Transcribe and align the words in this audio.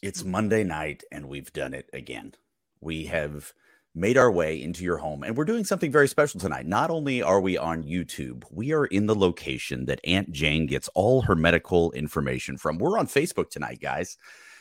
It's 0.00 0.22
Monday 0.22 0.62
night, 0.62 1.02
and 1.10 1.28
we've 1.28 1.52
done 1.52 1.74
it 1.74 1.90
again. 1.92 2.34
We 2.80 3.06
have 3.06 3.52
made 3.96 4.16
our 4.16 4.30
way 4.30 4.62
into 4.62 4.84
your 4.84 4.98
home, 4.98 5.24
and 5.24 5.36
we're 5.36 5.44
doing 5.44 5.64
something 5.64 5.90
very 5.90 6.06
special 6.06 6.38
tonight. 6.38 6.66
Not 6.66 6.90
only 6.90 7.20
are 7.20 7.40
we 7.40 7.58
on 7.58 7.82
YouTube, 7.82 8.44
we 8.52 8.72
are 8.72 8.86
in 8.86 9.06
the 9.06 9.16
location 9.16 9.86
that 9.86 10.00
Aunt 10.04 10.30
Jane 10.30 10.66
gets 10.66 10.86
all 10.94 11.22
her 11.22 11.34
medical 11.34 11.90
information 11.92 12.56
from. 12.56 12.78
We're 12.78 12.96
on 12.96 13.08
Facebook 13.08 13.50
tonight, 13.50 13.80
guys. 13.80 14.16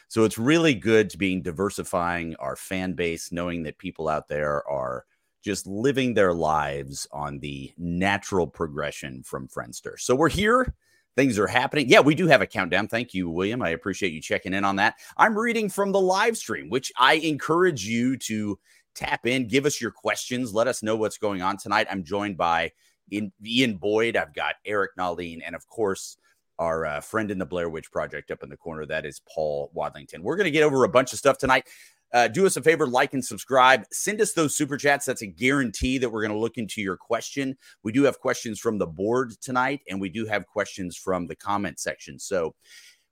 So 0.07 0.23
it's 0.23 0.39
really 0.39 0.73
good 0.73 1.07
to 1.11 1.19
be 1.19 1.39
diversifying 1.39 2.35
our 2.37 2.55
fan 2.55 2.93
base, 2.93 3.31
knowing 3.31 3.61
that 3.63 3.77
people 3.77 4.09
out 4.09 4.29
there 4.29 4.67
are 4.67 5.05
just 5.43 5.67
living 5.67 6.15
their 6.15 6.33
lives 6.33 7.05
on 7.11 7.37
the 7.39 7.71
natural 7.77 8.47
progression 8.47 9.21
from 9.21 9.47
Friendster. 9.47 9.99
So 9.99 10.15
we're 10.15 10.29
here 10.29 10.73
things 11.17 11.39
are 11.39 11.47
happening. 11.47 11.89
Yeah, 11.89 11.99
we 11.99 12.15
do 12.15 12.27
have 12.27 12.41
a 12.41 12.47
countdown. 12.47 12.87
Thank 12.87 13.13
you, 13.13 13.27
William. 13.29 13.61
I 13.61 13.69
appreciate 13.69 14.13
you 14.13 14.21
checking 14.21 14.53
in 14.53 14.63
on 14.63 14.75
that. 14.77 14.95
I'm 15.17 15.37
reading 15.37 15.67
from 15.67 15.91
the 15.91 15.99
live 15.99 16.37
stream, 16.37 16.69
which 16.69 16.91
I 16.95 17.15
encourage 17.15 17.83
you 17.83 18.17
to 18.17 18.59
tap 18.95 19.25
in, 19.25 19.47
give 19.47 19.65
us 19.65 19.81
your 19.81 19.91
questions, 19.91 20.53
let 20.53 20.67
us 20.67 20.83
know 20.83 20.95
what's 20.95 21.17
going 21.17 21.41
on 21.41 21.57
tonight. 21.57 21.87
I'm 21.89 22.03
joined 22.03 22.37
by 22.37 22.71
Ian 23.11 23.77
Boyd, 23.77 24.15
I've 24.15 24.33
got 24.33 24.55
Eric 24.63 24.91
Nahlin, 24.97 25.41
and 25.45 25.55
of 25.55 25.67
course, 25.67 26.17
our 26.59 26.85
uh, 26.85 27.01
friend 27.01 27.29
in 27.31 27.37
the 27.37 27.45
Blair 27.45 27.69
Witch 27.69 27.91
Project 27.91 28.31
up 28.31 28.43
in 28.43 28.49
the 28.49 28.57
corner. 28.57 28.85
That 28.85 29.05
is 29.05 29.21
Paul 29.33 29.71
Wadlington. 29.75 30.21
We're 30.21 30.37
going 30.37 30.45
to 30.45 30.51
get 30.51 30.63
over 30.63 30.83
a 30.83 30.89
bunch 30.89 31.13
of 31.13 31.19
stuff 31.19 31.37
tonight. 31.37 31.67
Uh, 32.13 32.27
do 32.27 32.45
us 32.45 32.55
a 32.55 32.61
favor, 32.61 32.87
like 32.87 33.13
and 33.13 33.23
subscribe. 33.23 33.83
Send 33.91 34.21
us 34.21 34.33
those 34.33 34.55
super 34.55 34.77
chats. 34.77 35.05
That's 35.05 35.21
a 35.21 35.27
guarantee 35.27 35.97
that 35.97 36.09
we're 36.09 36.21
going 36.21 36.33
to 36.33 36.39
look 36.39 36.57
into 36.57 36.81
your 36.81 36.97
question. 36.97 37.57
We 37.83 37.91
do 37.91 38.03
have 38.03 38.19
questions 38.19 38.59
from 38.59 38.77
the 38.77 38.87
board 38.87 39.33
tonight, 39.41 39.81
and 39.89 39.99
we 39.99 40.09
do 40.09 40.25
have 40.25 40.47
questions 40.47 40.95
from 40.95 41.27
the 41.27 41.35
comment 41.35 41.79
section. 41.79 42.17
So 42.17 42.55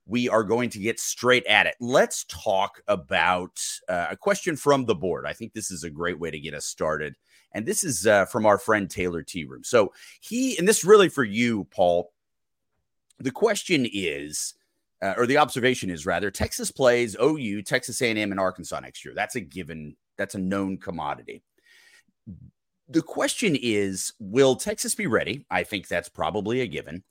we 0.06 0.28
are 0.28 0.44
going 0.44 0.70
to 0.70 0.78
get 0.78 1.00
straight 1.00 1.44
at 1.46 1.66
it. 1.66 1.74
Let's 1.80 2.24
talk 2.24 2.80
about 2.86 3.60
uh, 3.88 4.06
a 4.10 4.16
question 4.16 4.56
from 4.56 4.86
the 4.86 4.94
board. 4.94 5.26
I 5.26 5.32
think 5.32 5.52
this 5.52 5.70
is 5.70 5.84
a 5.84 5.90
great 5.90 6.18
way 6.18 6.30
to 6.30 6.40
get 6.40 6.54
us 6.54 6.64
started. 6.64 7.16
And 7.52 7.66
this 7.66 7.84
is 7.84 8.06
uh, 8.06 8.26
from 8.26 8.46
our 8.46 8.58
friend 8.58 8.88
Taylor 8.88 9.22
T. 9.22 9.44
Room. 9.44 9.64
So 9.64 9.92
he, 10.20 10.56
and 10.58 10.68
this 10.68 10.84
really 10.84 11.08
for 11.08 11.24
you, 11.24 11.64
Paul. 11.64 12.12
The 13.18 13.30
question 13.30 13.86
is 13.90 14.54
uh, 15.02 15.14
or 15.16 15.26
the 15.26 15.38
observation 15.38 15.90
is 15.90 16.06
rather 16.06 16.30
Texas 16.30 16.70
plays 16.70 17.16
OU, 17.20 17.62
Texas 17.62 18.00
A&M, 18.00 18.30
and 18.30 18.40
Arkansas 18.40 18.80
next 18.80 19.04
year. 19.04 19.14
That's 19.14 19.36
a 19.36 19.40
given. 19.40 19.96
That's 20.16 20.34
a 20.34 20.38
known 20.38 20.78
commodity. 20.78 21.42
The 22.88 23.02
question 23.02 23.56
is, 23.60 24.12
will 24.18 24.56
Texas 24.56 24.94
be 24.94 25.06
ready? 25.06 25.44
I 25.50 25.64
think 25.64 25.88
that's 25.88 26.08
probably 26.08 26.60
a 26.60 26.66
given. 26.66 27.02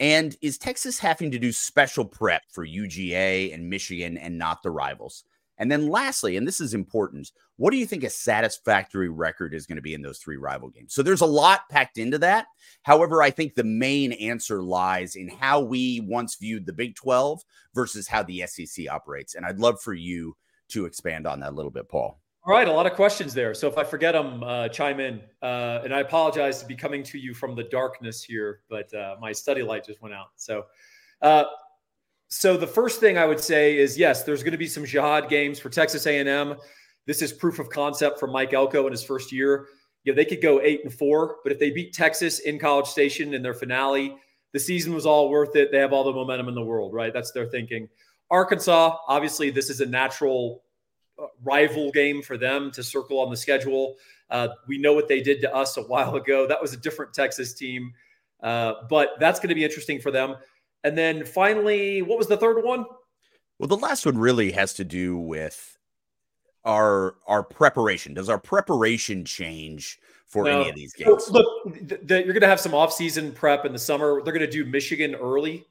And 0.00 0.36
is 0.42 0.58
Texas 0.58 0.98
having 0.98 1.30
to 1.30 1.38
do 1.38 1.52
special 1.52 2.04
prep 2.04 2.42
for 2.50 2.66
UGA 2.66 3.54
and 3.54 3.70
Michigan 3.70 4.18
and 4.18 4.38
not 4.38 4.62
the 4.62 4.70
rivals? 4.70 5.24
And 5.58 5.70
then 5.70 5.88
lastly, 5.88 6.36
and 6.36 6.46
this 6.46 6.60
is 6.60 6.74
important, 6.74 7.30
what 7.56 7.70
do 7.70 7.76
you 7.76 7.86
think 7.86 8.02
a 8.02 8.10
satisfactory 8.10 9.08
record 9.08 9.54
is 9.54 9.66
going 9.66 9.76
to 9.76 9.82
be 9.82 9.94
in 9.94 10.02
those 10.02 10.18
three 10.18 10.36
rival 10.36 10.68
games? 10.70 10.94
So 10.94 11.02
there's 11.02 11.20
a 11.20 11.26
lot 11.26 11.68
packed 11.70 11.98
into 11.98 12.18
that. 12.18 12.46
However, 12.82 13.22
I 13.22 13.30
think 13.30 13.54
the 13.54 13.64
main 13.64 14.12
answer 14.12 14.62
lies 14.62 15.14
in 15.14 15.28
how 15.28 15.60
we 15.60 16.00
once 16.00 16.36
viewed 16.36 16.66
the 16.66 16.72
Big 16.72 16.96
12 16.96 17.42
versus 17.74 18.08
how 18.08 18.22
the 18.24 18.44
SEC 18.46 18.88
operates. 18.90 19.34
And 19.34 19.46
I'd 19.46 19.60
love 19.60 19.80
for 19.80 19.94
you 19.94 20.36
to 20.68 20.86
expand 20.86 21.26
on 21.26 21.40
that 21.40 21.50
a 21.50 21.54
little 21.54 21.70
bit, 21.70 21.88
Paul. 21.88 22.20
All 22.46 22.52
right, 22.52 22.68
a 22.68 22.72
lot 22.72 22.86
of 22.86 22.92
questions 22.92 23.32
there. 23.32 23.54
So 23.54 23.68
if 23.68 23.78
I 23.78 23.84
forget 23.84 24.12
them, 24.12 24.42
uh, 24.42 24.68
chime 24.68 25.00
in. 25.00 25.22
Uh, 25.40 25.80
and 25.82 25.94
I 25.94 26.00
apologize 26.00 26.60
to 26.60 26.66
be 26.66 26.74
coming 26.74 27.02
to 27.04 27.18
you 27.18 27.32
from 27.32 27.54
the 27.54 27.64
darkness 27.64 28.22
here, 28.22 28.60
but 28.68 28.92
uh, 28.92 29.16
my 29.20 29.32
study 29.32 29.62
light 29.62 29.86
just 29.86 30.02
went 30.02 30.14
out. 30.14 30.28
So 30.36 30.64
uh, 31.22 31.44
so 32.28 32.56
the 32.56 32.66
first 32.66 33.00
thing 33.00 33.16
I 33.16 33.26
would 33.26 33.40
say 33.40 33.78
is 33.78 33.96
yes, 33.96 34.24
there's 34.24 34.42
going 34.42 34.52
to 34.52 34.58
be 34.58 34.66
some 34.66 34.84
jihad 34.84 35.28
games 35.28 35.58
for 35.58 35.70
Texas 35.70 36.06
A&M. 36.06 36.56
This 37.06 37.22
is 37.22 37.32
proof 37.32 37.58
of 37.58 37.68
concept 37.68 38.18
for 38.18 38.26
Mike 38.26 38.54
Elko 38.54 38.86
in 38.86 38.92
his 38.92 39.04
first 39.04 39.32
year. 39.32 39.66
You 40.04 40.12
know, 40.12 40.16
they 40.16 40.24
could 40.24 40.42
go 40.42 40.60
eight 40.60 40.82
and 40.84 40.92
four, 40.92 41.36
but 41.42 41.52
if 41.52 41.58
they 41.58 41.70
beat 41.70 41.92
Texas 41.92 42.40
in 42.40 42.58
College 42.58 42.86
Station 42.86 43.34
in 43.34 43.42
their 43.42 43.54
finale, 43.54 44.16
the 44.52 44.60
season 44.60 44.94
was 44.94 45.06
all 45.06 45.30
worth 45.30 45.56
it. 45.56 45.72
They 45.72 45.78
have 45.78 45.92
all 45.92 46.04
the 46.04 46.12
momentum 46.12 46.48
in 46.48 46.54
the 46.54 46.62
world, 46.62 46.92
right? 46.92 47.12
That's 47.12 47.32
their 47.32 47.46
thinking. 47.46 47.88
Arkansas, 48.30 48.96
obviously, 49.08 49.50
this 49.50 49.70
is 49.70 49.80
a 49.80 49.86
natural 49.86 50.62
uh, 51.18 51.26
rival 51.42 51.90
game 51.90 52.22
for 52.22 52.36
them 52.36 52.70
to 52.72 52.82
circle 52.82 53.18
on 53.18 53.30
the 53.30 53.36
schedule. 53.36 53.96
Uh, 54.30 54.48
we 54.66 54.78
know 54.78 54.92
what 54.92 55.08
they 55.08 55.20
did 55.20 55.40
to 55.40 55.54
us 55.54 55.76
a 55.76 55.82
while 55.82 56.16
ago. 56.16 56.46
That 56.46 56.60
was 56.60 56.72
a 56.72 56.76
different 56.76 57.12
Texas 57.12 57.52
team, 57.54 57.92
uh, 58.42 58.74
but 58.88 59.10
that's 59.20 59.38
going 59.38 59.50
to 59.50 59.54
be 59.54 59.64
interesting 59.64 60.00
for 60.00 60.10
them. 60.10 60.36
And 60.82 60.96
then 60.96 61.24
finally, 61.24 62.02
what 62.02 62.18
was 62.18 62.26
the 62.26 62.36
third 62.36 62.62
one? 62.62 62.84
Well, 63.58 63.68
the 63.68 63.76
last 63.76 64.04
one 64.04 64.18
really 64.18 64.52
has 64.52 64.74
to 64.74 64.84
do 64.84 65.16
with 65.16 65.73
our 66.64 67.16
our 67.26 67.42
preparation. 67.42 68.14
Does 68.14 68.28
our 68.28 68.38
preparation 68.38 69.24
change 69.24 69.98
for 70.26 70.44
no. 70.44 70.60
any 70.60 70.70
of 70.70 70.76
these 70.76 70.92
games? 70.94 71.30
Look, 71.30 71.46
the, 71.64 72.00
the, 72.02 72.14
you're 72.16 72.32
going 72.32 72.40
to 72.40 72.48
have 72.48 72.60
some 72.60 72.74
off-season 72.74 73.32
prep 73.32 73.64
in 73.64 73.72
the 73.72 73.78
summer. 73.78 74.22
They're 74.22 74.32
going 74.32 74.46
to 74.46 74.50
do 74.50 74.64
Michigan 74.64 75.14
early 75.14 75.66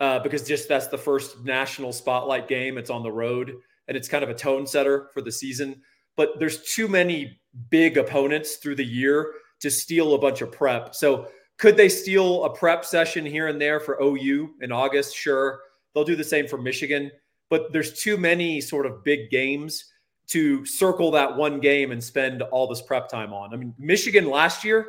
uh, 0.00 0.18
because 0.20 0.42
just 0.42 0.68
that's 0.68 0.88
the 0.88 0.98
first 0.98 1.44
national 1.44 1.92
spotlight 1.92 2.48
game. 2.48 2.78
It's 2.78 2.90
on 2.90 3.02
the 3.02 3.12
road, 3.12 3.54
and 3.86 3.96
it's 3.96 4.08
kind 4.08 4.24
of 4.24 4.30
a 4.30 4.34
tone 4.34 4.66
setter 4.66 5.08
for 5.14 5.22
the 5.22 5.32
season. 5.32 5.80
But 6.16 6.38
there's 6.38 6.62
too 6.74 6.88
many 6.88 7.40
big 7.70 7.96
opponents 7.96 8.56
through 8.56 8.74
the 8.74 8.84
year 8.84 9.34
to 9.60 9.70
steal 9.70 10.14
a 10.14 10.18
bunch 10.18 10.42
of 10.42 10.52
prep. 10.52 10.94
So 10.94 11.28
could 11.58 11.76
they 11.76 11.88
steal 11.88 12.44
a 12.44 12.54
prep 12.54 12.84
session 12.84 13.24
here 13.26 13.48
and 13.48 13.60
there 13.60 13.80
for 13.80 13.98
OU 14.02 14.54
in 14.60 14.72
August? 14.72 15.16
Sure. 15.16 15.60
They'll 15.94 16.04
do 16.04 16.16
the 16.16 16.24
same 16.24 16.46
for 16.46 16.58
Michigan, 16.58 17.10
but 17.50 17.72
there's 17.72 18.00
too 18.00 18.16
many 18.16 18.60
sort 18.60 18.86
of 18.86 19.02
big 19.02 19.30
games 19.30 19.84
to 20.28 20.64
circle 20.64 21.10
that 21.10 21.36
one 21.36 21.58
game 21.58 21.90
and 21.90 22.02
spend 22.02 22.42
all 22.42 22.66
this 22.66 22.82
prep 22.82 23.08
time 23.08 23.32
on. 23.32 23.52
I 23.52 23.56
mean, 23.56 23.74
Michigan 23.78 24.28
last 24.28 24.62
year, 24.62 24.86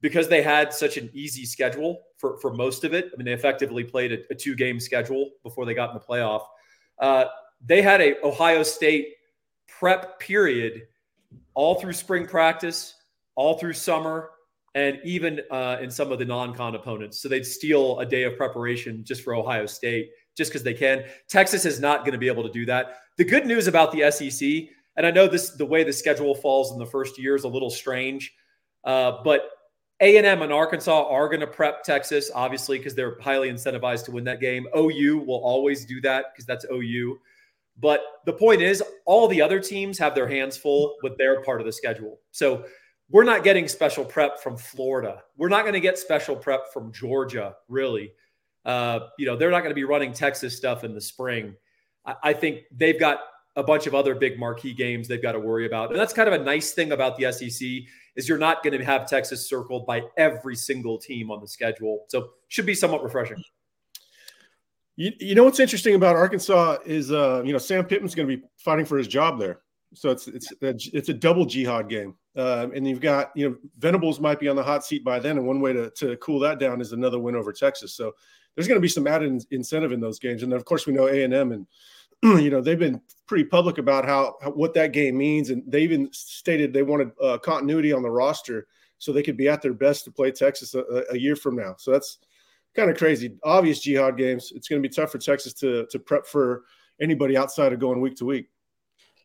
because 0.00 0.28
they 0.28 0.42
had 0.42 0.72
such 0.72 0.96
an 0.96 1.10
easy 1.12 1.44
schedule 1.44 2.02
for, 2.16 2.38
for 2.38 2.54
most 2.54 2.84
of 2.84 2.94
it, 2.94 3.10
I 3.12 3.16
mean, 3.16 3.26
they 3.26 3.32
effectively 3.32 3.84
played 3.84 4.12
a, 4.12 4.18
a 4.30 4.34
two 4.34 4.56
game 4.56 4.80
schedule 4.80 5.30
before 5.42 5.66
they 5.66 5.74
got 5.74 5.90
in 5.90 5.94
the 5.94 6.00
playoff. 6.00 6.42
Uh, 6.98 7.26
they 7.64 7.82
had 7.82 8.00
a 8.00 8.14
Ohio 8.24 8.62
State 8.62 9.14
prep 9.66 10.18
period 10.18 10.82
all 11.54 11.80
through 11.80 11.92
spring 11.92 12.26
practice, 12.26 12.94
all 13.34 13.58
through 13.58 13.72
summer, 13.72 14.30
and 14.74 15.00
even 15.04 15.40
uh, 15.50 15.78
in 15.80 15.90
some 15.90 16.12
of 16.12 16.18
the 16.18 16.24
non-con 16.24 16.74
opponents. 16.74 17.20
So 17.20 17.28
they'd 17.28 17.44
steal 17.44 17.98
a 17.98 18.06
day 18.06 18.22
of 18.22 18.36
preparation 18.36 19.02
just 19.04 19.22
for 19.22 19.34
Ohio 19.34 19.66
State, 19.66 20.10
just 20.36 20.50
because 20.50 20.62
they 20.62 20.74
can. 20.74 21.04
Texas 21.28 21.64
is 21.64 21.80
not 21.80 22.00
going 22.00 22.12
to 22.12 22.18
be 22.18 22.28
able 22.28 22.44
to 22.44 22.52
do 22.52 22.64
that. 22.66 22.98
The 23.16 23.24
good 23.24 23.46
news 23.46 23.66
about 23.66 23.90
the 23.90 24.10
SEC, 24.10 24.72
and 24.98 25.06
I 25.06 25.12
know 25.12 25.28
this, 25.28 25.50
the 25.50 25.64
way 25.64 25.84
the 25.84 25.92
schedule 25.92 26.34
falls 26.34 26.72
in 26.72 26.78
the 26.78 26.84
first 26.84 27.18
year 27.18 27.36
is 27.36 27.44
a 27.44 27.48
little 27.48 27.70
strange, 27.70 28.34
uh, 28.82 29.22
but 29.22 29.42
A&M 30.00 30.42
and 30.42 30.52
Arkansas 30.52 31.08
are 31.08 31.28
going 31.28 31.40
to 31.40 31.46
prep 31.46 31.84
Texas, 31.84 32.32
obviously, 32.34 32.78
because 32.78 32.96
they're 32.96 33.16
highly 33.20 33.48
incentivized 33.48 34.04
to 34.06 34.10
win 34.10 34.24
that 34.24 34.40
game. 34.40 34.66
OU 34.76 35.18
will 35.24 35.40
always 35.44 35.86
do 35.86 36.00
that 36.00 36.26
because 36.34 36.46
that's 36.46 36.66
OU. 36.72 37.16
But 37.80 38.00
the 38.26 38.32
point 38.32 38.60
is, 38.60 38.82
all 39.06 39.28
the 39.28 39.40
other 39.40 39.60
teams 39.60 39.98
have 39.98 40.16
their 40.16 40.26
hands 40.26 40.56
full 40.56 40.96
with 41.04 41.16
their 41.16 41.42
part 41.42 41.60
of 41.60 41.66
the 41.66 41.72
schedule. 41.72 42.18
So 42.32 42.64
we're 43.08 43.22
not 43.22 43.44
getting 43.44 43.68
special 43.68 44.04
prep 44.04 44.40
from 44.40 44.56
Florida. 44.56 45.22
We're 45.36 45.48
not 45.48 45.62
going 45.62 45.74
to 45.74 45.80
get 45.80 45.96
special 45.96 46.34
prep 46.34 46.72
from 46.72 46.92
Georgia, 46.92 47.54
really. 47.68 48.14
Uh, 48.64 49.00
you 49.16 49.26
know, 49.26 49.36
they're 49.36 49.52
not 49.52 49.60
going 49.60 49.70
to 49.70 49.76
be 49.76 49.84
running 49.84 50.12
Texas 50.12 50.56
stuff 50.56 50.82
in 50.82 50.92
the 50.92 51.00
spring. 51.00 51.54
I, 52.04 52.14
I, 52.24 52.32
think 52.32 52.62
they've 52.72 52.98
got 52.98 53.20
a 53.58 53.62
bunch 53.62 53.88
of 53.88 53.94
other 53.94 54.14
big 54.14 54.38
marquee 54.38 54.72
games 54.72 55.08
they've 55.08 55.20
got 55.20 55.32
to 55.32 55.40
worry 55.40 55.66
about. 55.66 55.90
And 55.90 55.98
that's 55.98 56.12
kind 56.12 56.32
of 56.32 56.40
a 56.40 56.44
nice 56.44 56.70
thing 56.70 56.92
about 56.92 57.18
the 57.18 57.32
SEC 57.32 57.68
is 58.14 58.28
you're 58.28 58.38
not 58.38 58.62
going 58.62 58.78
to 58.78 58.84
have 58.84 59.08
Texas 59.08 59.48
circled 59.48 59.84
by 59.84 60.02
every 60.16 60.54
single 60.54 60.96
team 60.96 61.32
on 61.32 61.40
the 61.40 61.48
schedule. 61.48 62.04
So 62.06 62.30
should 62.46 62.66
be 62.66 62.74
somewhat 62.74 63.02
refreshing. 63.02 63.42
You, 64.94 65.10
you 65.18 65.34
know 65.34 65.42
what's 65.42 65.58
interesting 65.58 65.96
about 65.96 66.14
Arkansas 66.14 66.78
is 66.86 67.10
uh, 67.10 67.42
you 67.44 67.52
know 67.52 67.58
Sam 67.58 67.84
Pittman's 67.84 68.14
going 68.14 68.28
to 68.28 68.36
be 68.36 68.42
fighting 68.56 68.86
for 68.86 68.96
his 68.96 69.08
job 69.08 69.40
there. 69.40 69.60
So 69.94 70.10
it's 70.10 70.28
it's 70.28 70.52
it's 70.60 71.08
a 71.08 71.14
double 71.14 71.46
jihad 71.46 71.88
game, 71.88 72.14
uh, 72.36 72.66
and 72.74 72.86
you've 72.86 73.00
got 73.00 73.30
you 73.34 73.48
know 73.48 73.56
Venables 73.78 74.20
might 74.20 74.38
be 74.38 74.48
on 74.48 74.56
the 74.56 74.62
hot 74.62 74.84
seat 74.84 75.04
by 75.04 75.18
then, 75.18 75.38
and 75.38 75.46
one 75.46 75.60
way 75.60 75.72
to 75.72 75.90
to 75.90 76.16
cool 76.16 76.38
that 76.40 76.58
down 76.58 76.80
is 76.80 76.92
another 76.92 77.18
win 77.18 77.36
over 77.36 77.52
Texas. 77.52 77.94
So 77.94 78.12
there's 78.54 78.68
going 78.68 78.76
to 78.76 78.82
be 78.82 78.88
some 78.88 79.06
added 79.06 79.44
incentive 79.50 79.92
in 79.92 80.00
those 80.00 80.18
games, 80.18 80.42
and 80.42 80.50
then 80.50 80.56
of 80.56 80.64
course 80.64 80.86
we 80.86 80.92
know 80.92 81.08
A 81.08 81.22
and 81.22 81.32
M 81.32 81.52
and 81.52 81.66
you 82.22 82.50
know 82.50 82.60
they've 82.60 82.78
been 82.78 83.00
pretty 83.26 83.44
public 83.44 83.78
about 83.78 84.04
how, 84.04 84.36
how, 84.42 84.50
what 84.50 84.74
that 84.74 84.92
game 84.92 85.16
means, 85.16 85.50
and 85.50 85.62
they 85.66 85.82
even 85.82 86.08
stated 86.12 86.72
they 86.72 86.82
wanted 86.82 87.10
uh, 87.22 87.38
continuity 87.38 87.92
on 87.92 88.02
the 88.02 88.10
roster 88.10 88.66
so 88.98 89.12
they 89.12 89.22
could 89.22 89.36
be 89.36 89.48
at 89.48 89.62
their 89.62 89.74
best 89.74 90.04
to 90.04 90.10
play 90.10 90.30
Texas 90.30 90.74
a, 90.74 91.04
a 91.10 91.16
year 91.16 91.36
from 91.36 91.54
now. 91.54 91.74
So 91.78 91.92
that's 91.92 92.18
kind 92.74 92.90
of 92.90 92.96
crazy. 92.96 93.36
Obvious 93.44 93.80
jihad 93.80 94.16
games. 94.16 94.52
It's 94.54 94.68
going 94.68 94.82
to 94.82 94.88
be 94.88 94.92
tough 94.92 95.12
for 95.12 95.18
Texas 95.18 95.52
to 95.54 95.86
to 95.90 95.98
prep 95.98 96.26
for 96.26 96.64
anybody 97.00 97.36
outside 97.36 97.72
of 97.72 97.78
going 97.78 98.00
week 98.00 98.16
to 98.16 98.24
week. 98.24 98.48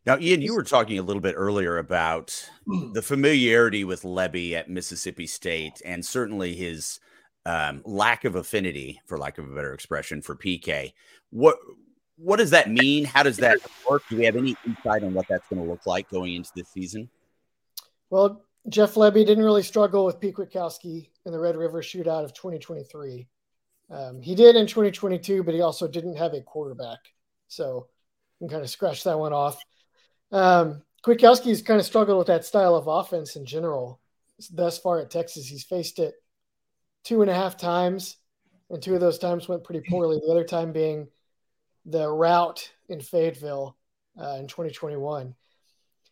Now, 0.06 0.18
Ian, 0.20 0.42
you 0.42 0.54
were 0.54 0.64
talking 0.64 1.00
a 1.00 1.04
little 1.04 1.22
bit 1.22 1.36
earlier 1.38 1.78
about 1.78 2.50
the 2.92 3.02
familiarity 3.02 3.86
with 3.86 4.02
Lebby 4.02 4.52
at 4.52 4.70
Mississippi 4.70 5.26
State, 5.26 5.82
and 5.86 6.06
certainly 6.06 6.54
his 6.56 7.00
um, 7.46 7.82
lack 7.86 8.26
of 8.26 8.36
affinity, 8.36 9.02
for 9.06 9.18
lack 9.18 9.38
of 9.38 9.50
a 9.50 9.56
better 9.56 9.74
expression, 9.74 10.22
for 10.22 10.36
PK. 10.36 10.92
What 11.30 11.58
what 12.18 12.38
does 12.38 12.52
that 12.52 12.70
mean? 12.70 13.06
How 13.06 13.24
does 13.24 13.38
that 13.38 13.60
work? 13.90 14.04
Do 14.10 14.18
we 14.18 14.26
have 14.26 14.36
any 14.36 14.56
insight 14.66 15.04
on 15.04 15.14
what 15.14 15.28
that's 15.28 15.48
going 15.48 15.62
to 15.62 15.70
look 15.70 15.86
like 15.86 16.10
going 16.10 16.36
into 16.36 16.52
this 16.56 16.70
season? 16.70 17.10
Well, 18.10 18.46
Jeff 18.70 18.94
Lebby 18.94 19.26
didn't 19.26 19.44
really 19.44 19.64
struggle 19.64 20.06
with 20.06 20.20
Pete 20.20 20.36
Kwiatkowski 20.36 21.10
in 21.26 21.32
the 21.32 21.40
Red 21.40 21.58
River 21.58 21.82
Shootout 21.82 22.24
of 22.24 22.34
2023. 22.34 23.28
Um, 23.90 24.22
he 24.22 24.36
did 24.36 24.56
in 24.56 24.68
2022, 24.68 25.44
but 25.44 25.54
he 25.54 25.62
also 25.62 25.88
didn't 25.88 26.16
have 26.16 26.34
a 26.34 26.42
quarterback, 26.42 27.00
so 27.48 27.88
you 28.40 28.48
can 28.48 28.56
kind 28.56 28.64
of 28.64 28.70
scratch 28.70 29.04
that 29.04 29.20
one 29.20 29.34
off. 29.34 29.62
Um, 30.32 30.82
Kwiatkowski's 31.06 31.62
kind 31.62 31.80
of 31.80 31.86
struggled 31.86 32.18
with 32.18 32.28
that 32.28 32.46
style 32.46 32.76
of 32.76 32.88
offense 32.88 33.36
in 33.36 33.46
general 33.46 34.00
thus 34.52 34.78
far 34.78 35.00
at 35.00 35.12
Texas. 35.12 35.46
He's 35.46 35.64
faced 35.64 36.00
it 36.00 36.16
two 37.04 37.22
and 37.22 37.30
a 37.30 37.36
half 37.36 37.58
times, 37.58 38.18
and 38.70 38.82
two 38.82 38.96
of 38.96 39.02
those 39.02 39.20
times 39.20 39.48
went 39.48 39.64
pretty 39.64 39.82
poorly. 39.90 40.20
The 40.20 40.32
other 40.32 40.46
time 40.46 40.72
being 40.72 41.08
the 41.86 42.10
route 42.10 42.72
in 42.90 43.00
Fayetteville 43.02 43.78
uh, 44.20 44.38
in 44.40 44.48
2021. 44.48 45.36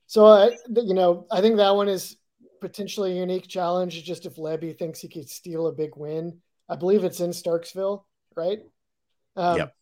So, 0.08 0.26
uh, 0.26 0.52
you 0.76 0.94
know, 0.94 1.26
I 1.32 1.42
think 1.42 1.58
that 1.58 1.76
one 1.76 1.88
is 1.88 2.18
potentially 2.60 3.14
a 3.14 3.22
unique 3.22 3.48
challenge. 3.48 4.04
Just 4.04 4.26
if 4.26 4.36
Lebby 4.36 4.78
thinks 4.78 5.00
he 5.00 5.08
could 5.08 5.30
steal 5.30 5.68
a 5.68 5.72
big 5.72 5.96
win, 5.96 6.40
I 6.68 6.76
believe 6.76 7.04
it's 7.04 7.22
in 7.22 7.32
Starkville, 7.32 8.04
right? 8.36 8.60
Um, 9.36 9.58
yep. 9.58 9.76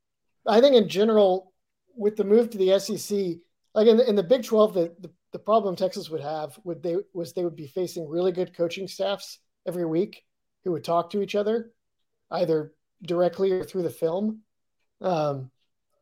I 0.47 0.61
think 0.61 0.75
in 0.75 0.87
general, 0.87 1.53
with 1.95 2.15
the 2.15 2.23
move 2.23 2.49
to 2.51 2.57
the 2.57 2.79
SEC, 2.79 3.37
like 3.73 3.87
in 3.87 3.97
the, 3.97 4.07
in 4.07 4.15
the 4.15 4.23
Big 4.23 4.43
12, 4.43 4.73
the, 4.73 4.93
the, 4.99 5.11
the 5.31 5.39
problem 5.39 5.75
Texas 5.75 6.09
would 6.09 6.21
have 6.21 6.57
would 6.63 6.81
they 6.81 6.97
was 7.13 7.33
they 7.33 7.43
would 7.43 7.55
be 7.55 7.67
facing 7.67 8.07
really 8.07 8.31
good 8.31 8.55
coaching 8.55 8.87
staffs 8.87 9.39
every 9.67 9.85
week 9.85 10.23
who 10.63 10.71
would 10.71 10.83
talk 10.83 11.11
to 11.11 11.21
each 11.21 11.35
other, 11.35 11.71
either 12.31 12.73
directly 13.03 13.51
or 13.51 13.63
through 13.63 13.83
the 13.83 13.89
film. 13.89 14.41
Um, 15.01 15.51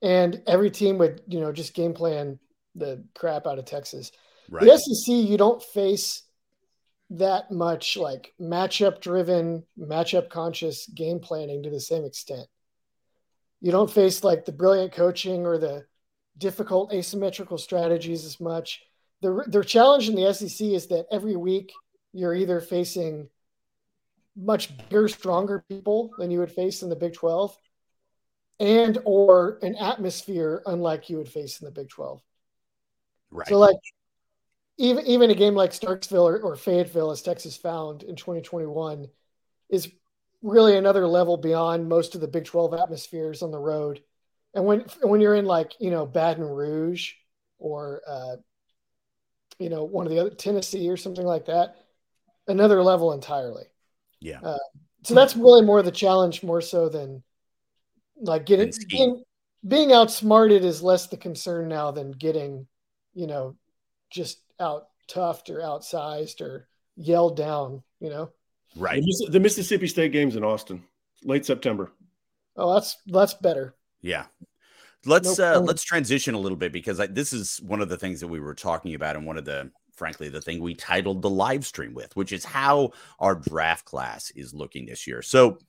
and 0.02 0.42
every 0.48 0.72
team 0.72 0.98
would, 1.00 1.22
you 1.28 1.40
know, 1.40 1.52
just 1.52 1.74
game 1.74 1.94
plan 1.94 2.40
the 2.76 3.04
crap 3.16 3.48
out 3.48 3.60
of 3.60 3.66
Texas. 3.66 4.12
Right. 4.50 4.66
The 4.66 4.78
SEC, 4.78 5.14
you 5.14 5.38
don't 5.38 5.62
face 5.62 6.24
that 7.10 7.52
much 7.52 7.98
like 7.98 8.34
matchup 8.40 9.02
driven, 9.02 9.64
matchup 9.80 10.30
conscious 10.30 10.88
game 10.88 11.20
planning 11.20 11.64
to 11.64 11.70
the 11.70 11.80
same 11.80 12.06
extent. 12.06 12.48
You 13.62 13.72
don't 13.72 13.92
face 13.92 14.24
like 14.24 14.46
the 14.46 14.52
brilliant 14.52 14.92
coaching 14.92 15.46
or 15.46 15.58
the 15.58 15.86
difficult 16.38 16.94
asymmetrical 16.94 17.58
strategies 17.58 18.26
as 18.26 18.40
much. 18.40 18.82
The, 19.22 19.44
the 19.48 19.64
challenge 19.64 20.10
in 20.10 20.16
the 20.16 20.32
SEC 20.34 20.68
is 20.68 20.88
that 20.88 21.08
every 21.12 21.36
week 21.36 21.72
you're 22.14 22.36
either 22.36 22.62
facing 22.62 23.30
much 24.36 24.78
bigger, 24.78 25.08
stronger 25.08 25.66
people 25.68 26.12
than 26.20 26.30
you 26.30 26.40
would 26.40 26.52
face 26.52 26.84
in 26.84 26.90
the 26.90 26.96
Big 26.96 27.14
12 27.14 27.58
and 28.60 28.98
or 29.06 29.60
an 29.62 29.76
atmosphere 29.76 30.64
unlike 30.66 31.10
you 31.10 31.18
would 31.18 31.30
face 31.30 31.60
in 31.60 31.66
the 31.66 31.72
Big 31.72 31.90
12. 31.90 32.22
Right. 33.32 33.48
So 33.48 33.58
like 33.58 33.78
even 34.78 35.06
even 35.06 35.32
a 35.32 35.36
game 35.36 35.56
like 35.56 35.72
Starkville 35.72 36.24
or, 36.24 36.40
or 36.40 36.56
Fayetteville, 36.56 37.12
as 37.12 37.22
Texas 37.22 37.58
found 37.58 38.04
in 38.04 38.16
2021, 38.16 39.08
is 39.70 39.90
really 40.42 40.78
another 40.78 41.08
level 41.08 41.38
beyond 41.38 41.90
most 41.90 42.16
of 42.16 42.22
the 42.22 42.28
Big 42.28 42.46
12 42.46 42.74
atmospheres 42.74 43.42
on 43.42 43.52
the 43.52 43.60
road. 43.60 44.02
And 44.54 44.66
when 44.66 44.86
when 45.02 45.22
you're 45.22 45.36
in 45.36 45.46
like 45.46 45.74
you 45.80 45.92
know 45.92 46.06
Baton 46.06 46.44
Rouge 46.44 47.14
or 47.60 48.02
uh, 48.08 48.36
you 49.60 49.70
know 49.70 49.84
one 49.84 50.06
of 50.06 50.12
the 50.12 50.20
other 50.20 50.30
Tennessee 50.30 50.90
or 50.90 50.98
something 50.98 51.26
like 51.26 51.46
that, 51.46 51.76
another 52.48 52.82
level 52.82 53.14
entirely. 53.14 53.66
Yeah. 54.20 54.40
Uh, 54.42 54.58
so 55.04 55.14
that's 55.14 55.36
really 55.36 55.62
more 55.62 55.82
the 55.84 55.92
challenge, 55.92 56.44
more 56.44 56.62
so 56.62 56.90
than 56.90 57.24
like 58.22 58.46
getting 58.46 58.72
being, 58.90 59.24
being 59.68 59.94
outsmarted 59.94 60.64
is 60.64 60.82
less 60.82 61.08
the 61.08 61.18
concern 61.18 61.68
now 61.68 61.92
than 61.92 62.12
getting, 62.12 62.68
you 63.14 63.28
know, 63.28 63.56
just 64.10 64.40
out 64.60 64.88
toughed 65.10 65.50
or 65.50 65.60
outsized 65.60 66.42
or 66.42 66.68
yelled 66.96 67.38
down, 67.38 67.84
you 68.00 68.10
know. 68.10 68.32
Right. 68.76 69.02
The, 69.02 69.30
the 69.32 69.40
Mississippi 69.40 69.88
State 69.88 70.12
games 70.12 70.36
in 70.36 70.44
Austin, 70.44 70.84
late 71.24 71.46
September. 71.46 71.92
Oh, 72.56 72.74
that's 72.74 72.98
that's 73.08 73.34
better. 73.36 73.76
Yeah. 74.02 74.26
Let's 75.06 75.40
uh, 75.40 75.60
let's 75.62 75.84
transition 75.84 76.34
a 76.36 76.40
little 76.40 76.58
bit 76.58 76.74
because 76.74 77.00
I, 77.00 77.08
this 77.08 77.32
is 77.32 77.62
one 77.62 77.82
of 77.82 77.90
the 77.90 77.98
things 77.98 78.20
that 78.20 78.28
we 78.28 78.40
were 78.40 78.56
talking 78.56 78.94
about 78.94 79.16
and 79.16 79.26
one 79.26 79.38
of 79.38 79.46
the 79.46 79.72
frankly 79.96 80.30
the 80.30 80.42
thing 80.42 80.60
we 80.60 80.76
titled 80.76 81.22
the 81.22 81.30
live 81.30 81.66
stream 81.66 81.94
with, 81.94 82.16
which 82.16 82.32
is 82.32 82.44
how 82.44 82.92
our 83.20 83.36
draft 83.36 83.86
class 83.86 84.32
is 84.32 84.54
looking 84.54 84.86
this 84.86 85.08
year. 85.08 85.22
So 85.22 85.60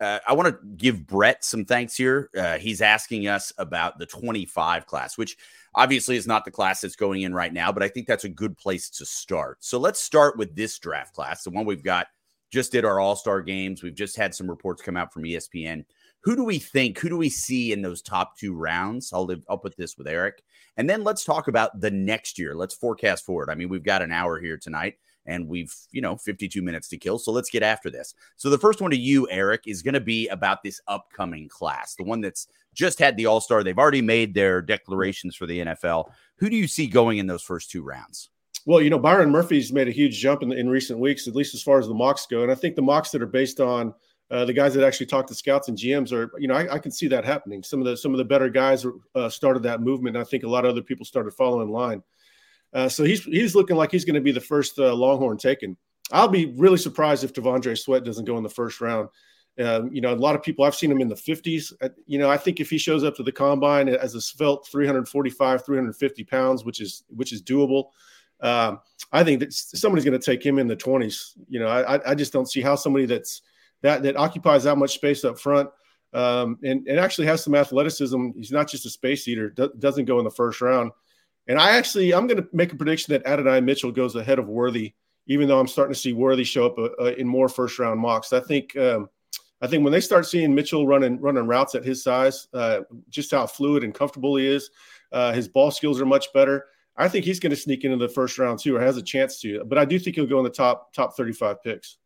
uh, 0.00 0.18
I 0.26 0.32
want 0.32 0.48
to 0.48 0.58
give 0.76 1.06
Brett 1.06 1.44
some 1.44 1.64
thanks 1.64 1.96
here. 1.96 2.30
Uh, 2.36 2.58
he's 2.58 2.80
asking 2.80 3.26
us 3.26 3.52
about 3.58 3.98
the 3.98 4.06
25 4.06 4.86
class, 4.86 5.18
which 5.18 5.36
obviously 5.74 6.16
is 6.16 6.26
not 6.26 6.44
the 6.44 6.50
class 6.50 6.80
that's 6.80 6.96
going 6.96 7.22
in 7.22 7.34
right 7.34 7.52
now, 7.52 7.72
but 7.72 7.82
I 7.82 7.88
think 7.88 8.06
that's 8.06 8.24
a 8.24 8.28
good 8.28 8.56
place 8.56 8.88
to 8.90 9.04
start. 9.04 9.58
So 9.60 9.78
let's 9.78 10.00
start 10.00 10.36
with 10.38 10.54
this 10.54 10.78
draft 10.78 11.14
class, 11.14 11.42
the 11.42 11.50
one 11.50 11.66
we've 11.66 11.82
got. 11.82 12.06
Just 12.50 12.72
did 12.72 12.84
our 12.84 12.98
All 12.98 13.14
Star 13.14 13.42
games. 13.42 13.82
We've 13.82 13.94
just 13.94 14.16
had 14.16 14.34
some 14.34 14.48
reports 14.48 14.80
come 14.80 14.96
out 14.96 15.12
from 15.12 15.24
ESPN. 15.24 15.84
Who 16.22 16.34
do 16.34 16.44
we 16.44 16.58
think? 16.58 16.98
Who 16.98 17.10
do 17.10 17.16
we 17.16 17.28
see 17.28 17.72
in 17.72 17.82
those 17.82 18.00
top 18.00 18.38
two 18.38 18.54
rounds? 18.54 19.12
I'll 19.12 19.26
live, 19.26 19.44
I'll 19.50 19.58
put 19.58 19.76
this 19.76 19.98
with 19.98 20.08
Eric, 20.08 20.42
and 20.76 20.88
then 20.88 21.04
let's 21.04 21.24
talk 21.24 21.48
about 21.48 21.78
the 21.80 21.90
next 21.90 22.38
year. 22.38 22.54
Let's 22.54 22.74
forecast 22.74 23.26
forward. 23.26 23.50
I 23.50 23.54
mean, 23.54 23.68
we've 23.68 23.82
got 23.82 24.02
an 24.02 24.12
hour 24.12 24.40
here 24.40 24.56
tonight 24.56 24.94
and 25.28 25.46
we've, 25.46 25.74
you 25.92 26.00
know, 26.00 26.16
52 26.16 26.60
minutes 26.62 26.88
to 26.88 26.96
kill. 26.96 27.18
So 27.18 27.30
let's 27.30 27.50
get 27.50 27.62
after 27.62 27.90
this. 27.90 28.14
So 28.36 28.50
the 28.50 28.58
first 28.58 28.80
one 28.80 28.90
to 28.90 28.96
you, 28.96 29.28
Eric, 29.30 29.62
is 29.66 29.82
going 29.82 29.94
to 29.94 30.00
be 30.00 30.26
about 30.28 30.62
this 30.62 30.80
upcoming 30.88 31.48
class, 31.48 31.94
the 31.94 32.04
one 32.04 32.20
that's 32.20 32.48
just 32.74 32.98
had 32.98 33.16
the 33.16 33.26
All 33.26 33.40
Star. 33.40 33.62
They've 33.62 33.78
already 33.78 34.02
made 34.02 34.34
their 34.34 34.62
declarations 34.62 35.36
for 35.36 35.46
the 35.46 35.60
NFL. 35.60 36.10
Who 36.36 36.48
do 36.48 36.56
you 36.56 36.66
see 36.66 36.86
going 36.86 37.18
in 37.18 37.26
those 37.26 37.42
first 37.42 37.70
two 37.70 37.82
rounds? 37.82 38.30
Well, 38.66 38.80
you 38.80 38.90
know, 38.90 38.98
Byron 38.98 39.30
Murphy's 39.30 39.72
made 39.72 39.88
a 39.88 39.92
huge 39.92 40.18
jump 40.18 40.42
in, 40.42 40.52
in 40.52 40.68
recent 40.68 40.98
weeks, 40.98 41.28
at 41.28 41.36
least 41.36 41.54
as 41.54 41.62
far 41.62 41.78
as 41.78 41.88
the 41.88 41.94
mocks 41.94 42.26
go. 42.26 42.42
And 42.42 42.50
I 42.50 42.54
think 42.54 42.74
the 42.74 42.82
mocks 42.82 43.10
that 43.10 43.22
are 43.22 43.26
based 43.26 43.60
on 43.60 43.94
uh, 44.30 44.44
the 44.44 44.52
guys 44.52 44.74
that 44.74 44.84
actually 44.84 45.06
talk 45.06 45.26
to 45.26 45.34
scouts 45.34 45.68
and 45.68 45.78
GMs 45.78 46.12
are, 46.12 46.30
you 46.38 46.48
know, 46.48 46.54
I, 46.54 46.74
I, 46.74 46.78
can 46.78 46.90
see 46.90 47.08
that 47.08 47.24
happening. 47.24 47.62
Some 47.62 47.80
of 47.80 47.86
the 47.86 47.96
some 47.96 48.12
of 48.12 48.18
the 48.18 48.24
better 48.24 48.50
guys 48.50 48.84
uh, 49.14 49.30
started 49.30 49.62
that 49.62 49.80
movement. 49.80 50.18
I 50.18 50.24
think 50.24 50.44
a 50.44 50.48
lot 50.48 50.66
of 50.66 50.70
other 50.70 50.82
people 50.82 51.06
started 51.06 51.32
following 51.32 51.70
line. 51.70 52.02
Uh, 52.72 52.88
so 52.88 53.04
he's 53.04 53.24
he's 53.24 53.54
looking 53.54 53.76
like 53.76 53.90
he's 53.90 54.04
going 54.04 54.14
to 54.14 54.20
be 54.20 54.32
the 54.32 54.40
first 54.40 54.78
uh, 54.78 54.94
Longhorn 54.94 55.38
taken. 55.38 55.76
I'll 56.12 56.28
be 56.28 56.54
really 56.56 56.78
surprised 56.78 57.24
if 57.24 57.32
T'Vondre 57.32 57.78
Sweat 57.78 58.04
doesn't 58.04 58.24
go 58.24 58.36
in 58.36 58.42
the 58.42 58.48
first 58.48 58.80
round. 58.80 59.08
Um, 59.58 59.90
you 59.92 60.00
know, 60.00 60.12
a 60.12 60.16
lot 60.16 60.36
of 60.36 60.42
people 60.42 60.64
I've 60.64 60.74
seen 60.74 60.90
him 60.90 61.00
in 61.00 61.08
the 61.08 61.16
50s. 61.16 61.72
Uh, 61.82 61.88
you 62.06 62.18
know, 62.18 62.30
I 62.30 62.36
think 62.36 62.60
if 62.60 62.70
he 62.70 62.78
shows 62.78 63.02
up 63.02 63.16
to 63.16 63.22
the 63.22 63.32
combine 63.32 63.88
as 63.88 64.14
a 64.14 64.20
svelte 64.20 64.66
345, 64.68 65.64
350 65.64 66.24
pounds, 66.24 66.64
which 66.64 66.80
is 66.80 67.04
which 67.08 67.32
is 67.32 67.42
doable, 67.42 67.86
um, 68.40 68.80
I 69.12 69.24
think 69.24 69.40
that 69.40 69.52
somebody's 69.52 70.04
going 70.04 70.18
to 70.18 70.24
take 70.24 70.44
him 70.44 70.58
in 70.58 70.68
the 70.68 70.76
20s. 70.76 71.32
You 71.48 71.60
know, 71.60 71.68
I, 71.68 72.10
I 72.10 72.14
just 72.14 72.32
don't 72.32 72.50
see 72.50 72.60
how 72.60 72.76
somebody 72.76 73.06
that's 73.06 73.42
that 73.82 74.02
that 74.02 74.16
occupies 74.16 74.64
that 74.64 74.76
much 74.76 74.94
space 74.94 75.24
up 75.24 75.38
front 75.38 75.68
um, 76.12 76.58
and 76.62 76.86
and 76.86 76.98
actually 76.98 77.26
has 77.26 77.42
some 77.42 77.54
athleticism. 77.54 78.30
He's 78.36 78.52
not 78.52 78.68
just 78.68 78.86
a 78.86 78.90
space 78.90 79.26
eater. 79.28 79.50
Do, 79.50 79.70
doesn't 79.78 80.06
go 80.06 80.18
in 80.18 80.24
the 80.24 80.30
first 80.30 80.60
round. 80.60 80.92
And 81.48 81.58
I 81.58 81.70
actually, 81.70 82.12
I'm 82.12 82.26
going 82.26 82.42
to 82.42 82.48
make 82.52 82.72
a 82.72 82.76
prediction 82.76 83.12
that 83.12 83.26
Adonai 83.26 83.60
Mitchell 83.60 83.90
goes 83.90 84.14
ahead 84.14 84.38
of 84.38 84.48
Worthy, 84.48 84.92
even 85.26 85.48
though 85.48 85.58
I'm 85.58 85.66
starting 85.66 85.94
to 85.94 85.98
see 85.98 86.12
Worthy 86.12 86.44
show 86.44 86.66
up 86.66 86.78
uh, 86.78 86.90
uh, 87.02 87.14
in 87.16 87.26
more 87.26 87.48
first 87.48 87.78
round 87.78 87.98
mocks. 87.98 88.34
I 88.34 88.40
think, 88.40 88.76
um, 88.76 89.08
I 89.62 89.66
think 89.66 89.82
when 89.82 89.92
they 89.92 90.00
start 90.00 90.26
seeing 90.26 90.54
Mitchell 90.54 90.86
running 90.86 91.18
running 91.20 91.46
routes 91.46 91.74
at 91.74 91.84
his 91.84 92.04
size, 92.04 92.48
uh, 92.52 92.80
just 93.08 93.30
how 93.30 93.46
fluid 93.46 93.82
and 93.82 93.94
comfortable 93.94 94.36
he 94.36 94.46
is, 94.46 94.70
uh, 95.10 95.32
his 95.32 95.48
ball 95.48 95.70
skills 95.70 96.00
are 96.00 96.06
much 96.06 96.32
better. 96.32 96.66
I 96.96 97.08
think 97.08 97.24
he's 97.24 97.40
going 97.40 97.50
to 97.50 97.56
sneak 97.56 97.84
into 97.84 97.96
the 97.96 98.12
first 98.12 98.38
round 98.38 98.58
too, 98.58 98.76
or 98.76 98.80
has 98.80 98.96
a 98.96 99.02
chance 99.02 99.40
to. 99.40 99.64
But 99.64 99.78
I 99.78 99.84
do 99.84 99.98
think 99.98 100.16
he'll 100.16 100.26
go 100.26 100.38
in 100.38 100.44
the 100.44 100.50
top 100.50 100.92
top 100.92 101.16
35 101.16 101.62
picks. 101.62 101.96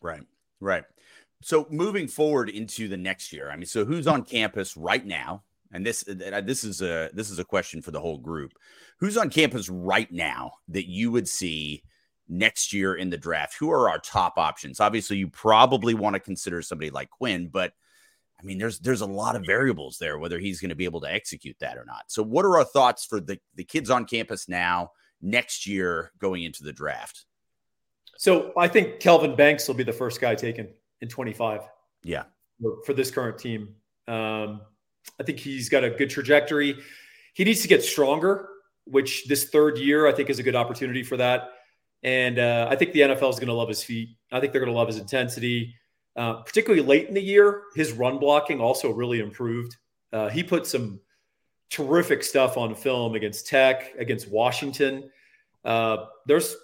Right, 0.00 0.22
right. 0.60 0.84
So 1.42 1.66
moving 1.70 2.08
forward 2.08 2.48
into 2.48 2.88
the 2.88 2.96
next 2.96 3.32
year, 3.32 3.50
I 3.50 3.56
mean, 3.56 3.66
so 3.66 3.84
who's 3.84 4.06
on 4.06 4.24
campus 4.24 4.76
right 4.76 5.04
now? 5.04 5.42
And 5.72 5.86
this 5.86 6.04
uh, 6.08 6.40
this 6.44 6.64
is 6.64 6.82
a 6.82 7.10
this 7.12 7.30
is 7.30 7.38
a 7.38 7.44
question 7.44 7.82
for 7.82 7.90
the 7.90 8.00
whole 8.00 8.18
group. 8.18 8.52
Who's 8.98 9.16
on 9.16 9.30
campus 9.30 9.68
right 9.68 10.10
now 10.10 10.52
that 10.68 10.88
you 10.88 11.10
would 11.10 11.28
see 11.28 11.84
next 12.28 12.72
year 12.72 12.94
in 12.94 13.10
the 13.10 13.16
draft? 13.16 13.56
Who 13.58 13.70
are 13.70 13.88
our 13.88 13.98
top 13.98 14.34
options? 14.36 14.80
Obviously, 14.80 15.18
you 15.18 15.28
probably 15.28 15.94
want 15.94 16.14
to 16.14 16.20
consider 16.20 16.62
somebody 16.62 16.90
like 16.90 17.10
Quinn, 17.10 17.48
but 17.52 17.72
I 18.40 18.42
mean, 18.42 18.58
there's 18.58 18.78
there's 18.78 19.02
a 19.02 19.06
lot 19.06 19.36
of 19.36 19.44
variables 19.44 19.98
there 19.98 20.18
whether 20.18 20.38
he's 20.38 20.60
going 20.60 20.70
to 20.70 20.74
be 20.74 20.86
able 20.86 21.00
to 21.02 21.12
execute 21.12 21.56
that 21.60 21.76
or 21.76 21.84
not. 21.84 22.04
So, 22.08 22.22
what 22.22 22.44
are 22.44 22.58
our 22.58 22.64
thoughts 22.64 23.04
for 23.04 23.20
the 23.20 23.38
the 23.54 23.64
kids 23.64 23.90
on 23.90 24.06
campus 24.06 24.48
now 24.48 24.90
next 25.20 25.66
year 25.66 26.12
going 26.18 26.42
into 26.42 26.64
the 26.64 26.72
draft? 26.72 27.26
So, 28.16 28.52
I 28.56 28.68
think 28.68 29.00
Kelvin 29.00 29.36
Banks 29.36 29.68
will 29.68 29.74
be 29.74 29.84
the 29.84 29.92
first 29.92 30.20
guy 30.20 30.34
taken 30.34 30.68
in 31.00 31.08
25. 31.08 31.60
Yeah, 32.02 32.24
for 32.84 32.94
this 32.94 33.10
current 33.10 33.38
team. 33.38 33.74
Um, 34.08 34.62
I 35.18 35.22
think 35.22 35.38
he's 35.38 35.68
got 35.68 35.84
a 35.84 35.90
good 35.90 36.10
trajectory. 36.10 36.76
He 37.34 37.44
needs 37.44 37.62
to 37.62 37.68
get 37.68 37.82
stronger, 37.82 38.48
which 38.84 39.26
this 39.26 39.50
third 39.50 39.78
year 39.78 40.06
I 40.06 40.12
think 40.12 40.30
is 40.30 40.38
a 40.38 40.42
good 40.42 40.56
opportunity 40.56 41.02
for 41.02 41.16
that. 41.16 41.50
And 42.02 42.38
uh, 42.38 42.68
I 42.70 42.76
think 42.76 42.92
the 42.92 43.00
NFL 43.00 43.30
is 43.30 43.36
going 43.36 43.48
to 43.48 43.54
love 43.54 43.68
his 43.68 43.82
feet. 43.82 44.16
I 44.32 44.40
think 44.40 44.52
they're 44.52 44.60
going 44.60 44.72
to 44.72 44.78
love 44.78 44.88
his 44.88 44.98
intensity, 44.98 45.74
uh, 46.16 46.34
particularly 46.42 46.84
late 46.84 47.08
in 47.08 47.14
the 47.14 47.22
year. 47.22 47.64
His 47.74 47.92
run 47.92 48.18
blocking 48.18 48.60
also 48.60 48.90
really 48.90 49.20
improved. 49.20 49.76
Uh, 50.12 50.28
he 50.28 50.42
put 50.42 50.66
some 50.66 51.00
terrific 51.68 52.22
stuff 52.24 52.56
on 52.56 52.74
film 52.74 53.14
against 53.14 53.46
Tech, 53.46 53.94
against 53.98 54.30
Washington. 54.30 55.10
Uh, 55.64 56.06
there's 56.26 56.56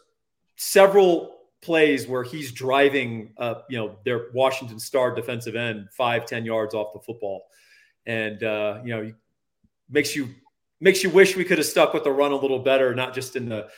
several 0.56 1.36
plays 1.60 2.06
where 2.06 2.22
he's 2.22 2.52
driving, 2.52 3.34
you 3.68 3.78
know, 3.78 3.96
their 4.04 4.26
Washington 4.32 4.78
star 4.78 5.14
defensive 5.14 5.54
end 5.54 5.88
five, 5.92 6.24
ten 6.26 6.44
yards 6.44 6.74
off 6.74 6.92
the 6.92 7.00
football, 7.00 7.46
and 8.06 8.42
uh, 8.42 8.80
you 8.84 8.94
know, 8.94 9.12
makes 9.90 10.14
you 10.14 10.28
makes 10.80 11.02
you 11.02 11.10
wish 11.10 11.36
we 11.36 11.44
could 11.44 11.58
have 11.58 11.66
stuck 11.66 11.94
with 11.94 12.04
the 12.04 12.12
run 12.12 12.32
a 12.32 12.36
little 12.36 12.58
better, 12.58 12.94
not 12.94 13.14
just 13.14 13.36
in 13.36 13.48
the 13.48 13.68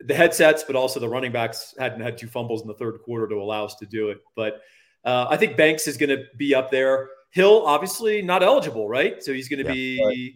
the 0.00 0.14
headsets, 0.14 0.64
but 0.64 0.76
also 0.76 1.00
the 1.00 1.08
running 1.08 1.32
backs 1.32 1.74
hadn't 1.78 2.00
had 2.00 2.16
two 2.16 2.28
fumbles 2.28 2.62
in 2.62 2.68
the 2.68 2.74
third 2.74 2.98
quarter 3.04 3.28
to 3.28 3.36
allow 3.36 3.64
us 3.64 3.74
to 3.76 3.86
do 3.86 4.08
it. 4.10 4.18
But 4.34 4.62
uh, 5.04 5.26
I 5.28 5.36
think 5.36 5.56
Banks 5.56 5.86
is 5.86 5.96
going 5.96 6.10
to 6.10 6.24
be 6.36 6.54
up 6.54 6.70
there. 6.70 7.10
Hill, 7.30 7.66
obviously 7.66 8.22
not 8.22 8.42
eligible, 8.42 8.88
right? 8.88 9.22
So 9.22 9.32
he's 9.32 9.48
going 9.48 9.64
to 9.64 9.68
yeah, 9.68 9.74
be. 9.74 10.34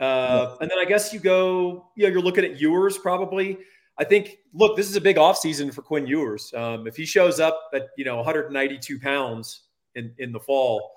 Right. 0.00 0.06
Uh, 0.06 0.56
and 0.60 0.70
then 0.70 0.78
I 0.78 0.84
guess 0.84 1.12
you 1.12 1.20
go, 1.20 1.90
you 1.96 2.04
know, 2.04 2.08
you're 2.08 2.22
looking 2.22 2.44
at 2.44 2.60
Ewers 2.60 2.98
probably. 2.98 3.58
I 3.98 4.04
think, 4.04 4.38
look, 4.54 4.76
this 4.76 4.88
is 4.88 4.96
a 4.96 5.00
big 5.00 5.16
offseason 5.16 5.72
for 5.72 5.82
Quinn 5.82 6.06
Ewers. 6.06 6.52
Um, 6.54 6.86
if 6.86 6.96
he 6.96 7.04
shows 7.04 7.40
up 7.40 7.70
at, 7.74 7.88
you 7.96 8.04
know, 8.04 8.16
192 8.16 8.98
pounds 8.98 9.62
in, 9.94 10.12
in 10.18 10.32
the 10.32 10.40
fall, 10.40 10.92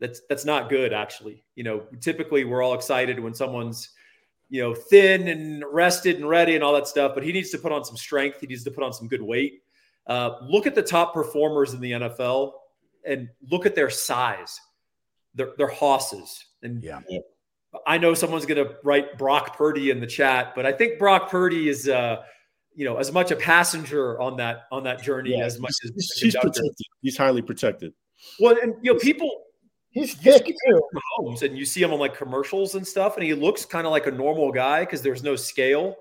that's 0.00 0.20
that's 0.28 0.44
not 0.44 0.68
good, 0.68 0.92
actually. 0.92 1.44
You 1.54 1.64
know, 1.64 1.82
typically 2.00 2.44
we're 2.44 2.62
all 2.62 2.74
excited 2.74 3.18
when 3.18 3.34
someone's, 3.34 3.90
you 4.48 4.62
know, 4.62 4.74
thin 4.74 5.28
and 5.28 5.64
rested 5.70 6.16
and 6.16 6.28
ready 6.28 6.54
and 6.54 6.62
all 6.62 6.74
that 6.74 6.86
stuff, 6.86 7.12
but 7.14 7.22
he 7.22 7.32
needs 7.32 7.50
to 7.50 7.58
put 7.58 7.72
on 7.72 7.84
some 7.84 7.96
strength. 7.96 8.40
He 8.40 8.46
needs 8.46 8.64
to 8.64 8.70
put 8.70 8.84
on 8.84 8.92
some 8.92 9.08
good 9.08 9.22
weight. 9.22 9.62
Uh, 10.06 10.36
look 10.42 10.66
at 10.66 10.74
the 10.74 10.82
top 10.82 11.12
performers 11.12 11.74
in 11.74 11.80
the 11.80 11.92
NFL 11.92 12.52
and 13.04 13.28
look 13.50 13.66
at 13.66 13.74
their 13.74 13.90
size. 13.90 14.60
They're, 15.34 15.52
they're 15.58 15.66
hosses. 15.66 16.44
And 16.62 16.82
yeah. 16.82 17.00
I 17.86 17.98
know 17.98 18.14
someone's 18.14 18.46
going 18.46 18.64
to 18.64 18.76
write 18.84 19.18
Brock 19.18 19.56
Purdy 19.56 19.90
in 19.90 20.00
the 20.00 20.06
chat, 20.06 20.54
but 20.54 20.64
I 20.64 20.72
think 20.72 20.98
Brock 20.98 21.30
Purdy 21.30 21.68
is, 21.68 21.88
uh, 21.88 22.22
you 22.74 22.84
know, 22.84 22.96
as 22.96 23.12
much 23.12 23.30
a 23.30 23.36
passenger 23.36 24.20
on 24.20 24.36
that 24.36 24.62
on 24.70 24.84
that 24.84 25.02
journey 25.02 25.36
yeah, 25.36 25.44
as 25.44 25.58
much 25.58 25.72
as 25.84 25.90
he's 26.16 26.36
protected. 26.36 26.74
He's 27.02 27.16
highly 27.16 27.42
protected. 27.42 27.92
Well, 28.38 28.56
and 28.62 28.74
you 28.82 28.92
know, 28.92 28.98
people 28.98 29.30
he's 29.96 30.14
thick 30.14 30.46
too. 30.46 30.82
Mahomes, 30.94 31.42
and 31.42 31.56
you 31.56 31.64
see 31.64 31.82
him 31.82 31.92
on 31.92 31.98
like 31.98 32.16
commercials 32.16 32.74
and 32.74 32.86
stuff, 32.86 33.16
and 33.16 33.24
he 33.24 33.34
looks 33.34 33.64
kind 33.64 33.86
of 33.86 33.90
like 33.90 34.06
a 34.06 34.10
normal 34.10 34.52
guy 34.52 34.80
because 34.80 35.02
there's 35.02 35.22
no 35.22 35.34
scale. 35.36 35.96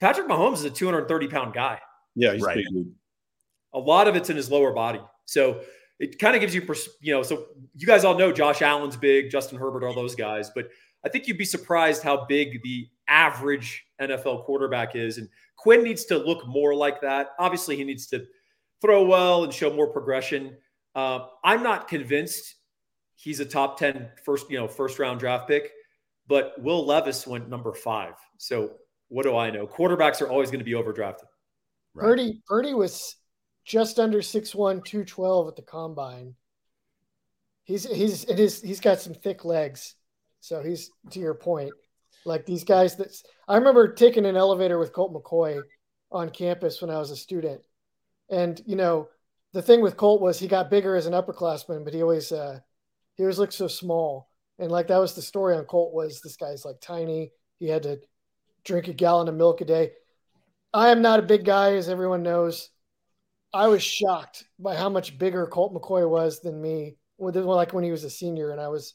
Patrick 0.00 0.28
Mahomes 0.28 0.54
is 0.54 0.64
a 0.64 0.70
230 0.70 1.28
pound 1.28 1.54
guy. 1.54 1.80
Yeah, 2.14 2.34
he's 2.34 2.42
right. 2.42 2.56
big. 2.56 2.86
A 3.72 3.78
lot 3.78 4.06
of 4.06 4.16
it's 4.16 4.28
in 4.28 4.36
his 4.36 4.50
lower 4.50 4.72
body, 4.72 5.00
so 5.24 5.60
it 5.98 6.18
kind 6.18 6.34
of 6.34 6.40
gives 6.40 6.54
you, 6.54 6.62
you 7.00 7.12
know, 7.14 7.22
so 7.22 7.46
you 7.74 7.86
guys 7.86 8.04
all 8.04 8.18
know 8.18 8.32
Josh 8.32 8.60
Allen's 8.60 8.96
big, 8.96 9.30
Justin 9.30 9.58
Herbert, 9.58 9.84
all 9.84 9.94
those 9.94 10.14
guys, 10.14 10.50
but 10.54 10.68
I 11.04 11.08
think 11.08 11.26
you'd 11.26 11.38
be 11.38 11.44
surprised 11.44 12.02
how 12.02 12.26
big 12.26 12.62
the 12.62 12.88
average 13.08 13.86
NFL 14.00 14.44
quarterback 14.44 14.94
is. 14.94 15.18
And 15.18 15.28
Quinn 15.56 15.82
needs 15.82 16.04
to 16.06 16.18
look 16.18 16.46
more 16.46 16.74
like 16.74 17.00
that. 17.00 17.30
Obviously, 17.38 17.76
he 17.76 17.84
needs 17.84 18.06
to 18.08 18.26
throw 18.80 19.04
well 19.04 19.44
and 19.44 19.52
show 19.52 19.72
more 19.72 19.88
progression. 19.88 20.56
Uh, 20.94 21.26
I'm 21.44 21.62
not 21.62 21.88
convinced 21.88 22.56
he's 23.22 23.38
a 23.38 23.44
top 23.44 23.78
10 23.78 24.10
first, 24.24 24.50
you 24.50 24.58
know, 24.58 24.66
first 24.66 24.98
round 24.98 25.20
draft 25.20 25.46
pick, 25.46 25.70
but 26.26 26.60
Will 26.60 26.84
Levis 26.84 27.24
went 27.24 27.48
number 27.48 27.72
five. 27.72 28.14
So 28.38 28.72
what 29.08 29.22
do 29.22 29.36
I 29.36 29.50
know? 29.50 29.66
Quarterbacks 29.66 30.20
are 30.20 30.28
always 30.28 30.50
going 30.50 30.58
to 30.58 30.64
be 30.64 30.72
overdrafted. 30.72 31.26
Right. 31.94 32.04
Purdy, 32.04 32.42
Purdy 32.46 32.74
was 32.74 33.16
just 33.64 34.00
under 34.00 34.18
6'1, 34.18 34.84
212 34.84 35.48
at 35.48 35.56
the 35.56 35.62
combine. 35.62 36.34
He's 37.64 37.84
he's 37.84 38.24
it 38.24 38.40
is 38.40 38.60
he's 38.60 38.80
got 38.80 39.00
some 39.00 39.14
thick 39.14 39.44
legs. 39.44 39.94
So 40.40 40.60
he's 40.64 40.90
to 41.10 41.20
your 41.20 41.34
point, 41.34 41.70
like 42.24 42.44
these 42.44 42.64
guys 42.64 42.96
that 42.96 43.14
I 43.46 43.56
remember 43.56 43.92
taking 43.92 44.26
an 44.26 44.34
elevator 44.34 44.80
with 44.80 44.92
Colt 44.92 45.14
McCoy 45.14 45.62
on 46.10 46.30
campus 46.30 46.82
when 46.82 46.90
I 46.90 46.98
was 46.98 47.12
a 47.12 47.16
student. 47.16 47.60
And 48.28 48.60
you 48.66 48.74
know, 48.74 49.10
the 49.52 49.62
thing 49.62 49.80
with 49.80 49.96
Colt 49.96 50.20
was 50.20 50.40
he 50.40 50.48
got 50.48 50.70
bigger 50.70 50.96
as 50.96 51.06
an 51.06 51.12
upperclassman, 51.12 51.84
but 51.84 51.94
he 51.94 52.02
always 52.02 52.32
uh 52.32 52.58
he 53.16 53.22
always 53.22 53.38
looked 53.38 53.54
so 53.54 53.68
small. 53.68 54.28
And 54.58 54.70
like 54.70 54.88
that 54.88 54.98
was 54.98 55.14
the 55.14 55.22
story 55.22 55.56
on 55.56 55.64
Colt 55.64 55.92
was 55.92 56.20
this 56.20 56.36
guy's 56.36 56.64
like 56.64 56.80
tiny. 56.80 57.32
He 57.58 57.68
had 57.68 57.82
to 57.84 58.00
drink 58.64 58.88
a 58.88 58.92
gallon 58.92 59.28
of 59.28 59.34
milk 59.34 59.60
a 59.60 59.64
day. 59.64 59.92
I 60.74 60.90
am 60.90 61.02
not 61.02 61.18
a 61.18 61.22
big 61.22 61.44
guy, 61.44 61.74
as 61.74 61.88
everyone 61.88 62.22
knows. 62.22 62.70
I 63.52 63.68
was 63.68 63.82
shocked 63.82 64.44
by 64.58 64.76
how 64.76 64.88
much 64.88 65.18
bigger 65.18 65.46
Colt 65.46 65.74
McCoy 65.74 66.08
was 66.08 66.40
than 66.40 66.60
me. 66.60 66.96
Like 67.18 67.72
when 67.72 67.84
he 67.84 67.90
was 67.90 68.04
a 68.04 68.10
senior 68.10 68.50
and 68.50 68.60
I 68.60 68.68
was 68.68 68.94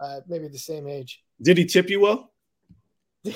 uh, 0.00 0.20
maybe 0.26 0.48
the 0.48 0.58
same 0.58 0.88
age. 0.88 1.22
Did 1.42 1.58
he 1.58 1.66
tip 1.66 1.90
you 1.90 2.00
well? 2.00 2.32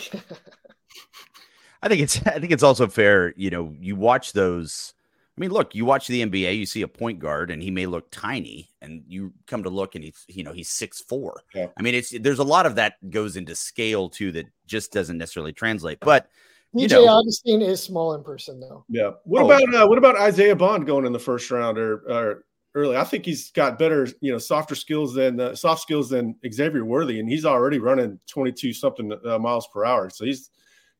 I 1.82 1.88
think 1.88 2.00
it's 2.00 2.26
I 2.26 2.38
think 2.38 2.52
it's 2.52 2.62
also 2.62 2.88
fair, 2.88 3.34
you 3.36 3.50
know, 3.50 3.74
you 3.78 3.94
watch 3.94 4.32
those 4.32 4.94
I 5.36 5.40
mean, 5.40 5.50
look, 5.50 5.74
you 5.74 5.84
watch 5.84 6.06
the 6.06 6.24
NBA, 6.24 6.56
you 6.56 6.64
see 6.64 6.82
a 6.82 6.88
point 6.88 7.18
guard 7.18 7.50
and 7.50 7.60
he 7.60 7.70
may 7.70 7.86
look 7.86 8.10
tiny 8.12 8.70
and 8.80 9.02
you 9.08 9.32
come 9.46 9.64
to 9.64 9.68
look 9.70 9.96
and 9.96 10.04
he's, 10.04 10.24
you 10.28 10.44
know, 10.44 10.52
he's 10.52 10.70
six 10.70 11.00
four. 11.00 11.42
Yeah. 11.54 11.68
I 11.76 11.82
mean, 11.82 11.94
it's 11.94 12.16
there's 12.20 12.38
a 12.38 12.44
lot 12.44 12.66
of 12.66 12.76
that 12.76 12.94
goes 13.10 13.36
into 13.36 13.56
scale 13.56 14.08
too 14.08 14.30
that 14.32 14.46
just 14.66 14.92
doesn't 14.92 15.18
necessarily 15.18 15.52
translate. 15.52 15.98
But 16.00 16.28
DJ 16.74 16.90
know, 16.90 17.08
Augustin 17.08 17.62
is 17.62 17.82
small 17.82 18.14
in 18.14 18.22
person 18.22 18.60
though. 18.60 18.84
Yeah. 18.88 19.12
What 19.24 19.42
oh, 19.42 19.46
about 19.46 19.74
uh, 19.74 19.86
what 19.88 19.98
about 19.98 20.16
Isaiah 20.16 20.54
Bond 20.54 20.86
going 20.86 21.04
in 21.04 21.12
the 21.12 21.18
first 21.18 21.50
round 21.50 21.78
or, 21.78 21.96
or 22.08 22.44
early. 22.74 22.96
I 22.96 23.04
think 23.04 23.24
he's 23.24 23.50
got 23.50 23.78
better, 23.78 24.08
you 24.20 24.32
know, 24.32 24.38
softer 24.38 24.74
skills 24.74 25.14
than 25.14 25.40
uh, 25.40 25.54
soft 25.54 25.82
skills 25.82 26.10
than 26.10 26.36
Xavier 26.52 26.84
Worthy, 26.84 27.20
and 27.20 27.28
he's 27.28 27.44
already 27.44 27.78
running 27.78 28.18
22 28.28 28.72
something 28.72 29.12
uh, 29.24 29.38
miles 29.38 29.68
per 29.72 29.84
hour. 29.84 30.10
So 30.10 30.24
he's 30.24 30.50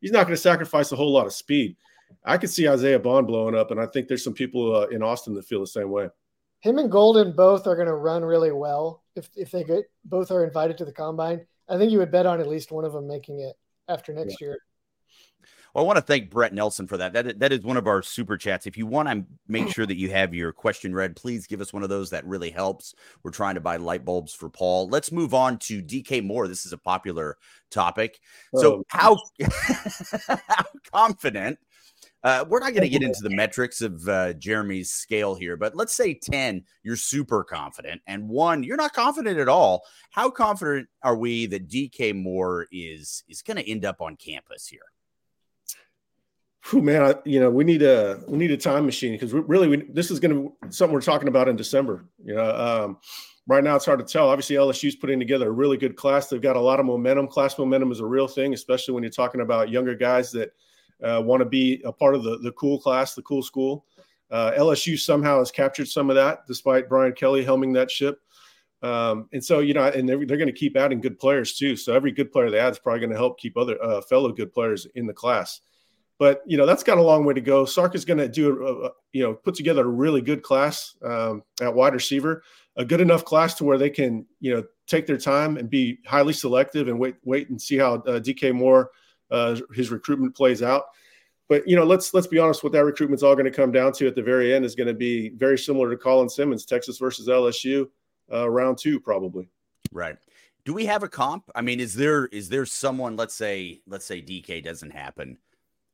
he's 0.00 0.12
not 0.12 0.26
going 0.26 0.36
to 0.36 0.42
sacrifice 0.42 0.92
a 0.92 0.96
whole 0.96 1.12
lot 1.12 1.26
of 1.26 1.32
speed. 1.32 1.76
I 2.25 2.38
could 2.38 2.50
see 2.50 2.68
Isaiah 2.68 2.99
Bond 2.99 3.26
blowing 3.26 3.54
up, 3.54 3.71
and 3.71 3.80
I 3.80 3.87
think 3.87 4.09
there's 4.09 4.25
some 4.25 4.35
people 4.35 4.75
uh, 4.75 4.87
in 4.87 5.02
Austin 5.02 5.35
that 5.35 5.47
feel 5.47 5.61
the 5.61 5.66
same 5.66 5.90
way. 5.90 6.09
Him 6.61 6.78
and 6.78 6.90
Golden 6.90 7.33
both 7.33 7.66
are 7.66 7.76
going 7.76 7.88
to 7.88 7.94
run 7.94 8.25
really 8.25 8.52
well 8.52 9.02
if 9.16 9.28
if 9.37 9.50
they 9.50 9.64
get 9.64 9.85
both 10.04 10.30
are 10.30 10.44
invited 10.44 10.78
to 10.78 10.85
the 10.85 10.92
combine. 10.92 11.47
I 11.68 11.78
think 11.78 11.92
you 11.92 11.99
would 11.99 12.11
bet 12.11 12.26
on 12.26 12.40
at 12.40 12.49
least 12.49 12.73
one 12.73 12.85
of 12.85 12.92
them 12.92 13.06
making 13.06 13.40
it 13.40 13.56
after 13.88 14.12
next 14.12 14.40
yeah. 14.40 14.49
year. 14.49 14.59
Well, 15.75 15.83
I 15.83 15.87
want 15.87 15.97
to 15.97 16.02
thank 16.02 16.30
Brett 16.30 16.54
Nelson 16.54 16.87
for 16.87 16.97
that. 16.99 17.12
That 17.12 17.40
that 17.40 17.52
is 17.52 17.62
one 17.62 17.76
of 17.76 17.88
our 17.88 18.00
super 18.00 18.37
chats. 18.37 18.66
If 18.66 18.76
you 18.76 18.87
want 18.87 19.09
to 19.09 19.25
make 19.49 19.68
sure 19.68 19.85
that 19.85 19.97
you 19.97 20.09
have 20.11 20.33
your 20.33 20.52
question 20.52 20.94
read, 20.94 21.16
please 21.16 21.49
give 21.49 21.61
us 21.61 21.73
one 21.73 21.83
of 21.83 21.88
those. 21.88 22.11
That 22.11 22.25
really 22.26 22.50
helps. 22.50 22.94
We're 23.25 23.33
trying 23.33 23.56
to 23.56 23.61
buy 23.61 23.76
light 23.76 24.04
bulbs 24.04 24.33
for 24.33 24.49
Paul. 24.49 24.88
Let's 24.88 25.11
move 25.11 25.35
on 25.35 25.59
to 25.61 25.83
DK 25.83 26.25
Moore. 26.25 26.47
This 26.47 26.64
is 26.64 26.73
a 26.73 26.78
popular 26.78 27.37
topic. 27.71 28.21
So, 28.54 28.76
oh. 28.76 28.85
how, 28.88 29.18
how 30.28 30.64
confident? 30.92 31.59
Uh, 32.25 32.43
we're 32.49 32.59
not 32.59 32.73
going 32.73 32.83
to 32.83 32.88
get 32.88 33.02
into 33.02 33.21
the 33.23 33.31
metrics 33.37 33.83
of 33.83 34.09
uh, 34.09 34.33
Jeremy's 34.33 34.90
scale 34.90 35.35
here, 35.35 35.59
but 35.59 35.76
let's 35.76 35.95
say 35.95 36.14
10, 36.14 36.64
you're 36.83 36.97
super 36.97 37.45
confident, 37.45 38.00
and 38.07 38.28
one, 38.28 38.64
you're 38.64 38.78
not 38.78 38.95
confident 38.95 39.38
at 39.38 39.49
all. 39.49 39.85
How 40.11 40.31
confident 40.31 40.88
are 41.02 41.16
we 41.16 41.45
that 41.47 41.69
DK 41.69 42.14
Moore 42.14 42.66
is 42.73 43.25
is 43.28 43.43
going 43.43 43.59
to 43.59 43.71
end 43.71 43.85
up 43.85 44.00
on 44.00 44.16
campus 44.16 44.66
here? 44.66 44.81
Whew, 46.71 46.81
man, 46.81 47.02
I, 47.02 47.14
you 47.26 47.40
know, 47.40 47.50
we 47.50 47.62
need 47.62 47.83
a 47.83 48.23
we 48.26 48.38
need 48.38 48.50
a 48.50 48.57
time 48.57 48.87
machine 48.87 49.12
because 49.12 49.35
really 49.35 49.69
we, 49.69 49.83
this 49.93 50.11
is 50.11 50.19
going 50.19 50.35
to 50.35 50.73
something 50.75 50.95
we're 50.95 51.02
talking 51.02 51.28
about 51.28 51.47
in 51.47 51.57
December. 51.57 52.07
You 52.25 52.37
know, 52.37 52.50
um, 52.57 52.97
right 53.47 53.62
now 53.62 53.76
it's 53.76 53.85
hard 53.85 53.99
to 53.99 54.04
tell. 54.04 54.31
Obviously, 54.31 54.57
LSU's 54.57 54.97
putting 54.97 55.19
together 55.19 55.49
a 55.49 55.52
really 55.52 55.76
good 55.76 55.95
class. 55.95 56.28
They've 56.28 56.40
got 56.40 56.57
a 56.57 56.61
lot 56.61 56.81
of 56.81 56.87
momentum. 56.87 57.28
Class 57.28 57.59
momentum 57.59 57.93
is 57.93 58.00
a 58.00 58.07
real 58.07 58.26
thing, 58.26 58.54
especially 58.54 58.95
when 58.95 59.02
you're 59.02 59.11
talking 59.11 59.43
about 59.43 59.69
younger 59.69 59.95
guys 59.95 60.33
that 60.33 60.52
uh, 61.02 61.22
want 61.22 61.40
to 61.40 61.46
be 61.46 61.82
a 61.84 61.92
part 61.92 62.14
of 62.14 62.22
the 62.22 62.38
the 62.38 62.52
cool 62.52 62.78
class, 62.78 63.14
the 63.14 63.22
cool 63.22 63.42
school. 63.42 63.84
Uh, 64.30 64.52
LSU 64.52 64.98
somehow 64.98 65.38
has 65.38 65.50
captured 65.50 65.86
some 65.86 66.10
of 66.10 66.16
that, 66.16 66.46
despite 66.46 66.88
Brian 66.88 67.12
Kelly 67.12 67.44
helming 67.44 67.74
that 67.74 67.90
ship. 67.90 68.20
Um, 68.82 69.28
and 69.32 69.42
so, 69.42 69.60
you 69.60 69.72
know, 69.72 69.84
and 69.84 70.06
they're, 70.06 70.26
they're 70.26 70.36
going 70.36 70.46
to 70.46 70.52
keep 70.52 70.76
adding 70.76 71.00
good 71.00 71.18
players 71.18 71.54
too. 71.54 71.74
So 71.74 71.94
every 71.94 72.12
good 72.12 72.30
player 72.30 72.50
they 72.50 72.58
add 72.58 72.72
is 72.72 72.78
probably 72.78 73.00
going 73.00 73.12
to 73.12 73.16
help 73.16 73.38
keep 73.38 73.56
other 73.56 73.82
uh, 73.82 74.02
fellow 74.02 74.30
good 74.30 74.52
players 74.52 74.86
in 74.94 75.06
the 75.06 75.12
class. 75.12 75.60
But 76.18 76.42
you 76.46 76.56
know 76.56 76.66
that's 76.66 76.84
got 76.84 76.98
a 76.98 77.02
long 77.02 77.24
way 77.24 77.34
to 77.34 77.40
go. 77.40 77.64
Sark 77.64 77.94
is 77.94 78.04
going 78.04 78.18
to 78.18 78.28
do, 78.28 78.64
a, 78.64 78.86
a, 78.86 78.90
you 79.12 79.22
know, 79.22 79.34
put 79.34 79.54
together 79.54 79.84
a 79.84 79.88
really 79.88 80.20
good 80.20 80.42
class 80.42 80.94
um, 81.02 81.42
at 81.60 81.74
wide 81.74 81.94
receiver, 81.94 82.42
a 82.76 82.84
good 82.84 83.00
enough 83.00 83.24
class 83.24 83.54
to 83.54 83.64
where 83.64 83.78
they 83.78 83.90
can, 83.90 84.26
you 84.38 84.54
know, 84.54 84.62
take 84.86 85.06
their 85.06 85.18
time 85.18 85.56
and 85.56 85.70
be 85.70 85.98
highly 86.06 86.32
selective 86.32 86.88
and 86.88 86.98
wait, 86.98 87.16
wait 87.24 87.48
and 87.48 87.60
see 87.60 87.78
how 87.78 87.94
uh, 87.94 88.20
DK 88.20 88.52
Moore 88.52 88.90
uh, 89.31 89.57
his 89.75 89.90
recruitment 89.90 90.35
plays 90.35 90.62
out. 90.62 90.85
But 91.49 91.66
you 91.69 91.76
know, 91.76 91.85
let's 91.85 92.14
let's 92.14 92.26
be 92.26 92.38
honest. 92.38 92.62
What 92.62 92.73
that 92.73 92.85
recruitment's 92.85 93.23
all 93.23 93.35
going 93.35 93.45
to 93.45 93.50
come 93.50 93.73
down 93.73 93.93
to 93.95 94.07
at 94.07 94.14
the 94.14 94.23
very 94.23 94.54
end 94.54 94.64
is 94.64 94.75
going 94.75 94.87
to 94.87 94.95
be 94.95 95.31
very 95.31 95.59
similar 95.59 95.90
to 95.90 95.97
Colin 95.97 96.28
Simmons, 96.28 96.64
Texas 96.64 96.99
versus 96.99 97.28
LSU, 97.28 97.88
uh, 98.33 98.49
round 98.49 98.78
two 98.78 98.99
probably. 98.99 99.49
Right. 99.93 100.16
Do 100.64 100.73
we 100.73 100.87
have 100.87 101.02
a 101.02 101.09
comp? 101.09 101.50
I 101.54 101.61
mean, 101.61 101.81
is 101.81 101.95
there 101.95 102.26
is 102.26 102.49
there 102.49 102.64
someone? 102.64 103.16
Let's 103.16 103.35
say 103.35 103.83
let's 103.87 104.07
say 104.07 104.23
DK 104.23 104.64
doesn't 104.64 104.93
happen 104.93 105.37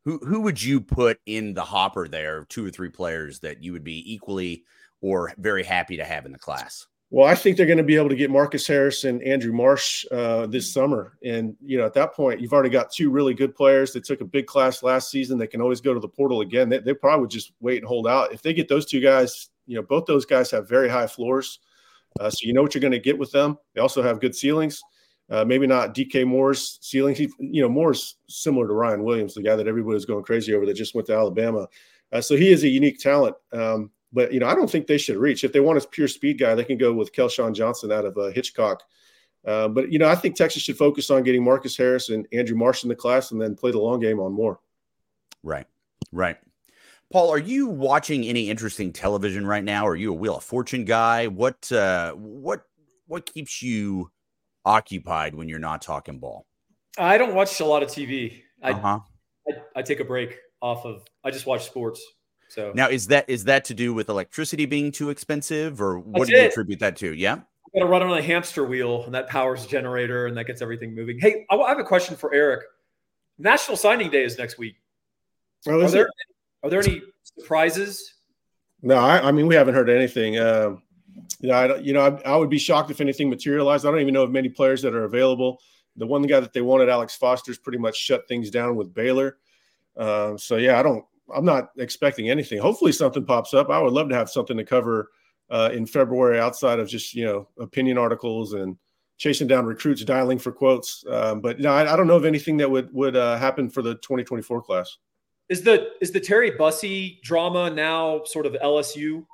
who 0.05 0.19
who 0.19 0.41
would 0.41 0.63
you 0.63 0.81
put 0.81 1.21
in 1.27 1.55
the 1.55 1.65
hopper 1.65 2.09
there? 2.09 2.45
Two 2.45 2.67
or 2.67 2.71
three 2.71 2.89
players 2.89 3.41
that 3.41 3.63
you 3.63 3.73
would 3.73 3.85
be 3.85 4.13
equally 4.13 4.65
or 5.01 5.33
very 5.39 5.63
happy 5.63 5.97
to 5.97 6.05
have 6.05 6.27
in 6.27 6.33
the 6.33 6.39
class. 6.39 6.87
Well, 7.13 7.27
I 7.27 7.35
think 7.35 7.57
they're 7.57 7.67
going 7.67 7.79
to 7.79 7.83
be 7.83 7.97
able 7.97 8.09
to 8.09 8.17
get 8.17 8.31
Marcus 8.31 8.69
Harris 8.69 9.03
and 9.03 9.21
Andrew 9.25 9.53
Marsh 9.53 10.05
uh, 10.13 10.47
this 10.47 10.73
summer, 10.73 11.19
and 11.25 11.57
you 11.61 11.77
know 11.77 11.85
at 11.85 11.95
that 11.95 12.15
point 12.15 12.41
you've 12.41 12.53
already 12.53 12.71
got 12.71 12.93
two 12.93 13.11
really 13.11 13.35
good 13.35 13.53
players 13.53 13.93
that 13.93 14.05
took 14.05 14.21
a 14.21 14.25
big 14.25 14.47
class 14.47 14.85
last 14.85 15.11
season. 15.11 15.37
They 15.37 15.49
can 15.49 15.61
always 15.61 15.81
go 15.81 15.93
to 15.93 15.99
the 15.99 16.09
portal 16.09 16.41
again. 16.41 16.69
They, 16.69 16.79
they 16.79 16.95
probably 16.95 17.23
would 17.23 17.31
just 17.31 17.53
wait 17.61 17.79
and 17.79 17.87
hold 17.89 18.07
out. 18.07 18.33
If 18.33 18.43
they 18.43 18.55
get 18.55 18.69
those 18.69 18.87
two 18.87 19.01
guys, 19.01 19.49
you 19.67 19.75
know 19.75 19.83
both 19.83 20.07
those 20.07 20.25
guys 20.25 20.53
have 20.53 20.69
very 20.69 20.89
high 20.89 21.09
floors, 21.09 21.59
uh, 22.21 22.31
so 22.31 22.47
you 22.47 22.53
know 22.53 22.63
what 22.63 22.75
you're 22.75 22.81
going 22.81 22.93
to 22.93 23.01
get 23.01 23.19
with 23.19 23.33
them. 23.33 23.59
They 23.75 23.81
also 23.81 24.03
have 24.03 24.21
good 24.21 24.37
ceilings. 24.37 24.81
Uh, 25.29 25.45
maybe 25.45 25.67
not 25.67 25.95
DK 25.95 26.25
Moore's 26.27 26.79
ceiling. 26.81 27.15
He, 27.15 27.29
you 27.39 27.63
know, 27.63 27.69
Moore's 27.69 28.17
similar 28.29 28.67
to 28.67 28.73
Ryan 28.73 29.05
Williams, 29.05 29.35
the 29.35 29.43
guy 29.43 29.55
that 29.55 29.69
everybody 29.69 29.95
was 29.95 30.05
going 30.05 30.25
crazy 30.25 30.55
over 30.55 30.67
that 30.67 30.75
just 30.75 30.95
went 30.95 31.07
to 31.07 31.15
Alabama. 31.15 31.69
Uh, 32.13 32.21
so 32.21 32.37
he 32.37 32.51
is 32.51 32.65
a 32.65 32.69
unique 32.69 32.99
talent. 32.99 33.37
Um, 33.53 33.91
but 34.13 34.33
you 34.33 34.41
know, 34.41 34.47
I 34.47 34.55
don't 34.55 34.71
think 34.71 34.87
they 34.87 34.99
should 34.99 35.17
reach. 35.17 35.45
If 35.45 35.53
they 35.53 35.61
want 35.61 35.83
a 35.83 35.87
pure 35.87 36.09
speed 36.09 36.39
guy, 36.39 36.55
they 36.55 36.65
can 36.65 36.79
go 36.79 36.93
with 36.93 37.13
Kelshawn 37.13 37.55
Johnson 37.55 37.93
out 37.93 38.05
of 38.05 38.17
uh, 38.19 38.31
Hitchcock. 38.31 38.83
Uh, 39.47 39.69
but 39.69 39.91
you 39.91 39.99
know, 39.99 40.09
I 40.09 40.15
think 40.15 40.37
Texas 40.37 40.63
should 40.63 40.77
focus 40.77 41.11
on 41.11 41.23
getting 41.23 41.45
Marcus 41.45 41.77
Harris 41.77 42.11
and 42.11 42.27
Andrew 42.33 42.57
Marsh 42.57 42.83
in 42.83 42.89
the 42.89 42.95
class, 42.95 43.31
and 43.31 43.41
then 43.41 43.55
play 43.55 43.71
the 43.71 43.79
long 43.79 44.01
game 44.01 44.21
on 44.21 44.33
Moore. 44.33 44.61
Right, 45.43 45.67
right. 46.13 46.37
Paul, 47.13 47.31
are 47.31 47.39
you 47.39 47.67
watching 47.67 48.25
any 48.25 48.51
interesting 48.51 48.93
television 48.93 49.47
right 49.47 49.65
now? 49.65 49.87
Are 49.87 49.97
you 49.97 50.13
a 50.13 50.15
Wheel 50.15 50.37
of 50.37 50.45
Fortune 50.45 50.85
guy? 50.85 51.27
What 51.27 51.71
uh, 51.73 52.13
what 52.13 52.63
what 53.07 53.27
keeps 53.27 53.63
you 53.63 54.11
occupied 54.65 55.35
when 55.35 55.49
you're 55.49 55.59
not 55.59 55.83
talking 55.83 56.19
ball? 56.19 56.47
I 56.99 57.19
don't 57.19 57.35
watch 57.35 57.59
a 57.61 57.65
lot 57.65 57.83
of 57.83 57.89
TV. 57.89 58.43
I, 58.63 58.73
Uh-huh. 58.73 59.01
I, 59.49 59.81
I 59.81 59.83
take 59.83 60.01
a 60.01 60.05
break 60.05 60.39
off 60.61 60.85
of. 60.85 61.03
I 61.25 61.31
just 61.31 61.47
watch 61.47 61.65
sports. 61.65 62.03
So 62.51 62.73
Now, 62.75 62.89
is 62.89 63.07
that 63.07 63.31
is 63.31 63.45
that 63.45 63.65
to 63.67 63.75
do 63.75 63.95
with 63.95 64.09
electricity 64.09 64.67
being 64.67 64.91
too 64.91 65.11
expensive, 65.11 65.81
or 65.81 66.01
what 66.01 66.27
do 66.27 66.35
you 66.35 66.43
it. 66.43 66.51
attribute 66.51 66.81
that 66.81 66.97
to? 66.97 67.15
Yeah. 67.15 67.35
I 67.35 67.79
got 67.79 67.85
to 67.85 67.91
run 67.91 68.03
on 68.03 68.19
a 68.19 68.21
hamster 68.21 68.65
wheel, 68.65 69.05
and 69.05 69.15
that 69.15 69.29
powers 69.29 69.65
a 69.65 69.69
generator, 69.69 70.27
and 70.27 70.37
that 70.37 70.45
gets 70.49 70.61
everything 70.61 70.93
moving. 70.93 71.21
Hey, 71.21 71.47
I 71.49 71.55
I 71.57 71.69
have 71.69 71.79
a 71.79 71.85
question 71.85 72.17
for 72.17 72.35
Eric. 72.35 72.65
National 73.39 73.77
Signing 73.77 74.11
Day 74.11 74.25
is 74.25 74.37
next 74.37 74.59
week. 74.59 74.75
Oh, 75.69 75.81
Are 75.81 75.89
there 75.89 76.07
it? 76.07 76.13
are 76.65 76.71
there 76.71 76.81
any 76.81 77.03
surprises? 77.23 78.15
No, 78.83 78.97
I, 78.97 79.29
I 79.29 79.31
mean 79.33 79.47
we 79.47 79.55
haven't 79.55 79.75
heard 79.75 79.89
anything. 79.89 80.39
Um, 80.39 80.83
you 81.39 81.49
know, 81.51 81.55
I, 81.55 81.77
you 81.77 81.93
know, 81.93 82.01
I, 82.01 82.33
I 82.33 82.37
would 82.37 82.51
be 82.51 82.59
shocked 82.59 82.91
if 82.91 83.01
anything 83.01 83.31
materialized. 83.31 83.87
I 83.87 83.91
don't 83.91 84.01
even 84.01 84.15
know 84.15 84.25
of 84.25 84.31
many 84.33 84.49
players 84.49 84.83
that 84.83 84.95
are 84.95 85.05
available. 85.05 85.61
The 85.97 86.07
one 86.07 86.23
guy 86.23 86.41
that 86.41 86.53
they 86.53 86.63
wanted, 86.63 86.89
Alex 86.89 87.15
Foster's, 87.15 87.59
pretty 87.59 87.79
much 87.79 87.97
shut 87.97 88.27
things 88.27 88.51
down 88.51 88.75
with 88.75 88.93
Baylor. 88.93 89.39
Um, 89.97 90.39
so 90.39 90.57
yeah, 90.57 90.79
I 90.79 90.83
don't. 90.83 91.05
I'm 91.35 91.45
not 91.45 91.71
expecting 91.79 92.31
anything. 92.31 92.59
Hopefully, 92.59 92.93
something 92.93 93.25
pops 93.25 93.55
up. 93.55 93.71
I 93.71 93.81
would 93.81 93.93
love 93.93 94.09
to 94.09 94.15
have 94.15 94.31
something 94.31 94.57
to 94.57 94.65
cover 94.65 95.11
uh, 95.51 95.71
in 95.73 95.87
February 95.87 96.39
outside 96.39 96.79
of 96.79 96.89
just 96.89 97.15
you 97.15 97.25
know 97.25 97.49
opinion 97.59 97.99
articles 97.99 98.53
and 98.53 98.77
chasing 99.19 99.47
down 99.47 99.67
recruits, 99.67 100.03
dialing 100.05 100.39
for 100.39 100.53
quotes. 100.53 101.05
Um, 101.09 101.41
but 101.41 101.61
no, 101.61 101.71
I, 101.71 101.93
I 101.93 101.97
don't 101.97 102.07
know 102.07 102.17
of 102.17 102.25
anything 102.25 102.57
that 102.59 102.71
would 102.71 102.93
would 102.93 103.17
uh, 103.17 103.37
happen 103.37 103.69
for 103.69 103.83
the 103.83 103.95
2024 103.97 104.63
class. 104.63 104.97
Is 105.49 105.63
the 105.63 105.89
is 106.01 106.13
the 106.13 106.21
Terry 106.21 106.53
Bussey 106.53 107.21
drama 107.23 107.71
now 107.71 108.23
sort 108.25 108.47
of 108.47 108.55
LSU? 108.55 109.25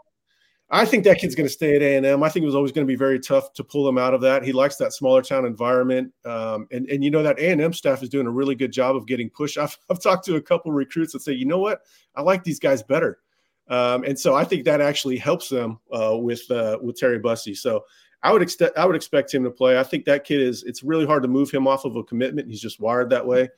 I 0.69 0.85
think 0.85 1.05
that 1.05 1.19
kid's 1.19 1.37
going 1.37 1.47
to 1.47 1.53
stay 1.53 1.77
at 1.77 1.83
A&M. 1.83 2.23
I 2.25 2.29
think 2.29 2.43
it 2.43 2.47
was 2.47 2.57
always 2.57 2.73
going 2.73 2.85
to 2.85 2.91
be 2.91 2.97
very 2.97 3.21
tough 3.21 3.53
to 3.53 3.63
pull 3.63 3.89
him 3.89 3.99
out 3.99 4.15
of 4.15 4.21
that. 4.23 4.43
He 4.43 4.53
likes 4.53 4.75
that 4.77 4.93
smaller 4.93 5.23
town 5.23 5.45
environment, 5.45 6.13
um, 6.25 6.67
and 6.73 6.89
and 6.89 7.05
you 7.05 7.11
know 7.11 7.23
that 7.23 7.39
A 7.39 7.51
and 7.51 7.61
M 7.61 7.73
staff 7.73 8.03
is 8.03 8.09
doing 8.09 8.27
a 8.27 8.31
really 8.31 8.57
good 8.57 8.73
job 8.73 8.97
of 8.97 9.07
getting 9.07 9.31
push. 9.31 9.57
I've 9.57 9.79
I've 9.89 10.03
talked 10.03 10.25
to 10.27 10.37
a 10.37 10.43
couple 10.43 10.73
recruits 10.73 11.13
that 11.13 11.23
say, 11.23 11.33
you 11.33 11.45
know 11.45 11.59
what, 11.59 11.83
I 12.17 12.23
like 12.23 12.43
these 12.43 12.59
guys 12.59 12.83
better, 12.83 13.21
um, 13.69 14.03
and 14.03 14.19
so 14.19 14.35
I 14.35 14.43
think 14.43 14.65
that 14.65 14.81
actually 14.81 15.19
helps 15.19 15.49
them 15.49 15.79
uh, 15.93 16.17
with 16.17 16.51
uh, 16.51 16.79
with 16.83 16.97
Terry 16.97 17.21
Bussey. 17.21 17.55
So 17.55 17.85
I 18.25 18.33
would 18.33 18.43
expect 18.43 18.77
I 18.77 18.87
would 18.87 18.97
expect 18.97 19.33
him 19.33 19.45
to 19.45 19.51
play. 19.53 19.79
I 19.79 19.85
think 19.85 20.05
that 20.07 20.25
kid 20.25 20.41
is. 20.41 20.65
It's 20.65 20.83
really 20.83 21.07
hard 21.07 21.23
to 21.23 21.29
move 21.29 21.49
him 21.49 21.69
off 21.69 21.85
of 21.85 21.95
a 21.95 22.03
commitment. 22.03 22.49
He's 22.49 22.61
just 22.61 22.81
wired 22.81 23.11
that 23.11 23.25
way, 23.25 23.49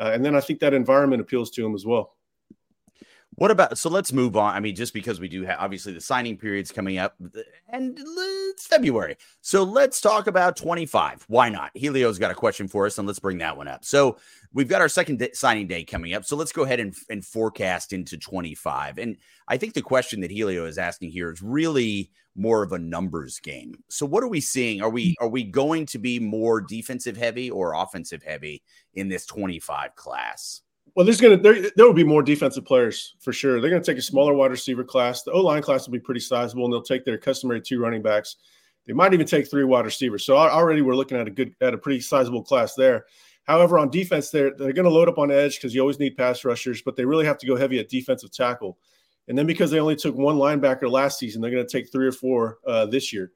uh, 0.00 0.10
and 0.12 0.24
then 0.24 0.34
I 0.34 0.40
think 0.40 0.58
that 0.60 0.74
environment 0.74 1.22
appeals 1.22 1.50
to 1.52 1.64
him 1.64 1.76
as 1.76 1.86
well. 1.86 2.16
What 3.36 3.50
about 3.50 3.76
so 3.76 3.90
let's 3.90 4.14
move 4.14 4.34
on. 4.34 4.54
I 4.54 4.60
mean, 4.60 4.74
just 4.74 4.94
because 4.94 5.20
we 5.20 5.28
do 5.28 5.44
have 5.44 5.58
obviously 5.60 5.92
the 5.92 6.00
signing 6.00 6.38
period's 6.38 6.72
coming 6.72 6.96
up 6.96 7.14
and 7.68 7.98
it's 7.98 8.66
February. 8.66 9.16
So 9.42 9.62
let's 9.62 10.00
talk 10.00 10.26
about 10.26 10.56
25. 10.56 11.24
Why 11.28 11.50
not? 11.50 11.70
Helio's 11.74 12.18
got 12.18 12.30
a 12.30 12.34
question 12.34 12.66
for 12.66 12.86
us, 12.86 12.96
and 12.96 13.06
let's 13.06 13.18
bring 13.18 13.38
that 13.38 13.56
one 13.56 13.68
up. 13.68 13.84
So 13.84 14.16
we've 14.54 14.68
got 14.68 14.80
our 14.80 14.88
second 14.88 15.18
day, 15.18 15.30
signing 15.34 15.66
day 15.66 15.84
coming 15.84 16.14
up. 16.14 16.24
So 16.24 16.34
let's 16.34 16.52
go 16.52 16.62
ahead 16.62 16.80
and, 16.80 16.94
and 17.10 17.22
forecast 17.22 17.92
into 17.92 18.16
25. 18.16 18.96
And 18.96 19.18
I 19.48 19.58
think 19.58 19.74
the 19.74 19.82
question 19.82 20.20
that 20.20 20.30
Helio 20.30 20.64
is 20.64 20.78
asking 20.78 21.10
here 21.10 21.30
is 21.30 21.42
really 21.42 22.10
more 22.36 22.62
of 22.62 22.72
a 22.72 22.78
numbers 22.78 23.38
game. 23.38 23.82
So 23.88 24.06
what 24.06 24.22
are 24.22 24.28
we 24.28 24.40
seeing? 24.40 24.80
Are 24.80 24.90
we 24.90 25.10
mm. 25.10 25.14
are 25.20 25.28
we 25.28 25.44
going 25.44 25.84
to 25.86 25.98
be 25.98 26.18
more 26.18 26.62
defensive 26.62 27.18
heavy 27.18 27.50
or 27.50 27.74
offensive 27.74 28.22
heavy 28.22 28.62
in 28.94 29.08
this 29.08 29.26
25 29.26 29.94
class? 29.94 30.62
Well, 30.96 31.04
there's 31.04 31.20
gonna 31.20 31.36
there, 31.36 31.70
there 31.76 31.86
will 31.86 31.92
be 31.92 32.04
more 32.04 32.22
defensive 32.22 32.64
players 32.64 33.14
for 33.20 33.32
sure. 33.32 33.60
They're 33.60 33.70
gonna 33.70 33.84
take 33.84 33.98
a 33.98 34.02
smaller 34.02 34.32
wide 34.32 34.50
receiver 34.50 34.82
class. 34.82 35.22
The 35.22 35.30
O 35.32 35.42
line 35.42 35.62
class 35.62 35.86
will 35.86 35.92
be 35.92 36.00
pretty 36.00 36.20
sizable, 36.20 36.64
and 36.64 36.72
they'll 36.72 36.82
take 36.82 37.04
their 37.04 37.18
customary 37.18 37.60
two 37.60 37.78
running 37.78 38.00
backs. 38.00 38.36
They 38.86 38.94
might 38.94 39.12
even 39.12 39.26
take 39.26 39.50
three 39.50 39.64
wide 39.64 39.84
receivers. 39.84 40.24
So 40.24 40.36
already 40.36 40.80
we're 40.80 40.94
looking 40.94 41.18
at 41.18 41.26
a 41.26 41.30
good 41.30 41.54
at 41.60 41.74
a 41.74 41.78
pretty 41.78 42.00
sizable 42.00 42.42
class 42.42 42.74
there. 42.74 43.04
However, 43.44 43.78
on 43.78 43.90
defense, 43.90 44.30
they're 44.30 44.54
they're 44.56 44.72
going 44.72 44.84
to 44.84 44.90
load 44.90 45.08
up 45.08 45.18
on 45.18 45.30
edge 45.30 45.56
because 45.56 45.74
you 45.74 45.80
always 45.80 45.98
need 45.98 46.16
pass 46.16 46.44
rushers, 46.44 46.80
but 46.82 46.96
they 46.96 47.04
really 47.04 47.26
have 47.26 47.38
to 47.38 47.46
go 47.46 47.56
heavy 47.56 47.78
at 47.78 47.88
defensive 47.88 48.32
tackle. 48.32 48.78
And 49.28 49.36
then 49.36 49.46
because 49.46 49.70
they 49.70 49.80
only 49.80 49.96
took 49.96 50.16
one 50.16 50.36
linebacker 50.36 50.90
last 50.90 51.18
season, 51.18 51.42
they're 51.42 51.50
going 51.50 51.66
to 51.66 51.70
take 51.70 51.90
three 51.90 52.06
or 52.06 52.12
four 52.12 52.58
uh, 52.66 52.86
this 52.86 53.12
year. 53.12 53.32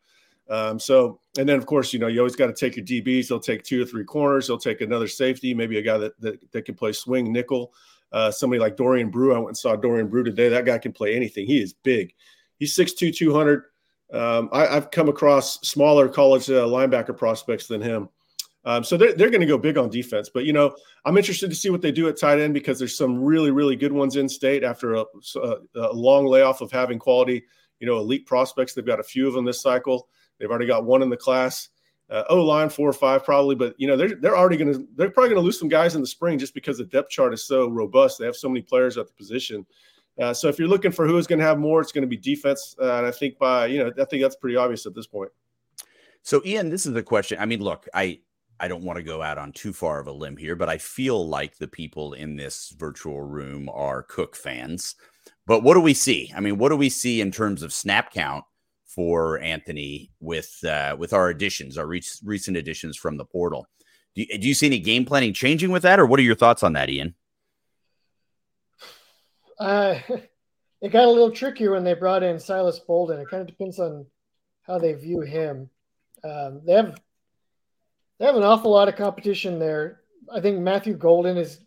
Um, 0.50 0.80
so, 0.80 1.20
and 1.38 1.48
then 1.48 1.56
of 1.56 1.64
course, 1.64 1.92
you 1.92 2.00
know, 2.00 2.08
you 2.08 2.18
always 2.18 2.36
got 2.36 2.48
to 2.48 2.52
take 2.52 2.76
your 2.76 2.84
DBs. 2.84 3.28
They'll 3.28 3.38
take 3.38 3.62
two 3.62 3.82
or 3.82 3.86
three 3.86 4.04
corners. 4.04 4.48
They'll 4.48 4.58
take 4.58 4.80
another 4.80 5.06
safety, 5.06 5.54
maybe 5.54 5.78
a 5.78 5.82
guy 5.82 5.96
that 5.98 6.20
that, 6.20 6.52
that 6.52 6.64
can 6.64 6.74
play 6.74 6.92
swing 6.92 7.32
nickel. 7.32 7.72
Uh, 8.12 8.30
somebody 8.30 8.58
like 8.58 8.76
Dorian 8.76 9.10
Brew. 9.10 9.32
I 9.32 9.38
went 9.38 9.48
and 9.48 9.56
saw 9.56 9.76
Dorian 9.76 10.08
Brew 10.08 10.24
today. 10.24 10.48
That 10.48 10.64
guy 10.64 10.78
can 10.78 10.92
play 10.92 11.14
anything. 11.14 11.46
He 11.46 11.62
is 11.62 11.72
big. 11.72 12.12
He's 12.58 12.76
6'2", 12.76 13.14
200. 13.14 13.62
Um, 14.12 14.48
I, 14.52 14.66
I've 14.66 14.90
come 14.90 15.08
across 15.08 15.60
smaller 15.60 16.08
college 16.08 16.50
uh, 16.50 16.64
linebacker 16.64 17.16
prospects 17.16 17.68
than 17.68 17.80
him. 17.80 18.08
Um, 18.64 18.84
so 18.84 18.96
they're, 18.96 19.14
they're 19.14 19.30
going 19.30 19.40
to 19.40 19.46
go 19.46 19.56
big 19.56 19.78
on 19.78 19.88
defense. 19.88 20.28
But, 20.28 20.44
you 20.44 20.52
know, 20.52 20.74
I'm 21.04 21.16
interested 21.16 21.48
to 21.48 21.56
see 21.56 21.70
what 21.70 21.80
they 21.80 21.92
do 21.92 22.08
at 22.08 22.18
tight 22.18 22.40
end 22.40 22.52
because 22.52 22.78
there's 22.78 22.96
some 22.96 23.22
really, 23.22 23.50
really 23.50 23.76
good 23.76 23.92
ones 23.92 24.16
in 24.16 24.28
state 24.28 24.64
after 24.64 24.94
a, 24.94 25.04
a, 25.36 25.56
a 25.76 25.92
long 25.92 26.26
layoff 26.26 26.60
of 26.60 26.70
having 26.70 26.98
quality, 26.98 27.44
you 27.78 27.86
know, 27.86 27.98
elite 27.98 28.26
prospects. 28.26 28.74
They've 28.74 28.84
got 28.84 29.00
a 29.00 29.04
few 29.04 29.26
of 29.26 29.34
them 29.34 29.44
this 29.44 29.62
cycle. 29.62 30.08
They've 30.40 30.50
already 30.50 30.66
got 30.66 30.84
one 30.84 31.02
in 31.02 31.10
the 31.10 31.16
class. 31.16 31.68
Uh, 32.10 32.24
o 32.28 32.42
line 32.44 32.68
four 32.68 32.88
or 32.88 32.92
five 32.92 33.24
probably, 33.24 33.54
but 33.54 33.72
you 33.78 33.86
know 33.86 33.96
they're 33.96 34.16
they're 34.16 34.36
already 34.36 34.56
going 34.56 34.72
to 34.72 34.84
they're 34.96 35.10
probably 35.10 35.28
going 35.28 35.40
to 35.40 35.44
lose 35.44 35.60
some 35.60 35.68
guys 35.68 35.94
in 35.94 36.00
the 36.00 36.06
spring 36.06 36.40
just 36.40 36.54
because 36.54 36.76
the 36.76 36.84
depth 36.84 37.08
chart 37.08 37.32
is 37.32 37.44
so 37.44 37.68
robust. 37.68 38.18
They 38.18 38.26
have 38.26 38.34
so 38.34 38.48
many 38.48 38.62
players 38.62 38.98
at 38.98 39.06
the 39.06 39.12
position. 39.12 39.64
Uh, 40.20 40.34
so 40.34 40.48
if 40.48 40.58
you're 40.58 40.66
looking 40.66 40.90
for 40.90 41.06
who 41.06 41.16
is 41.18 41.28
going 41.28 41.38
to 41.38 41.44
have 41.44 41.58
more, 41.60 41.80
it's 41.80 41.92
going 41.92 42.02
to 42.02 42.08
be 42.08 42.16
defense, 42.16 42.74
uh, 42.80 42.94
and 42.94 43.06
I 43.06 43.12
think 43.12 43.38
by 43.38 43.66
you 43.66 43.78
know 43.78 43.92
I 43.96 44.04
think 44.06 44.22
that's 44.22 44.34
pretty 44.34 44.56
obvious 44.56 44.86
at 44.86 44.94
this 44.94 45.06
point. 45.06 45.30
So 46.22 46.42
Ian, 46.44 46.68
this 46.68 46.84
is 46.84 46.94
the 46.94 47.02
question. 47.02 47.38
I 47.40 47.46
mean, 47.46 47.60
look, 47.60 47.86
I 47.94 48.18
I 48.58 48.66
don't 48.66 48.82
want 48.82 48.96
to 48.96 49.04
go 49.04 49.22
out 49.22 49.38
on 49.38 49.52
too 49.52 49.72
far 49.72 50.00
of 50.00 50.08
a 50.08 50.12
limb 50.12 50.36
here, 50.36 50.56
but 50.56 50.68
I 50.68 50.78
feel 50.78 51.28
like 51.28 51.58
the 51.58 51.68
people 51.68 52.14
in 52.14 52.34
this 52.34 52.74
virtual 52.76 53.22
room 53.22 53.68
are 53.72 54.02
Cook 54.02 54.34
fans. 54.34 54.96
But 55.46 55.62
what 55.62 55.74
do 55.74 55.80
we 55.80 55.94
see? 55.94 56.32
I 56.36 56.40
mean, 56.40 56.58
what 56.58 56.68
do 56.68 56.76
we 56.76 56.90
see 56.90 57.20
in 57.20 57.30
terms 57.30 57.62
of 57.62 57.72
snap 57.72 58.12
count 58.12 58.44
for 58.94 59.38
Anthony 59.40 60.10
with 60.20 60.62
uh, 60.64 60.96
with 60.98 61.12
our 61.12 61.28
additions, 61.28 61.78
our 61.78 61.86
re- 61.86 62.02
recent 62.24 62.56
additions 62.56 62.96
from 62.96 63.16
the 63.16 63.24
portal? 63.24 63.66
Do 64.14 64.22
you, 64.22 64.38
do 64.38 64.48
you 64.48 64.54
see 64.54 64.66
any 64.66 64.80
game 64.80 65.04
planning 65.04 65.32
changing 65.32 65.70
with 65.70 65.82
that, 65.82 66.00
or 66.00 66.06
what 66.06 66.18
are 66.18 66.24
your 66.24 66.34
thoughts 66.34 66.62
on 66.62 66.72
that, 66.72 66.90
Ian? 66.90 67.14
Uh, 69.58 69.98
it 70.80 70.90
got 70.90 71.04
a 71.04 71.10
little 71.10 71.30
trickier 71.30 71.72
when 71.72 71.84
they 71.84 71.94
brought 71.94 72.22
in 72.22 72.38
Silas 72.38 72.80
Bolden. 72.80 73.20
It 73.20 73.28
kind 73.30 73.42
of 73.42 73.46
depends 73.46 73.78
on 73.78 74.06
how 74.62 74.78
they 74.78 74.92
view 74.94 75.20
him. 75.20 75.70
Um, 76.24 76.62
they 76.64 76.74
have 76.74 77.00
they 78.18 78.26
have 78.26 78.36
an 78.36 78.42
awful 78.42 78.70
lot 78.70 78.88
of 78.88 78.96
competition 78.96 79.58
there. 79.58 80.00
I 80.32 80.40
think 80.40 80.58
Matthew 80.58 80.94
Golden 80.94 81.36
is 81.36 81.60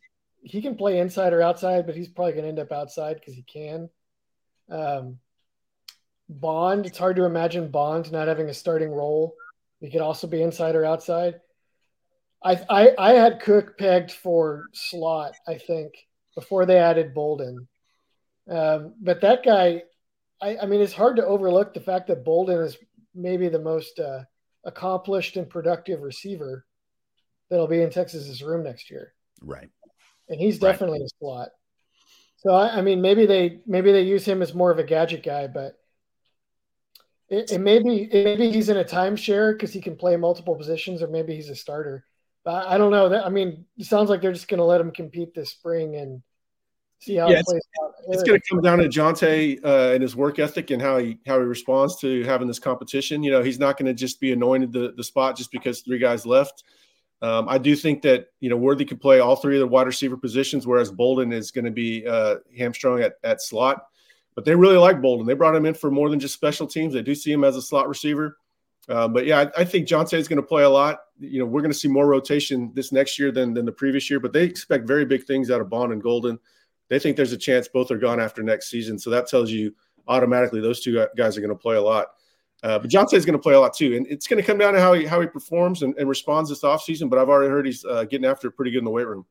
he 0.43 0.61
can 0.61 0.75
play 0.75 0.99
inside 0.99 1.33
or 1.33 1.41
outside, 1.41 1.85
but 1.85 1.95
he's 1.95 2.09
probably 2.09 2.33
going 2.33 2.43
to 2.43 2.49
end 2.49 2.59
up 2.59 2.71
outside 2.71 3.15
because 3.15 3.33
he 3.33 3.43
can. 3.43 3.89
Um, 4.69 5.17
Bond, 6.39 6.85
it's 6.85 6.97
hard 6.97 7.15
to 7.17 7.25
imagine 7.25 7.69
Bond 7.69 8.11
not 8.11 8.27
having 8.27 8.49
a 8.49 8.53
starting 8.53 8.91
role. 8.91 9.35
He 9.79 9.89
could 9.89 10.01
also 10.01 10.27
be 10.27 10.41
inside 10.41 10.75
or 10.75 10.85
outside. 10.85 11.41
I 12.43 12.59
I, 12.69 12.93
I 12.97 13.13
had 13.13 13.41
Cook 13.41 13.77
pegged 13.77 14.11
for 14.11 14.65
slot. 14.73 15.33
I 15.47 15.57
think 15.57 15.93
before 16.35 16.65
they 16.65 16.77
added 16.77 17.13
Bolden. 17.13 17.67
Um, 18.49 18.95
but 19.01 19.21
that 19.21 19.43
guy, 19.43 19.83
I, 20.41 20.57
I, 20.57 20.65
mean, 20.65 20.81
it's 20.81 20.93
hard 20.93 21.15
to 21.17 21.25
overlook 21.25 21.73
the 21.73 21.79
fact 21.79 22.07
that 22.07 22.25
Bolden 22.25 22.59
is 22.61 22.77
maybe 23.15 23.47
the 23.47 23.59
most 23.59 23.99
uh, 23.99 24.23
accomplished 24.65 25.37
and 25.37 25.49
productive 25.49 26.01
receiver 26.01 26.65
that'll 27.49 27.67
be 27.67 27.81
in 27.81 27.89
Texas's 27.89 28.41
room 28.43 28.63
next 28.63 28.89
year. 28.89 29.13
Right. 29.41 29.69
And 30.27 30.39
he's 30.39 30.59
definitely 30.59 30.99
right. 30.99 31.05
a 31.05 31.17
slot. 31.19 31.49
So 32.37 32.51
I, 32.51 32.79
I, 32.79 32.81
mean, 32.81 33.01
maybe 33.01 33.25
they 33.25 33.59
maybe 33.65 33.91
they 33.93 34.01
use 34.01 34.25
him 34.25 34.41
as 34.41 34.53
more 34.53 34.71
of 34.71 34.79
a 34.79 34.83
gadget 34.83 35.23
guy, 35.23 35.47
but 35.47 35.77
it, 37.33 37.51
it 37.51 37.59
maybe 37.59 38.09
maybe 38.11 38.51
he's 38.51 38.69
in 38.69 38.77
a 38.77 38.83
timeshare 38.83 39.53
because 39.53 39.73
he 39.73 39.81
can 39.81 39.95
play 39.95 40.15
multiple 40.15 40.55
positions, 40.55 41.01
or 41.01 41.07
maybe 41.07 41.35
he's 41.35 41.49
a 41.49 41.55
starter. 41.55 42.05
But 42.43 42.67
I 42.67 42.77
don't 42.77 42.91
know. 42.91 43.09
That 43.09 43.25
I 43.25 43.29
mean, 43.29 43.65
it 43.77 43.85
sounds 43.85 44.09
like 44.09 44.21
they're 44.21 44.33
just 44.33 44.47
going 44.47 44.59
to 44.59 44.65
let 44.65 44.81
him 44.81 44.91
compete 44.91 45.33
this 45.33 45.49
spring 45.49 45.95
and 45.95 46.21
see 46.99 47.15
how 47.15 47.29
yeah, 47.29 47.39
it 47.39 47.45
plays 47.45 47.57
it's, 47.57 47.83
out. 47.83 47.93
It's 48.13 48.23
going 48.23 48.39
to 48.39 48.45
come 48.49 48.61
down 48.61 48.79
to 48.79 48.87
Johntay 48.87 49.63
uh, 49.65 49.93
and 49.93 50.01
his 50.01 50.15
work 50.15 50.39
ethic 50.39 50.69
and 50.71 50.81
how 50.81 50.99
he 50.99 51.19
how 51.25 51.39
he 51.39 51.45
responds 51.45 51.97
to 52.01 52.23
having 52.23 52.47
this 52.47 52.59
competition. 52.59 53.23
You 53.23 53.31
know, 53.31 53.41
he's 53.41 53.59
not 53.59 53.77
going 53.77 53.87
to 53.87 53.93
just 53.93 54.19
be 54.19 54.31
anointed 54.31 54.71
the 54.71 54.93
the 54.95 55.03
spot 55.03 55.35
just 55.35 55.51
because 55.51 55.81
three 55.81 55.99
guys 55.99 56.25
left. 56.25 56.63
Um, 57.21 57.47
I 57.47 57.57
do 57.57 57.75
think 57.75 58.01
that 58.03 58.27
you 58.41 58.49
know 58.49 58.57
Worthy 58.57 58.85
could 58.85 59.01
play 59.01 59.19
all 59.19 59.37
three 59.37 59.55
of 59.55 59.61
the 59.61 59.67
wide 59.67 59.87
receiver 59.87 60.17
positions, 60.17 60.67
whereas 60.67 60.91
Bolden 60.91 61.31
is 61.31 61.51
going 61.51 61.65
to 61.65 61.71
be 61.71 62.05
uh, 62.05 62.35
hamstrung 62.55 63.01
at, 63.01 63.13
at 63.23 63.41
slot. 63.41 63.85
But 64.35 64.45
they 64.45 64.55
really 64.55 64.77
like 64.77 65.01
Bolden. 65.01 65.27
They 65.27 65.33
brought 65.33 65.55
him 65.55 65.65
in 65.65 65.73
for 65.73 65.91
more 65.91 66.09
than 66.09 66.19
just 66.19 66.33
special 66.33 66.65
teams. 66.65 66.93
They 66.93 67.01
do 67.01 67.13
see 67.13 67.31
him 67.31 67.43
as 67.43 67.55
a 67.55 67.61
slot 67.61 67.87
receiver. 67.87 68.37
Um, 68.89 69.13
but 69.13 69.25
yeah, 69.25 69.41
I, 69.41 69.61
I 69.61 69.65
think 69.65 69.87
Johntay 69.87 70.17
is 70.17 70.27
going 70.27 70.41
to 70.41 70.47
play 70.47 70.63
a 70.63 70.69
lot. 70.69 70.99
You 71.19 71.39
know, 71.39 71.45
we're 71.45 71.61
going 71.61 71.71
to 71.71 71.77
see 71.77 71.87
more 71.87 72.07
rotation 72.07 72.71
this 72.73 72.91
next 72.91 73.17
year 73.17 73.31
than 73.31 73.53
than 73.53 73.65
the 73.65 73.71
previous 73.71 74.09
year. 74.09 74.19
But 74.19 74.33
they 74.33 74.43
expect 74.43 74.87
very 74.87 75.05
big 75.05 75.23
things 75.25 75.51
out 75.51 75.61
of 75.61 75.69
Bond 75.69 75.93
and 75.93 76.01
Golden. 76.01 76.39
They 76.89 76.99
think 76.99 77.15
there's 77.15 77.31
a 77.31 77.37
chance 77.37 77.67
both 77.67 77.91
are 77.91 77.97
gone 77.97 78.19
after 78.19 78.43
next 78.43 78.69
season. 78.69 78.99
So 78.99 79.09
that 79.09 79.27
tells 79.27 79.51
you 79.51 79.73
automatically 80.07 80.59
those 80.59 80.81
two 80.81 81.07
guys 81.15 81.37
are 81.37 81.41
going 81.41 81.49
to 81.49 81.55
play 81.55 81.77
a 81.77 81.81
lot. 81.81 82.07
Uh, 82.61 82.79
but 82.79 82.89
Johntay 82.89 83.15
is 83.15 83.25
going 83.25 83.37
to 83.37 83.41
play 83.41 83.55
a 83.55 83.59
lot 83.59 83.73
too, 83.73 83.95
and 83.95 84.07
it's 84.07 84.25
going 84.25 84.41
to 84.41 84.45
come 84.45 84.57
down 84.57 84.73
to 84.73 84.79
how 84.79 84.93
he 84.93 85.05
how 85.05 85.19
he 85.19 85.27
performs 85.27 85.83
and, 85.83 85.95
and 85.97 86.07
responds 86.07 86.49
this 86.49 86.61
offseason. 86.61 87.09
But 87.09 87.19
I've 87.19 87.29
already 87.29 87.49
heard 87.49 87.65
he's 87.65 87.83
uh, 87.85 88.05
getting 88.05 88.25
after 88.25 88.47
it 88.47 88.51
pretty 88.51 88.71
good 88.71 88.79
in 88.79 88.85
the 88.85 88.91
weight 88.91 89.07
room. 89.07 89.25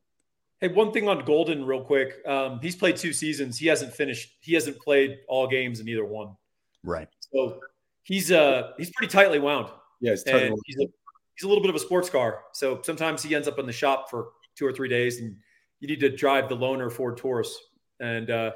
Hey, 0.62 0.68
one 0.68 0.92
thing 0.92 1.08
on 1.08 1.24
Golden, 1.24 1.66
real 1.66 1.82
quick. 1.82 2.24
Um, 2.24 2.60
he's 2.62 2.76
played 2.76 2.96
two 2.96 3.12
seasons. 3.12 3.58
He 3.58 3.66
hasn't 3.66 3.92
finished. 3.92 4.36
He 4.38 4.54
hasn't 4.54 4.78
played 4.78 5.18
all 5.26 5.48
games 5.48 5.80
in 5.80 5.88
either 5.88 6.04
one. 6.04 6.36
Right. 6.84 7.08
So 7.34 7.58
he's 8.04 8.30
uh 8.30 8.70
he's 8.78 8.92
pretty 8.92 9.10
tightly 9.10 9.40
wound. 9.40 9.70
Yeah, 10.00 10.12
he's, 10.12 10.22
he's 10.22 10.76
a, 10.78 10.86
he's 11.34 11.44
a 11.44 11.48
little 11.48 11.62
bit 11.62 11.70
of 11.70 11.74
a 11.74 11.80
sports 11.80 12.08
car. 12.08 12.44
So 12.52 12.80
sometimes 12.82 13.24
he 13.24 13.34
ends 13.34 13.48
up 13.48 13.58
in 13.58 13.66
the 13.66 13.72
shop 13.72 14.08
for 14.08 14.28
two 14.54 14.64
or 14.64 14.72
three 14.72 14.88
days, 14.88 15.18
and 15.18 15.36
you 15.80 15.88
need 15.88 15.98
to 15.98 16.16
drive 16.16 16.48
the 16.48 16.56
loaner 16.56 16.92
Ford 16.92 17.16
Taurus. 17.16 17.58
And 17.98 18.30
uh, 18.30 18.52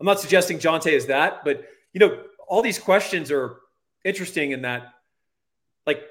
I'm 0.00 0.06
not 0.06 0.18
suggesting 0.18 0.58
Johntay 0.58 0.92
is 0.92 1.06
that, 1.06 1.44
but 1.44 1.68
you 1.92 2.00
know, 2.00 2.24
all 2.48 2.62
these 2.62 2.80
questions 2.80 3.30
are 3.30 3.60
interesting 4.04 4.50
in 4.50 4.62
that, 4.62 4.92
like, 5.86 6.02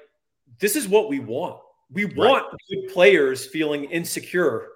this 0.58 0.74
is 0.74 0.88
what 0.88 1.10
we 1.10 1.18
want. 1.18 1.60
We 1.90 2.06
want 2.06 2.46
right. 2.46 2.60
good 2.70 2.94
players 2.94 3.44
feeling 3.44 3.84
insecure 3.84 4.68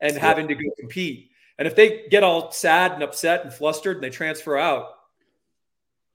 and 0.00 0.14
yeah. 0.14 0.20
having 0.20 0.48
to 0.48 0.54
go 0.54 0.62
compete. 0.78 1.30
And 1.58 1.66
if 1.66 1.74
they 1.74 2.06
get 2.10 2.22
all 2.22 2.50
sad 2.52 2.92
and 2.92 3.02
upset 3.02 3.44
and 3.44 3.52
flustered 3.52 3.96
and 3.96 4.04
they 4.04 4.10
transfer 4.10 4.56
out, 4.56 4.88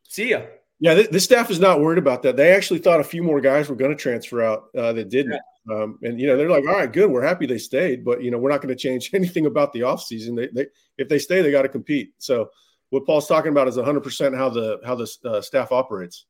see 0.08 0.30
ya. 0.30 0.42
Yeah, 0.80 0.96
this, 0.96 1.08
this 1.10 1.24
staff 1.24 1.52
is 1.52 1.60
not 1.60 1.80
worried 1.80 2.00
about 2.00 2.24
that. 2.24 2.38
They 2.38 2.54
actually 2.54 2.80
thought 2.80 3.00
a 3.00 3.04
few 3.04 3.22
more 3.22 3.40
guys 3.40 3.70
were 3.70 3.76
going 3.76 3.92
to 3.92 3.98
transfer 3.98 4.42
out 4.42 4.66
uh, 4.76 4.94
that 4.94 5.10
didn't. 5.10 5.34
Yeah. 5.34 5.40
Um, 5.70 6.00
and 6.02 6.20
you 6.20 6.26
know 6.26 6.38
they're 6.38 6.50
like, 6.50 6.66
all 6.68 6.74
right, 6.74 6.92
good, 6.92 7.12
we're 7.12 7.22
happy 7.22 7.46
they 7.46 7.60
stayed, 7.60 8.04
but 8.04 8.24
you 8.24 8.32
know 8.32 8.40
we're 8.40 8.50
not 8.50 8.62
going 8.62 8.76
to 8.76 8.82
change 8.82 9.12
anything 9.14 9.46
about 9.46 9.74
the 9.74 9.82
offseason. 9.82 10.36
They, 10.36 10.48
they 10.48 10.68
if 10.98 11.08
they 11.08 11.20
stay, 11.20 11.44
they 11.44 11.52
got 11.52 11.62
to 11.62 11.70
compete. 11.70 12.14
So 12.18 12.50
what 12.90 13.06
Paul's 13.06 13.28
talking 13.28 13.52
about 13.52 13.68
is 13.68 13.78
100 13.78 14.02
percent 14.02 14.36
how 14.36 14.50
the 14.50 14.80
how 14.84 14.96
the 14.96 15.08
uh, 15.24 15.42
staff 15.42 15.72
operates. 15.72 16.26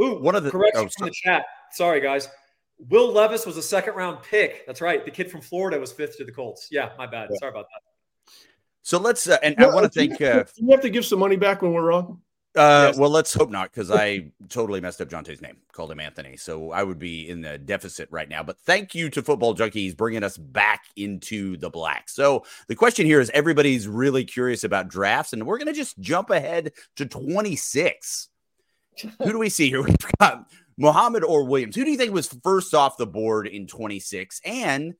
Ooh, 0.00 0.18
one 0.18 0.34
of 0.34 0.44
the 0.44 0.50
corrections 0.50 0.94
oh, 0.98 1.04
in 1.04 1.10
the 1.10 1.14
chat. 1.14 1.44
Sorry, 1.72 2.00
guys. 2.00 2.28
Will 2.78 3.12
Levis 3.12 3.44
was 3.44 3.56
a 3.56 3.62
second 3.62 3.94
round 3.94 4.22
pick. 4.22 4.66
That's 4.66 4.80
right. 4.80 5.04
The 5.04 5.10
kid 5.10 5.30
from 5.30 5.40
Florida 5.40 5.78
was 5.78 5.92
fifth 5.92 6.16
to 6.18 6.24
the 6.24 6.32
Colts. 6.32 6.68
Yeah, 6.70 6.90
my 6.96 7.06
bad. 7.06 7.28
Yeah. 7.30 7.38
Sorry 7.38 7.50
about 7.50 7.66
that. 7.72 8.32
So 8.82 8.98
let's, 8.98 9.28
uh, 9.28 9.36
and 9.42 9.54
I 9.58 9.66
want 9.66 9.84
to 9.84 9.90
thank. 9.90 10.20
Uh, 10.20 10.44
you 10.56 10.70
have 10.70 10.80
to 10.80 10.90
give 10.90 11.04
some 11.04 11.18
money 11.18 11.36
back 11.36 11.60
when 11.60 11.72
we're 11.72 11.82
wrong. 11.82 12.22
Uh, 12.56 12.86
yes. 12.88 12.98
Well, 12.98 13.10
let's 13.10 13.34
hope 13.34 13.50
not, 13.50 13.70
because 13.70 13.90
I 13.90 14.32
totally 14.48 14.80
messed 14.80 15.00
up 15.00 15.10
Johntay's 15.10 15.42
name, 15.42 15.58
called 15.72 15.92
him 15.92 16.00
Anthony. 16.00 16.36
So 16.36 16.72
I 16.72 16.82
would 16.82 16.98
be 16.98 17.28
in 17.28 17.40
the 17.40 17.58
deficit 17.58 18.08
right 18.10 18.28
now. 18.28 18.42
But 18.42 18.58
thank 18.60 18.94
you 18.94 19.10
to 19.10 19.22
Football 19.22 19.54
Junkies 19.54 19.96
bringing 19.96 20.24
us 20.24 20.36
back 20.36 20.84
into 20.96 21.56
the 21.58 21.70
black. 21.70 22.08
So 22.08 22.44
the 22.66 22.74
question 22.74 23.04
here 23.04 23.20
is 23.20 23.30
everybody's 23.30 23.86
really 23.86 24.24
curious 24.24 24.64
about 24.64 24.88
drafts, 24.88 25.34
and 25.34 25.46
we're 25.46 25.58
going 25.58 25.68
to 25.68 25.74
just 25.74 25.98
jump 26.00 26.30
ahead 26.30 26.72
to 26.96 27.06
26. 27.06 28.28
Who 29.18 29.32
do 29.32 29.38
we 29.38 29.50
see 29.50 29.68
here? 29.68 29.82
We've 29.82 29.96
got 30.18 30.50
Muhammad 30.78 31.24
or 31.24 31.44
Williams. 31.44 31.74
Who 31.74 31.84
do 31.84 31.90
you 31.90 31.96
think 31.96 32.14
was 32.14 32.28
first 32.42 32.72
off 32.72 32.96
the 32.96 33.06
board 33.06 33.48
in 33.48 33.66
26? 33.66 34.40
And 34.44 34.94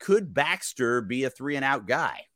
could 0.00 0.34
Baxter 0.34 1.00
be 1.00 1.24
a 1.24 1.30
three 1.30 1.56
and 1.56 1.64
out 1.64 1.86
guy? 1.86 2.26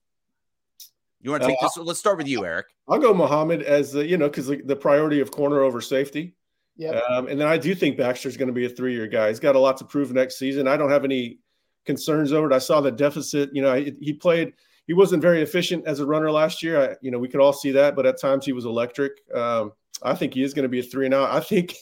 You 1.21 1.33
want 1.33 1.43
to 1.43 1.49
take 1.49 1.59
uh, 1.61 1.67
this? 1.67 1.77
Let's 1.79 1.99
start 1.99 2.19
with 2.19 2.29
you, 2.29 2.45
Eric. 2.45 2.67
I'll 2.89 2.99
go 2.99 3.13
Muhammad 3.13 3.63
as 3.63 3.93
the, 3.93 4.07
you 4.07 4.17
know, 4.17 4.29
because 4.29 4.47
the, 4.47 4.63
the, 4.63 4.77
priority 4.77 5.21
of 5.21 5.31
corner 5.31 5.63
over 5.63 5.81
safety. 5.81 6.37
Yeah. 6.77 7.01
Um, 7.09 7.29
and 7.29 7.41
then 7.41 7.49
I 7.49 7.57
do 7.57 7.75
think 7.75 7.97
Baxter's 7.97 8.37
going 8.37 8.49
to 8.49 8.53
be 8.55 8.67
a 8.67 8.69
three 8.69 8.95
year 8.95 9.09
guy. 9.09 9.29
He's 9.29 9.41
got 9.41 9.57
a 9.57 9.59
lot 9.59 9.79
to 9.79 9.85
prove 9.85 10.13
next 10.13 10.39
season. 10.39 10.69
I 10.69 10.77
don't 10.77 10.91
have 10.91 11.05
any 11.05 11.39
concerns 11.87 12.33
over 12.33 12.51
it. 12.51 12.55
I 12.55 12.59
saw 12.59 12.81
the 12.81 12.93
deficit. 12.93 13.51
You 13.53 13.63
know, 13.63 13.75
he, 13.75 13.95
he 14.01 14.13
played, 14.13 14.53
he 14.87 14.93
wasn't 14.93 15.23
very 15.23 15.43
efficient 15.43 15.87
as 15.87 15.99
a 16.01 16.07
runner 16.07 16.31
last 16.31 16.63
year. 16.63 16.91
I, 16.91 16.97
you 17.01 17.11
know, 17.11 17.19
we 17.19 17.29
could 17.29 17.41
all 17.41 17.53
see 17.53 17.73
that, 17.73 17.97
but 17.97 18.07
at 18.07 18.21
times 18.21 18.45
he 18.45 18.53
was 18.53 18.67
electric. 18.67 19.13
Um, 19.35 19.73
I 20.03 20.15
think 20.15 20.35
he 20.35 20.43
is 20.43 20.53
going 20.53 20.65
to 20.65 20.69
be 20.69 20.81
a 20.81 20.83
three 20.83 21.07
and 21.07 21.15
out. 21.15 21.31
I 21.31 21.41
think 21.41 21.75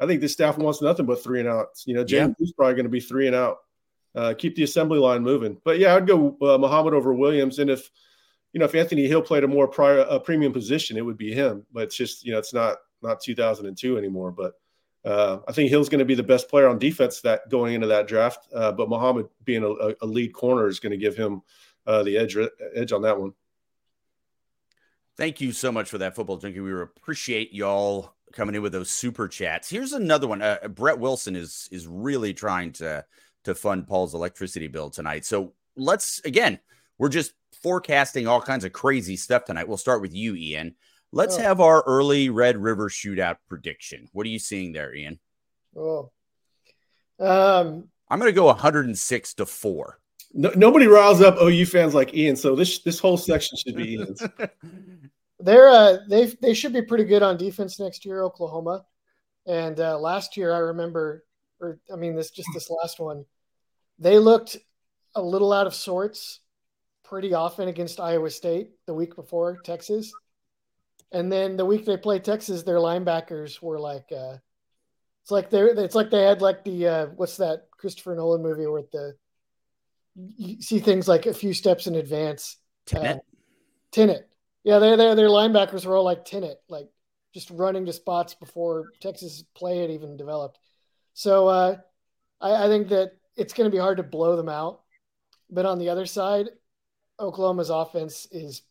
I 0.00 0.06
think 0.06 0.20
this 0.20 0.32
staff 0.32 0.56
wants 0.56 0.80
nothing 0.80 1.06
but 1.06 1.22
three 1.22 1.40
and 1.40 1.48
outs. 1.48 1.84
You 1.86 1.94
know, 1.94 2.04
James 2.04 2.34
yeah. 2.38 2.44
is 2.44 2.52
probably 2.52 2.74
going 2.74 2.84
to 2.84 2.90
be 2.90 3.00
three 3.00 3.26
and 3.26 3.36
out. 3.36 3.58
Uh, 4.14 4.34
keep 4.36 4.56
the 4.56 4.64
assembly 4.64 4.98
line 4.98 5.22
moving. 5.22 5.58
But 5.64 5.78
yeah, 5.78 5.94
I'd 5.94 6.06
go 6.06 6.36
uh, 6.42 6.58
Muhammad 6.58 6.94
over 6.94 7.14
Williams. 7.14 7.58
And 7.58 7.70
if 7.70 7.90
you 8.52 8.58
know 8.58 8.64
if 8.64 8.74
Anthony 8.74 9.06
Hill 9.06 9.22
played 9.22 9.44
a 9.44 9.48
more 9.48 9.68
prior 9.68 10.00
a 10.00 10.18
premium 10.18 10.52
position, 10.52 10.96
it 10.96 11.04
would 11.04 11.18
be 11.18 11.32
him. 11.32 11.64
But 11.72 11.84
it's 11.84 11.96
just 11.96 12.24
you 12.24 12.32
know 12.32 12.38
it's 12.38 12.54
not 12.54 12.78
not 13.02 13.20
2002 13.20 13.98
anymore. 13.98 14.32
But 14.32 14.54
uh, 15.04 15.38
I 15.46 15.52
think 15.52 15.70
Hill's 15.70 15.88
going 15.88 16.00
to 16.00 16.04
be 16.04 16.14
the 16.14 16.22
best 16.22 16.48
player 16.48 16.68
on 16.68 16.78
defense 16.78 17.20
that 17.20 17.48
going 17.48 17.74
into 17.74 17.86
that 17.88 18.08
draft. 18.08 18.48
Uh, 18.54 18.72
but 18.72 18.88
Muhammad 18.88 19.28
being 19.44 19.62
a, 19.62 19.94
a, 20.02 20.06
lead 20.06 20.32
corner 20.32 20.66
is 20.66 20.80
going 20.80 20.90
to 20.90 20.98
give 20.98 21.16
him 21.16 21.42
uh, 21.86 22.02
the 22.02 22.18
edge 22.18 22.36
edge 22.74 22.92
on 22.92 23.02
that 23.02 23.18
one. 23.18 23.32
Thank 25.16 25.40
you 25.40 25.52
so 25.52 25.70
much 25.70 25.88
for 25.88 25.98
that, 25.98 26.16
football 26.16 26.38
junkie. 26.38 26.60
We 26.60 26.72
appreciate 26.72 27.52
y'all 27.52 28.14
coming 28.32 28.54
in 28.54 28.62
with 28.62 28.72
those 28.72 28.90
super 28.90 29.28
chats. 29.28 29.68
Here's 29.68 29.92
another 29.92 30.26
one. 30.26 30.42
Uh, 30.42 30.68
Brett 30.68 30.98
Wilson 30.98 31.36
is 31.36 31.68
is 31.70 31.86
really 31.86 32.34
trying 32.34 32.72
to 32.74 33.04
to 33.44 33.54
fund 33.54 33.86
Paul's 33.86 34.14
electricity 34.14 34.68
bill 34.68 34.90
tonight. 34.90 35.24
So 35.24 35.54
let's 35.76 36.20
again, 36.24 36.58
we're 36.98 37.08
just 37.08 37.32
forecasting 37.62 38.26
all 38.26 38.40
kinds 38.40 38.64
of 38.64 38.72
crazy 38.72 39.16
stuff 39.16 39.44
tonight. 39.44 39.68
We'll 39.68 39.76
start 39.76 40.02
with 40.02 40.14
you, 40.14 40.34
Ian. 40.34 40.74
Let's 41.12 41.36
oh. 41.38 41.42
have 41.42 41.60
our 41.60 41.82
early 41.86 42.30
Red 42.30 42.56
River 42.56 42.88
shootout 42.88 43.36
prediction. 43.48 44.08
What 44.12 44.26
are 44.26 44.30
you 44.30 44.38
seeing 44.38 44.72
there, 44.72 44.94
Ian? 44.94 45.18
Oh, 45.76 46.10
um, 47.18 47.88
I'm 48.08 48.18
going 48.18 48.30
to 48.30 48.36
go 48.36 48.46
106 48.46 49.34
to 49.34 49.46
four. 49.46 49.98
No, 50.32 50.50
nobody 50.54 50.86
riles 50.86 51.20
up 51.20 51.36
OU 51.42 51.66
fans 51.66 51.94
like 51.94 52.14
Ian, 52.14 52.36
so 52.36 52.54
this 52.54 52.80
this 52.80 53.00
whole 53.00 53.16
section 53.16 53.58
should 53.58 53.76
be 53.76 53.94
Ian's. 53.94 54.22
They're 55.42 55.68
uh, 55.68 55.98
they 56.08 56.26
they 56.26 56.54
should 56.54 56.72
be 56.72 56.82
pretty 56.82 57.04
good 57.04 57.22
on 57.22 57.36
defense 57.36 57.78
next 57.78 58.04
year, 58.04 58.22
Oklahoma. 58.22 58.84
And 59.46 59.78
uh, 59.80 59.98
last 59.98 60.36
year, 60.36 60.52
I 60.52 60.58
remember, 60.58 61.24
or 61.60 61.78
I 61.92 61.96
mean, 61.96 62.14
this 62.14 62.30
just 62.30 62.48
this 62.54 62.70
last 62.70 63.00
one, 63.00 63.24
they 63.98 64.18
looked 64.18 64.56
a 65.14 65.22
little 65.22 65.52
out 65.52 65.66
of 65.66 65.74
sorts 65.74 66.40
pretty 67.02 67.34
often 67.34 67.68
against 67.68 67.98
Iowa 67.98 68.30
State 68.30 68.70
the 68.86 68.94
week 68.94 69.16
before 69.16 69.58
Texas, 69.64 70.12
and 71.12 71.32
then 71.32 71.56
the 71.56 71.64
week 71.64 71.84
they 71.84 71.96
played 71.96 72.24
Texas, 72.24 72.62
their 72.62 72.76
linebackers 72.76 73.60
were 73.62 73.80
like, 73.80 74.12
uh, 74.12 74.36
it's 75.22 75.30
like 75.30 75.50
they're 75.50 75.68
it's 75.68 75.94
like 75.94 76.10
they 76.10 76.22
had 76.22 76.42
like 76.42 76.64
the 76.64 76.86
uh, 76.86 77.06
what's 77.16 77.36
that 77.38 77.68
Christopher 77.72 78.14
Nolan 78.14 78.42
movie 78.42 78.66
where 78.66 78.82
the 78.92 79.16
you 80.14 80.60
see 80.60 80.80
things 80.80 81.08
like 81.08 81.26
a 81.26 81.34
few 81.34 81.52
steps 81.52 81.86
in 81.86 81.94
advance. 81.94 82.56
Tenet. 82.86 83.16
Uh, 83.16 83.20
Tenet. 83.92 84.29
Yeah, 84.64 84.78
their 84.78 84.96
their 84.96 85.14
their 85.14 85.28
linebackers 85.28 85.86
were 85.86 85.96
all 85.96 86.04
like 86.04 86.24
Tenet, 86.24 86.58
like 86.68 86.88
just 87.32 87.50
running 87.50 87.86
to 87.86 87.92
spots 87.92 88.34
before 88.34 88.90
Texas 89.00 89.44
play 89.54 89.78
had 89.78 89.90
even 89.90 90.16
developed. 90.16 90.58
So 91.14 91.48
uh, 91.48 91.76
I, 92.40 92.64
I 92.64 92.68
think 92.68 92.88
that 92.88 93.12
it's 93.36 93.54
going 93.54 93.70
to 93.70 93.74
be 93.74 93.80
hard 93.80 93.96
to 93.98 94.02
blow 94.02 94.36
them 94.36 94.48
out. 94.48 94.80
But 95.48 95.66
on 95.66 95.78
the 95.78 95.88
other 95.88 96.06
side, 96.06 96.48
Oklahoma's 97.18 97.70
offense 97.70 98.26
is 98.30 98.62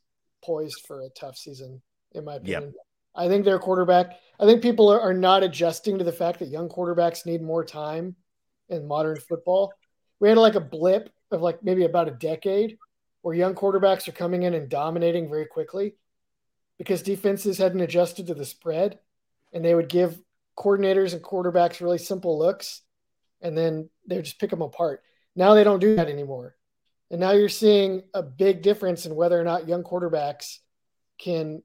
poised 0.44 0.86
for 0.88 1.02
a 1.02 1.10
tough 1.10 1.38
season, 1.38 1.82
in 2.14 2.26
my 2.26 2.36
opinion. 2.36 2.64
Yep. 2.64 2.74
I 3.16 3.28
think 3.28 3.44
their 3.44 3.60
quarterback, 3.60 4.18
I 4.40 4.46
think 4.46 4.62
people 4.62 4.90
are, 4.90 5.02
are 5.02 5.14
not 5.14 5.44
adjusting 5.44 5.98
to 5.98 6.04
the 6.04 6.12
fact 6.12 6.40
that 6.40 6.48
young 6.48 6.70
quarterbacks 6.70 7.26
need 7.26 7.42
more 7.42 7.66
time 7.66 8.16
in 8.70 8.88
modern 8.88 9.18
football. 9.18 9.74
We 10.20 10.30
had 10.30 10.38
like 10.38 10.56
a 10.56 10.62
blip 10.62 11.10
of 11.32 11.42
like 11.42 11.64
maybe 11.64 11.86
about 11.86 12.08
a 12.08 12.12
decade 12.12 12.78
where 13.22 13.36
young 13.36 13.56
quarterbacks 13.56 14.08
are 14.08 14.14
coming 14.14 14.44
in 14.44 14.54
and 14.54 14.70
dominating 14.70 15.30
very 15.30 15.46
quickly 15.46 15.94
because 16.78 17.02
defenses 17.02 17.58
hadn't 17.58 17.82
adjusted 17.82 18.28
to 18.28 18.34
the 18.34 18.46
spread 18.46 19.00
and 19.54 19.64
they 19.64 19.76
would 19.76 19.90
give 19.90 20.20
coordinators 20.58 21.14
and 21.14 21.22
quarterbacks 21.22 21.82
really 21.82 21.98
simple 21.98 22.38
looks 22.38 22.82
and 23.42 23.58
then 23.58 23.90
they 24.08 24.16
would 24.16 24.26
just 24.26 24.40
pick 24.40 24.50
them 24.50 24.62
apart. 24.62 25.04
Now 25.36 25.54
they 25.54 25.64
don't 25.64 25.80
do 25.80 25.96
that 25.96 26.10
anymore. 26.10 26.56
And 27.12 27.20
now 27.20 27.32
you're 27.32 27.50
seeing 27.50 28.04
a 28.14 28.22
big 28.22 28.62
difference 28.62 29.06
in 29.06 29.16
whether 29.16 29.40
or 29.40 29.44
not 29.44 29.68
young 29.68 29.84
quarterbacks 29.84 30.60
can 31.18 31.64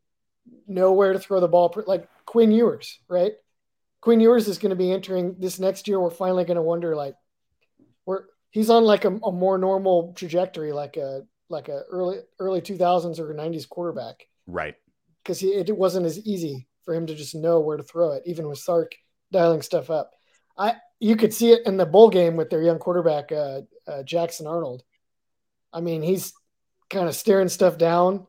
know 0.66 0.92
where 0.92 1.12
to 1.12 1.18
throw 1.18 1.40
the 1.40 1.48
ball, 1.48 1.74
like 1.86 2.08
Quinn 2.24 2.52
Ewers, 2.52 2.98
right? 3.08 3.32
Quinn 4.00 4.20
Ewers 4.20 4.48
is 4.48 4.58
going 4.58 4.70
to 4.70 4.76
be 4.76 4.92
entering 4.92 5.36
this 5.38 5.58
next 5.58 5.88
year. 5.88 6.00
We're 6.00 6.10
finally 6.10 6.44
going 6.44 6.56
to 6.56 6.62
wonder 6.62 6.96
like, 6.96 7.14
we're 8.06 8.24
he's 8.50 8.70
on 8.70 8.84
like 8.84 9.04
a, 9.04 9.08
a, 9.08 9.32
more 9.32 9.58
normal 9.58 10.12
trajectory, 10.14 10.72
like 10.72 10.96
a 10.96 11.22
like 11.48 11.68
a 11.68 11.83
early 11.90 12.18
early 12.38 12.61
two 12.61 12.76
thousands 12.76 13.20
or 13.20 13.33
nineties 13.35 13.66
quarterback, 13.66 14.26
right? 14.46 14.74
Because 15.22 15.42
it 15.42 15.76
wasn't 15.76 16.07
as 16.07 16.18
easy 16.26 16.68
for 16.85 16.94
him 16.94 17.07
to 17.07 17.14
just 17.14 17.35
know 17.35 17.61
where 17.61 17.76
to 17.76 17.83
throw 17.83 18.12
it, 18.12 18.22
even 18.26 18.48
with 18.48 18.59
Sark 18.59 18.94
dialing 19.33 19.62
stuff 19.62 19.90
up. 19.90 20.12
I 20.57 20.76
you 21.00 21.16
could 21.16 21.35
see 21.35 21.52
it 21.52 21.66
in 21.66 21.76
the 21.76 21.87
bowl 21.87 22.11
game 22.11 22.37
with 22.37 22.50
their 22.50 22.62
young 22.62 22.78
quarterback 22.78 23.33
uh, 23.33 23.62
uh, 23.87 24.02
Jackson 24.04 24.46
Arnold. 24.46 24.83
I 25.72 25.80
mean, 25.80 26.02
he's 26.02 26.33
kind 26.88 27.09
of 27.09 27.14
staring 27.14 27.48
stuff 27.48 27.76
down. 27.78 28.26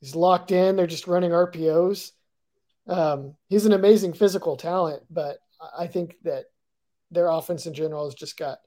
He's 0.00 0.14
locked 0.14 0.52
in. 0.52 0.76
They're 0.76 0.86
just 0.86 1.06
running 1.06 1.32
RPOs. 1.32 2.12
Um, 2.88 3.34
he's 3.48 3.66
an 3.66 3.72
amazing 3.72 4.14
physical 4.14 4.56
talent, 4.56 5.02
but 5.10 5.38
I 5.76 5.86
think 5.86 6.16
that 6.24 6.46
their 7.10 7.28
offense 7.28 7.66
in 7.66 7.74
general 7.74 8.06
has 8.06 8.14
just 8.14 8.38
got, 8.38 8.58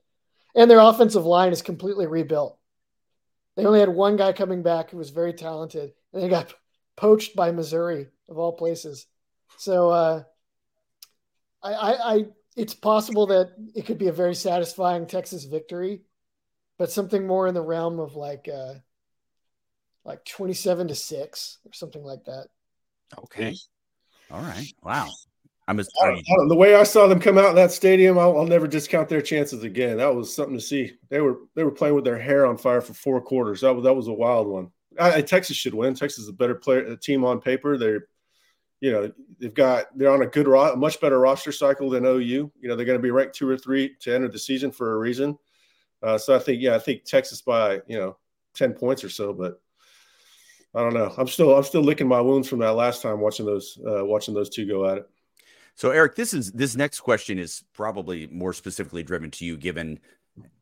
and 0.56 0.70
their 0.70 0.80
offensive 0.80 1.26
line 1.26 1.52
is 1.52 1.62
completely 1.62 2.06
rebuilt. 2.06 2.60
They 3.56 3.66
only 3.66 3.80
had 3.80 3.90
one 3.90 4.16
guy 4.16 4.34
coming 4.34 4.64
back 4.64 4.90
who 4.90 4.98
was 4.98 5.10
very 5.10 5.34
talented, 5.34 5.92
and 6.14 6.24
they 6.24 6.30
got 6.30 6.54
poached 6.96 7.36
by 7.36 7.52
Missouri 7.52 8.08
of 8.30 8.38
all 8.38 8.54
places. 8.54 9.08
So 9.58 9.90
uh, 9.90 10.24
I, 11.62 11.74
I, 11.74 12.14
I, 12.14 12.26
it's 12.56 12.74
possible 12.74 13.28
that 13.28 13.52
it 13.76 13.86
could 13.86 13.98
be 13.98 14.08
a 14.08 14.14
very 14.14 14.36
satisfying 14.36 15.06
Texas 15.06 15.46
victory, 15.46 16.02
but 16.78 16.92
something 16.92 17.28
more 17.28 17.48
in 17.48 17.54
the 17.54 17.62
realm 17.62 18.00
of 18.00 18.16
like, 18.16 18.48
uh, 18.48 18.76
like 20.06 20.26
twenty-seven 20.26 20.88
to 20.88 20.96
six 20.96 21.60
or 21.66 21.74
something 21.74 22.04
like 22.04 22.24
that. 22.26 22.48
Okay. 23.20 23.56
All 24.32 24.42
right. 24.42 24.72
Wow. 24.82 25.10
I'm 25.72 25.80
as 25.80 25.88
the 26.50 26.56
way 26.56 26.76
I 26.76 26.84
saw 26.84 27.08
them 27.08 27.22
come 27.22 27.38
out 27.38 27.52
in 27.52 27.56
that 27.56 27.72
stadium. 27.72 28.20
I'll, 28.20 28.38
I'll, 28.38 28.46
never 28.46 28.68
discount 28.68 29.08
their 29.08 29.22
chances 29.22 29.64
again. 29.64 29.98
That 29.98 30.14
was 30.14 30.36
something 30.36 30.56
to 30.56 30.62
see. 30.62 30.98
They 31.08 31.22
were 31.22 31.40
they 31.56 31.64
were 31.64 31.72
playing 31.72 31.96
with 31.96 32.04
their 32.04 32.20
hair 32.20 32.46
on 32.46 32.58
fire 32.58 32.82
for 32.82 32.94
four 32.94 33.22
quarters. 33.22 33.62
That 33.62 33.74
was 33.74 33.86
that 33.86 33.94
was 33.94 34.08
a 34.08 34.14
wild 34.14 34.48
one. 34.48 34.70
I, 35.00 35.22
Texas 35.22 35.56
should 35.56 35.74
win. 35.74 35.94
Texas 35.94 36.24
is 36.24 36.30
a 36.30 36.34
better 36.34 36.56
player 36.56 36.94
team 36.98 37.24
on 37.24 37.40
paper. 37.40 37.78
They're 37.78 38.08
you 38.82 38.92
know 38.92 39.12
they've 39.40 39.54
got 39.54 39.98
they're 39.98 40.12
on 40.12 40.24
a 40.24 40.28
good 40.28 40.48
a 40.48 40.76
much 40.76 41.00
better 41.00 41.20
roster 41.20 41.54
cycle 41.54 41.90
than 41.90 42.06
OU. 42.06 42.20
You 42.20 42.52
know 42.64 42.76
they're 42.76 42.86
going 42.86 43.00
to 43.00 43.04
be 43.04 43.12
ranked 43.12 43.36
two 43.36 43.48
or 43.48 43.58
three 43.58 43.96
to 44.02 44.14
enter 44.14 44.28
the 44.28 44.40
season 44.40 44.72
for 44.72 44.94
a 44.94 44.98
reason. 44.98 45.38
Uh, 46.04 46.18
so 46.18 46.36
I 46.36 46.40
think 46.40 46.62
yeah 46.62 46.76
I 46.76 46.80
think 46.80 47.06
Texas 47.06 47.42
by 47.42 47.82
you 47.88 47.98
know 47.98 48.18
ten 48.54 48.74
points 48.74 49.06
or 49.06 49.10
so, 49.10 49.32
but 49.32 49.62
I 50.76 50.82
don't 50.82 50.94
know. 50.94 51.14
I'm 51.18 51.28
still 51.28 51.56
I'm 51.56 51.64
still 51.64 51.82
licking 51.82 52.10
my 52.10 52.20
wounds 52.20 52.50
from 52.50 52.60
that 52.60 52.76
last 52.76 53.02
time 53.02 53.22
watching 53.22 53.46
those 53.46 53.78
uh, 53.88 54.04
watching 54.04 54.34
those 54.34 54.50
two 54.50 54.68
go 54.68 54.86
at 54.86 54.98
it. 54.98 55.10
So 55.76 55.92
Eric, 55.92 56.16
this 56.16 56.34
is 56.34 56.52
this 56.52 56.76
next 56.76 57.00
question 57.00 57.40
is 57.40 57.64
probably 57.74 58.28
more 58.28 58.54
specifically 58.54 59.04
driven 59.04 59.32
to 59.32 59.46
you, 59.46 59.58
given, 59.58 60.00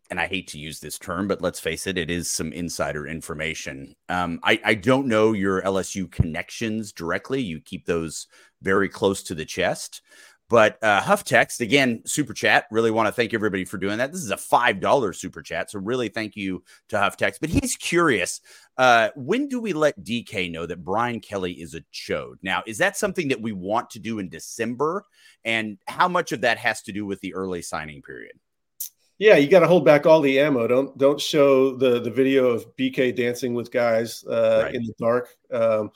and 0.09 0.19
I 0.19 0.27
hate 0.27 0.47
to 0.49 0.59
use 0.59 0.79
this 0.79 0.97
term, 0.97 1.27
but 1.27 1.41
let's 1.41 1.59
face 1.59 1.85
it, 1.87 1.97
it 1.97 2.09
is 2.09 2.31
some 2.31 2.51
insider 2.53 3.07
information. 3.07 3.95
Um, 4.07 4.39
I 4.43 4.59
I 4.63 4.73
don't 4.75 5.07
know 5.07 5.33
your 5.33 5.61
LSU 5.61 6.09
connections 6.09 6.91
directly. 6.91 7.41
You 7.41 7.59
keep 7.59 7.85
those 7.85 8.27
very 8.61 8.89
close 8.89 9.23
to 9.23 9.35
the 9.35 9.45
chest. 9.45 10.01
But 10.49 10.83
uh, 10.83 11.01
Huff 11.01 11.23
Text, 11.23 11.61
again, 11.61 12.01
super 12.05 12.33
chat. 12.33 12.65
Really 12.71 12.89
want 12.89 13.07
to 13.07 13.11
thank 13.11 13.35
everybody 13.35 13.65
for 13.65 13.77
doing 13.77 13.99
that. 13.99 14.11
This 14.11 14.23
is 14.23 14.31
a 14.31 14.35
$5 14.35 15.15
super 15.15 15.43
chat. 15.43 15.69
So, 15.69 15.79
really 15.79 16.09
thank 16.09 16.35
you 16.35 16.63
to 16.89 16.97
Huff 16.97 17.17
Text. 17.17 17.39
But 17.39 17.51
he's 17.51 17.75
curious 17.75 18.41
uh, 18.77 19.09
when 19.15 19.47
do 19.47 19.59
we 19.59 19.73
let 19.73 20.03
DK 20.03 20.51
know 20.51 20.65
that 20.65 20.83
Brian 20.83 21.19
Kelly 21.19 21.53
is 21.53 21.75
a 21.75 21.81
chode? 21.93 22.37
Now, 22.41 22.63
is 22.65 22.79
that 22.79 22.97
something 22.97 23.27
that 23.27 23.41
we 23.41 23.51
want 23.51 23.91
to 23.91 23.99
do 23.99 24.17
in 24.19 24.29
December? 24.29 25.05
And 25.45 25.77
how 25.87 26.07
much 26.07 26.31
of 26.31 26.41
that 26.41 26.57
has 26.57 26.81
to 26.83 26.91
do 26.91 27.05
with 27.05 27.21
the 27.21 27.35
early 27.35 27.61
signing 27.61 28.01
period? 28.01 28.33
Yeah, 29.19 29.35
you 29.35 29.49
got 29.49 29.59
to 29.59 29.67
hold 29.67 29.83
back 29.83 30.05
all 30.05 30.21
the 30.21 30.39
ammo. 30.39 30.65
Don't 30.65 30.97
don't 30.97 31.19
show 31.19 31.75
the 31.75 31.99
the 31.99 32.09
video 32.09 32.47
of 32.47 32.73
BK 32.77 33.13
dancing 33.13 33.53
with 33.53 33.69
guys 33.69 34.23
uh, 34.25 34.61
right. 34.63 34.73
in 34.73 34.81
the 34.83 34.93
dark. 34.97 35.35
Um, 35.51 35.91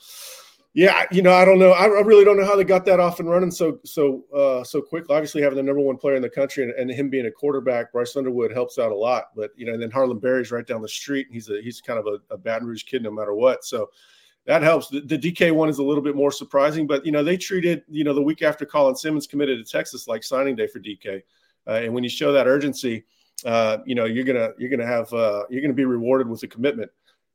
yeah, 0.76 1.06
you 1.12 1.22
know, 1.22 1.34
I 1.34 1.46
don't 1.46 1.60
know. 1.60 1.72
I, 1.72 1.86
really 1.86 2.26
don't 2.26 2.36
know 2.36 2.46
how 2.46 2.56
they 2.56 2.64
got 2.64 2.84
that 2.86 3.00
off 3.00 3.20
and 3.20 3.30
running 3.30 3.52
so 3.52 3.80
so 3.86 4.24
uh, 4.36 4.64
so 4.64 4.82
quickly. 4.82 5.16
Obviously, 5.16 5.44
having 5.44 5.58
the 5.58 5.64
number 5.64 5.82
one 5.82 5.98
player 5.98 6.16
in 6.16 6.22
the 6.24 6.30
country 6.30 6.64
and, 6.64 6.74
and, 6.74 6.90
him 6.90 7.12
being 7.12 7.28
a 7.28 7.32
quarterback, 7.32 7.92
Bryce 7.92 8.16
Underwood 8.16 8.52
helps 8.52 8.80
out 8.80 8.92
a 8.92 8.96
lot. 8.96 9.26
But 9.36 9.52
you 9.56 9.68
know, 9.68 9.74
and 9.74 9.82
then 9.82 9.92
Harlem 9.92 10.18
Berry's 10.18 10.52
right 10.52 10.66
down 10.66 10.82
the 10.82 10.88
street. 10.88 11.28
He's 11.32 11.48
a 11.50 11.62
he's 11.62 11.80
kind 11.80 12.00
of 12.00 12.08
a, 12.08 12.34
a 12.34 12.38
Baton 12.40 12.68
Rouge 12.68 12.84
kid, 12.86 13.04
no 13.04 13.12
matter 13.12 13.36
what. 13.36 13.64
So 13.64 13.92
that 14.46 14.64
helps. 14.64 14.90
The, 14.90 15.02
the, 15.02 15.18
DK 15.18 15.52
one 15.52 15.70
is 15.70 15.78
a 15.78 15.84
little 15.84 16.04
bit 16.04 16.16
more 16.16 16.32
surprising, 16.32 16.88
but 16.88 17.06
you 17.06 17.12
know, 17.12 17.24
they 17.24 17.38
treated 17.38 17.84
you 17.88 18.04
know 18.04 18.16
the 18.16 18.24
week 18.24 18.42
after 18.42 18.66
Colin 18.66 18.96
Simmons 18.96 19.28
committed 19.28 19.64
to 19.64 19.72
Texas 19.72 20.08
like 20.08 20.24
signing 20.24 20.56
day 20.56 20.66
for 20.66 20.80
DK, 20.80 21.22
uh, 21.68 21.72
and 21.72 21.94
when 21.94 22.04
you 22.04 22.10
show 22.10 22.32
that 22.32 22.48
urgency, 22.48 23.06
uh, 23.46 23.78
you 23.86 23.94
know, 23.94 24.06
you're 24.06 24.26
gonna 24.26 24.50
you're 24.58 24.72
gonna 24.72 24.88
have 24.88 25.14
uh, 25.14 25.44
you're 25.52 25.62
gonna 25.62 25.74
be 25.74 25.86
rewarded 25.86 26.28
with 26.28 26.42
a 26.42 26.48
commitment. 26.48 26.90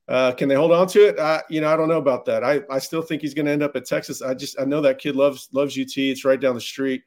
Uh, 0.09 0.33
can 0.33 0.49
they 0.49 0.55
hold 0.55 0.73
on 0.73 0.87
to 0.89 1.09
it? 1.09 1.19
Uh, 1.19 1.43
you 1.51 1.61
know, 1.61 1.69
I 1.69 1.77
don't 1.77 1.89
know 1.89 1.99
about 1.99 2.25
that. 2.25 2.43
I, 2.43 2.63
I 2.71 2.79
still 2.79 3.03
think 3.03 3.21
he's 3.21 3.35
going 3.35 3.45
to 3.45 3.53
end 3.53 3.63
up 3.63 3.77
at 3.77 3.85
Texas. 3.85 4.23
I 4.23 4.33
just 4.33 4.59
I 4.59 4.65
know 4.65 4.81
that 4.81 4.99
kid 4.99 5.17
loves 5.17 5.49
loves 5.53 5.79
UT. 5.79 5.97
It's 5.97 6.25
right 6.25 6.41
down 6.41 6.55
the 6.55 6.61
street. 6.61 7.03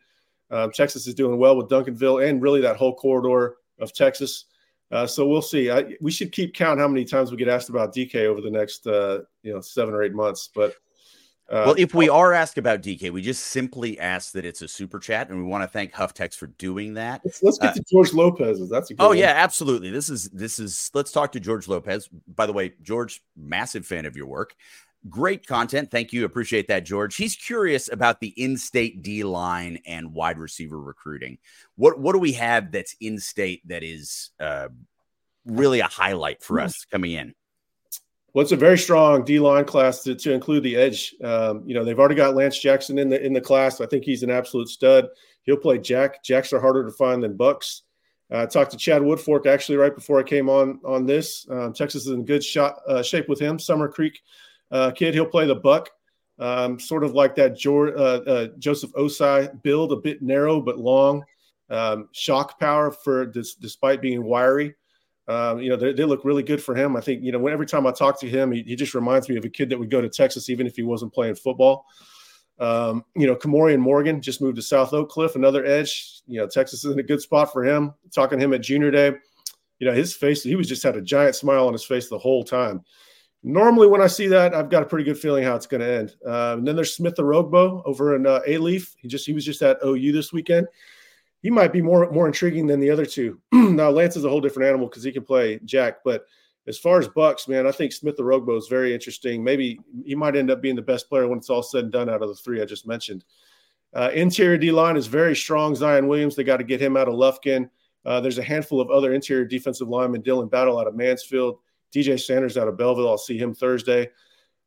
Um, 0.52 0.72
Texas 0.72 1.08
is 1.08 1.16
doing 1.16 1.38
well 1.40 1.58
with 1.58 1.70
Duncanville 1.70 2.28
and 2.28 2.42
really 2.42 2.62
that 2.62 2.76
whole 2.76 2.94
corridor 2.94 3.56
of 3.80 3.94
Texas. 3.94 4.46
Uh, 4.92 5.08
so 5.08 5.26
we'll 5.26 5.42
see. 5.42 5.72
I, 5.72 5.96
we 6.02 6.12
should 6.12 6.32
keep 6.32 6.54
count 6.54 6.80
how 6.80 6.88
many 6.88 7.06
times 7.06 7.32
we 7.32 7.38
get 7.38 7.48
asked 7.48 7.70
about 7.70 7.96
DK 7.96 8.26
over 8.26 8.42
the 8.42 8.52
next 8.52 8.86
uh, 8.86 9.20
you 9.42 9.54
know 9.54 9.62
seven 9.62 9.94
or 9.96 10.04
eight 10.04 10.14
months. 10.14 10.50
But 10.54 10.76
uh, 11.52 11.64
well, 11.66 11.76
if 11.78 11.94
we 11.94 12.08
are 12.08 12.32
asked 12.32 12.58
about 12.58 12.82
DK, 12.82 13.12
we 13.12 13.22
just 13.22 13.48
simply 13.48 14.00
ask 14.00 14.32
that 14.32 14.46
it's 14.46 14.62
a 14.62 14.70
super 14.70 15.00
chat, 15.00 15.30
and 15.30 15.38
we 15.38 15.44
want 15.44 15.64
to 15.64 15.68
thank 15.68 15.92
Huff 15.92 16.14
Text 16.14 16.40
for 16.40 16.48
doing 16.48 16.94
that. 16.94 17.20
Let's, 17.26 17.44
let's 17.44 17.58
get 17.58 17.72
uh, 17.72 17.74
to 17.74 17.84
George 17.92 18.14
Lopez. 18.14 18.70
That's 18.70 18.90
a 18.90 18.96
oh 19.00 19.10
one. 19.10 19.18
yeah, 19.18 19.34
absolutely. 19.36 19.90
This 19.92 20.10
is 20.10 20.30
this 20.30 20.60
is. 20.60 20.90
Let's 20.94 21.12
talk 21.12 21.34
to 21.34 21.42
George 21.42 21.68
Lopez. 21.68 22.10
By 22.34 22.46
the 22.46 22.54
way, 22.54 22.74
George, 22.82 23.22
massive 23.36 23.86
fan 23.86 24.06
of 24.06 24.16
your 24.16 24.28
work. 24.28 24.56
Great 25.10 25.46
content. 25.46 25.92
Thank 25.92 26.14
you. 26.14 26.24
Appreciate 26.24 26.70
that, 26.70 26.86
George. 26.86 27.18
He's 27.18 27.36
curious 27.36 27.92
about 27.92 28.22
the 28.22 28.30
in-state 28.38 29.02
D 29.02 29.24
line 29.24 29.80
and 29.86 30.14
wide 30.14 30.38
receiver 30.38 30.80
recruiting. 30.80 31.38
What 31.76 32.00
what 32.00 32.14
do 32.14 32.20
we 32.20 32.32
have 32.34 32.72
that's 32.72 32.96
in-state 33.02 33.68
that 33.68 33.84
is 33.84 34.30
uh, 34.40 34.70
really 35.46 35.82
a 35.82 35.88
highlight 35.88 36.44
for 36.44 36.62
us 36.62 36.86
coming 36.86 37.12
in? 37.12 37.34
Well, 38.34 38.44
it's 38.44 38.52
a 38.52 38.58
very 38.58 38.78
strong 38.78 39.26
D 39.26 39.40
line 39.40 39.66
class 39.66 40.04
to, 40.04 40.16
to 40.16 40.32
include 40.32 40.64
the 40.64 40.76
edge. 40.76 41.16
Um, 41.24 41.64
you 41.66 41.74
know, 41.74 41.84
they've 41.84 42.00
already 42.00 42.16
got 42.16 42.36
Lance 42.36 42.58
Jackson 42.58 42.98
in 42.98 43.10
the 43.10 43.24
in 43.24 43.34
the 43.34 43.42
class. 43.42 43.82
I 43.82 43.86
think 43.86 44.04
he's 44.04 44.24
an 44.24 44.32
absolute 44.32 44.70
stud. 44.70 45.08
He'll 45.44 45.58
play 45.58 45.80
Jack. 45.80 46.24
Jacks 46.24 46.54
are 46.54 46.62
harder 46.62 46.86
to 46.86 46.92
find 46.92 47.24
than 47.24 47.36
Bucks. 47.36 47.84
Uh, 48.32 48.44
I 48.44 48.46
talked 48.46 48.72
to 48.72 48.78
Chad 48.78 49.02
Woodfork 49.02 49.46
actually 49.46 49.78
right 49.78 49.94
before 49.94 50.20
I 50.20 50.24
came 50.24 50.50
on 50.50 50.80
on 50.86 51.06
this. 51.06 51.46
Um, 51.50 51.74
Texas 51.74 52.06
is 52.06 52.14
in 52.14 52.26
good 52.26 52.44
shot, 52.44 52.78
uh, 52.88 53.04
shape 53.04 53.28
with 53.28 53.40
him. 53.40 53.60
Summer 53.60 53.90
Creek 53.90 54.22
uh, 54.72 54.92
kid. 54.92 55.14
He'll 55.14 55.26
play 55.26 55.46
the 55.46 55.56
Buck. 55.56 55.90
Um, 56.40 56.80
sort 56.80 57.04
of 57.04 57.14
like 57.14 57.36
that 57.36 57.64
uh, 57.66 58.32
uh, 58.32 58.48
Joseph 58.58 58.92
Ossai 58.94 59.62
build, 59.62 59.92
a 59.92 59.98
bit 59.98 60.22
narrow 60.24 60.60
but 60.60 60.80
long. 60.80 61.24
Um, 61.70 62.10
shock 62.14 62.60
power 62.60 62.92
for 62.92 63.28
this, 63.28 63.56
despite 63.56 64.02
being 64.02 64.24
wiry. 64.24 64.76
Um, 65.32 65.62
you 65.62 65.70
know, 65.70 65.78
they, 65.78 65.94
they, 65.94 66.04
look 66.04 66.26
really 66.26 66.44
good 66.44 66.62
for 66.62 66.76
him. 66.76 66.98
I 66.98 67.02
think, 67.02 67.24
you 67.24 67.32
know, 67.32 67.48
every 67.48 67.66
time 67.66 67.88
I 67.88 67.92
talk 67.92 68.20
to 68.20 68.30
him, 68.30 68.52
he, 68.52 68.64
he, 68.64 68.76
just 68.76 68.94
reminds 68.94 69.30
me 69.30 69.38
of 69.38 69.46
a 69.46 69.50
kid 69.50 69.70
that 69.70 69.80
would 69.80 69.90
go 69.90 70.02
to 70.02 70.10
Texas, 70.10 70.50
even 70.50 70.68
if 70.68 70.76
he 70.76 70.84
wasn't 70.84 71.14
playing 71.14 71.36
football. 71.36 71.86
Um, 72.60 73.06
you 73.16 73.28
know, 73.28 73.36
Kamorian 73.36 73.80
Morgan 73.80 74.22
just 74.22 74.42
moved 74.42 74.58
to 74.58 74.62
South 74.62 74.94
Oak 74.94 75.10
Cliff, 75.10 75.36
another 75.36 75.66
edge. 75.66 76.22
You 76.28 76.40
know, 76.40 76.48
Texas 76.48 76.84
is 76.84 76.92
in 76.92 77.00
a 77.00 77.04
good 77.04 77.22
spot 77.22 77.54
for 77.54 77.64
him. 77.64 77.94
Talking 78.14 78.40
to 78.40 78.46
him 78.46 78.54
at 78.54 78.62
junior 78.62 78.92
day, 78.92 79.14
you 79.80 79.88
know, 79.88 79.94
his 79.94 80.14
face, 80.14 80.44
he 80.44 80.56
was 80.56 80.68
just 80.68 80.84
had 80.84 80.98
a 80.98 81.02
giant 81.02 81.36
smile 81.36 81.66
on 81.66 81.74
his 81.74 81.86
face 81.86 82.10
the 82.10 82.20
whole 82.20 82.44
time. 82.44 82.84
Normally, 83.42 83.88
when 83.88 84.02
I 84.02 84.08
see 84.08 84.28
that, 84.28 84.54
I've 84.54 84.70
got 84.70 84.84
a 84.84 84.86
pretty 84.86 85.06
good 85.06 85.18
feeling 85.18 85.44
how 85.44 85.56
it's 85.56 85.66
going 85.66 85.82
to 85.82 85.92
end. 85.92 86.16
Um, 86.26 86.60
and 86.60 86.68
then 86.68 86.76
there's 86.76 86.96
Smith 86.96 87.16
Orogbo 87.16 87.82
over 87.86 88.16
in 88.16 88.28
uh, 88.28 88.42
Leaf. 88.48 88.96
He 88.98 89.08
just 89.08 89.26
he 89.26 89.34
was 89.34 89.46
just 89.46 89.62
at 89.62 89.78
OU 89.84 90.12
this 90.12 90.34
weekend 90.34 90.68
he 91.42 91.50
might 91.50 91.74
be 91.74 91.82
more 91.82 92.10
more 92.12 92.28
intriguing 92.28 92.68
than 92.68 92.80
the 92.80 92.90
other 92.90 93.06
two. 93.06 93.40
now 93.52 93.90
Lance 93.90 94.16
is 94.16 94.26
a 94.26 94.30
whole 94.30 94.42
different 94.42 94.70
animal 94.70 94.88
because 94.88 95.04
he 95.04 95.12
can 95.12 95.24
play 95.24 95.60
Jack, 95.66 95.98
but 96.04 96.26
as 96.68 96.78
far 96.78 97.00
as 97.00 97.08
Bucks, 97.08 97.48
man, 97.48 97.66
I 97.66 97.72
think 97.72 97.92
Smith 97.92 98.18
Orogbo 98.18 98.58
is 98.58 98.68
very 98.68 98.94
interesting. 98.94 99.44
Maybe 99.44 99.80
he 100.06 100.14
might 100.14 100.36
end 100.36 100.52
up 100.52 100.62
being 100.62 100.76
the 100.76 100.82
best 100.82 101.10
player 101.10 101.28
when 101.28 101.40
it's 101.40 101.50
all 101.50 101.64
said 101.64 101.86
and 101.86 101.92
done 101.92 102.10
out 102.10 102.22
of 102.22 102.30
the 102.30 102.36
three 102.36 102.62
I 102.62 102.66
just 102.66 102.86
mentioned. 102.86 103.26
Uh, 103.94 104.12
interior 104.14 104.58
D 104.58 104.72
line 104.72 104.96
is 104.96 105.08
very 105.08 105.36
strong. 105.36 105.76
Zion 105.76 106.08
Williams, 106.08 106.36
they 106.36 106.44
got 106.44 106.58
to 106.58 106.64
get 106.64 106.82
him 106.82 106.96
out 106.96 107.08
of 107.08 107.16
Lufkin. 107.16 107.70
Uh, 108.06 108.22
there's 108.22 108.38
a 108.38 108.44
handful 108.44 108.80
of 108.80 108.90
other 108.90 109.14
interior 109.14 109.46
defensive 109.46 109.88
linemen. 109.88 110.22
Dylan 110.22 110.50
Battle 110.50 110.80
out 110.80 110.88
of 110.88 110.96
Mansfield, 110.96 111.60
DJ 111.94 112.20
Sanders 112.20 112.58
out 112.58 112.68
of 112.68 112.78
Belleville. 112.78 113.10
I'll 113.10 113.18
see 113.18 113.38
him 113.38 113.54
Thursday. 113.54 114.10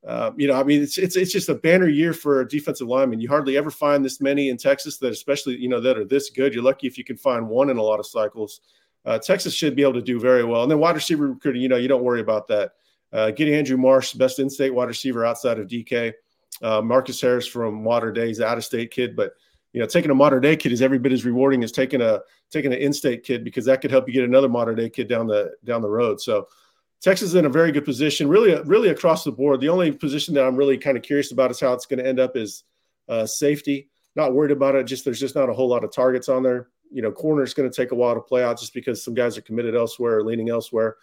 Uh, 0.07 0.33
you 0.37 0.47
know, 0.47 0.55
I 0.55 0.63
mean, 0.63 0.83
it's 0.83 0.99
it's 0.99 1.17
it's 1.17 1.33
just 1.33 1.49
a 1.49 1.55
banner 1.55 1.89
year 1.89 2.13
for 2.13 2.45
defensive 2.45 2.89
lineman. 2.89 3.21
You 3.21 3.29
hardly 3.29 3.57
ever 3.57 3.71
find 3.71 4.05
this 4.05 4.21
many 4.21 4.51
in 4.51 4.57
Texas 4.59 4.99
that, 4.99 5.13
especially 5.13 5.57
you 5.57 5.69
know, 5.69 5.81
that 5.81 5.97
are 5.97 6.05
this 6.05 6.31
good. 6.31 6.53
You're 6.53 6.63
lucky 6.63 6.87
if 6.87 6.99
you 6.99 7.05
can 7.05 7.17
find 7.17 7.49
one 7.49 7.71
in 7.71 7.79
a 7.79 7.83
lot 7.83 8.01
of 8.01 8.07
cycles. 8.07 8.61
Uh, 9.07 9.19
Texas 9.19 9.55
should 9.55 9.77
be 9.77 9.83
able 9.83 9.95
to 9.95 10.03
do 10.03 10.19
very 10.21 10.45
well. 10.45 10.63
And 10.63 10.71
then 10.71 10.79
wide 10.79 10.95
receiver 10.95 11.29
recruiting, 11.29 11.63
you 11.63 11.69
know, 11.69 11.77
you 11.77 11.89
don't 11.89 12.03
worry 12.03 12.21
about 12.21 12.49
that. 12.49 12.73
Uh, 13.13 13.31
getting 13.31 13.55
Andrew 13.55 13.77
Marsh, 13.77 14.13
best 14.15 14.39
in-state 14.39 14.75
wide 14.75 14.89
receiver 14.89 15.25
outside 15.25 15.59
of 15.59 15.69
DK. 15.69 16.13
Uh, 16.63 16.81
Marcus 16.81 17.21
Harris 17.21 17.47
from 17.47 17.85
Dei, 18.15 18.29
he's 18.29 18.41
out-of-state 18.41 18.91
kid, 18.91 19.15
but 19.15 19.35
you 19.73 19.81
know, 19.81 19.87
taking 19.87 20.11
a 20.11 20.15
modern 20.15 20.41
day 20.41 20.57
kid 20.57 20.73
is 20.73 20.81
every 20.81 20.99
bit 20.99 21.13
as 21.13 21.25
rewarding 21.25 21.65
as 21.65 21.73
taking 21.73 22.01
a 22.01 22.21
taking 22.51 22.73
an 22.73 22.79
in-state 22.79 23.25
kid 23.25 23.43
because 23.43 23.65
that 23.65 23.81
could 23.81 23.91
help 23.91 24.07
you 24.07 24.15
get 24.15 24.23
another 24.23 24.49
modern 24.49 24.77
day 24.77 24.89
kid 24.89 25.09
down 25.09 25.27
the 25.27 25.53
down 25.65 25.83
the 25.83 25.89
road. 25.89 26.21
So 26.21 26.47
Texas 27.05 27.29
is 27.29 27.35
in 27.35 27.45
a 27.45 27.51
very 27.51 27.71
good 27.71 27.85
position, 27.85 28.29
really, 28.29 28.59
really 28.63 28.89
across 28.89 29.25
the 29.25 29.31
board. 29.31 29.61
The 29.61 29.69
only 29.69 29.93
position 29.93 30.33
that 30.35 30.47
I'm 30.47 30.57
really 30.57 30.79
kind 30.79 30.97
of 30.97 31.03
curious 31.03 31.33
about 31.33 31.51
is 31.51 31.61
how 31.61 31.75
it's 31.75 31.85
going 31.85 31.99
to 31.99 32.07
end 32.07 32.19
up 32.19 32.35
is 32.35 32.65
uh, 33.11 33.27
safety. 33.27 33.91
Not 34.17 34.33
worried 34.33 34.53
about 34.53 34.75
it. 34.75 34.85
Just 34.85 35.05
there's 35.05 35.21
just 35.21 35.35
not 35.35 35.51
a 35.51 35.53
whole 35.53 35.69
lot 35.69 35.85
of 35.85 35.93
targets 35.93 36.31
on 36.31 36.43
there. 36.43 36.69
You 36.91 37.03
know, 37.03 37.13
corner 37.13 37.43
is 37.43 37.53
going 37.53 37.71
to 37.71 37.77
take 37.77 37.93
a 37.93 37.95
while 37.95 38.15
to 38.15 38.23
play 38.23 38.43
out 38.43 38.59
just 38.59 38.73
because 38.73 39.05
some 39.05 39.13
guys 39.13 39.37
are 39.37 39.43
committed 39.43 39.77
elsewhere 39.77 40.17
or 40.17 40.25
leaning 40.25 40.49
elsewhere. 40.49 40.97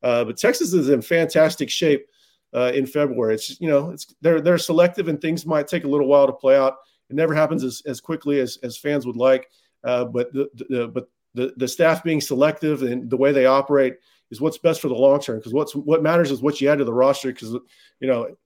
Uh, 0.00 0.22
but 0.24 0.36
Texas 0.36 0.72
is 0.72 0.90
in 0.90 1.02
fantastic 1.02 1.70
shape 1.70 2.06
uh, 2.54 2.70
in 2.72 2.86
February. 2.86 3.34
It's 3.34 3.60
you 3.60 3.68
know, 3.68 3.90
it's 3.90 4.14
they're 4.20 4.40
they're 4.40 4.58
selective 4.58 5.08
and 5.08 5.20
things 5.20 5.44
might 5.44 5.66
take 5.66 5.82
a 5.82 5.88
little 5.88 6.06
while 6.06 6.28
to 6.28 6.32
play 6.32 6.56
out. 6.56 6.76
It 7.10 7.16
never 7.16 7.34
happens 7.34 7.64
as, 7.64 7.82
as 7.84 8.00
quickly 8.00 8.38
as, 8.38 8.58
as 8.62 8.76
fans 8.76 9.06
would 9.06 9.16
like. 9.16 9.50
Uh, 9.82 10.04
but 10.04 10.32
the, 10.32 10.48
the, 10.68 10.86
but 10.86 11.08
the, 11.34 11.52
the 11.56 11.66
staff 11.66 12.04
being 12.04 12.20
selective 12.20 12.82
and 12.82 13.10
the 13.10 13.16
way 13.16 13.32
they 13.32 13.46
operate 13.46 13.96
is 14.30 14.40
what's 14.40 14.58
best 14.58 14.80
for 14.80 14.88
the 14.88 14.94
long 14.94 15.20
term. 15.20 15.38
Because 15.38 15.52
what's 15.52 15.74
what 15.74 16.02
matters 16.02 16.30
is 16.30 16.42
what 16.42 16.60
you 16.60 16.68
add 16.68 16.78
to 16.78 16.84
the 16.84 16.92
roster. 16.92 17.32
Because 17.32 17.52
you 18.00 18.08
know, 18.08 18.36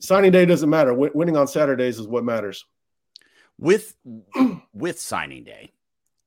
signing 0.00 0.32
day 0.32 0.46
doesn't 0.46 0.70
matter. 0.70 0.90
W- 0.90 1.12
winning 1.14 1.36
on 1.36 1.46
Saturdays 1.46 1.98
is 1.98 2.06
what 2.06 2.24
matters. 2.24 2.64
With 3.58 3.94
with 4.74 5.00
signing 5.00 5.44
day, 5.44 5.72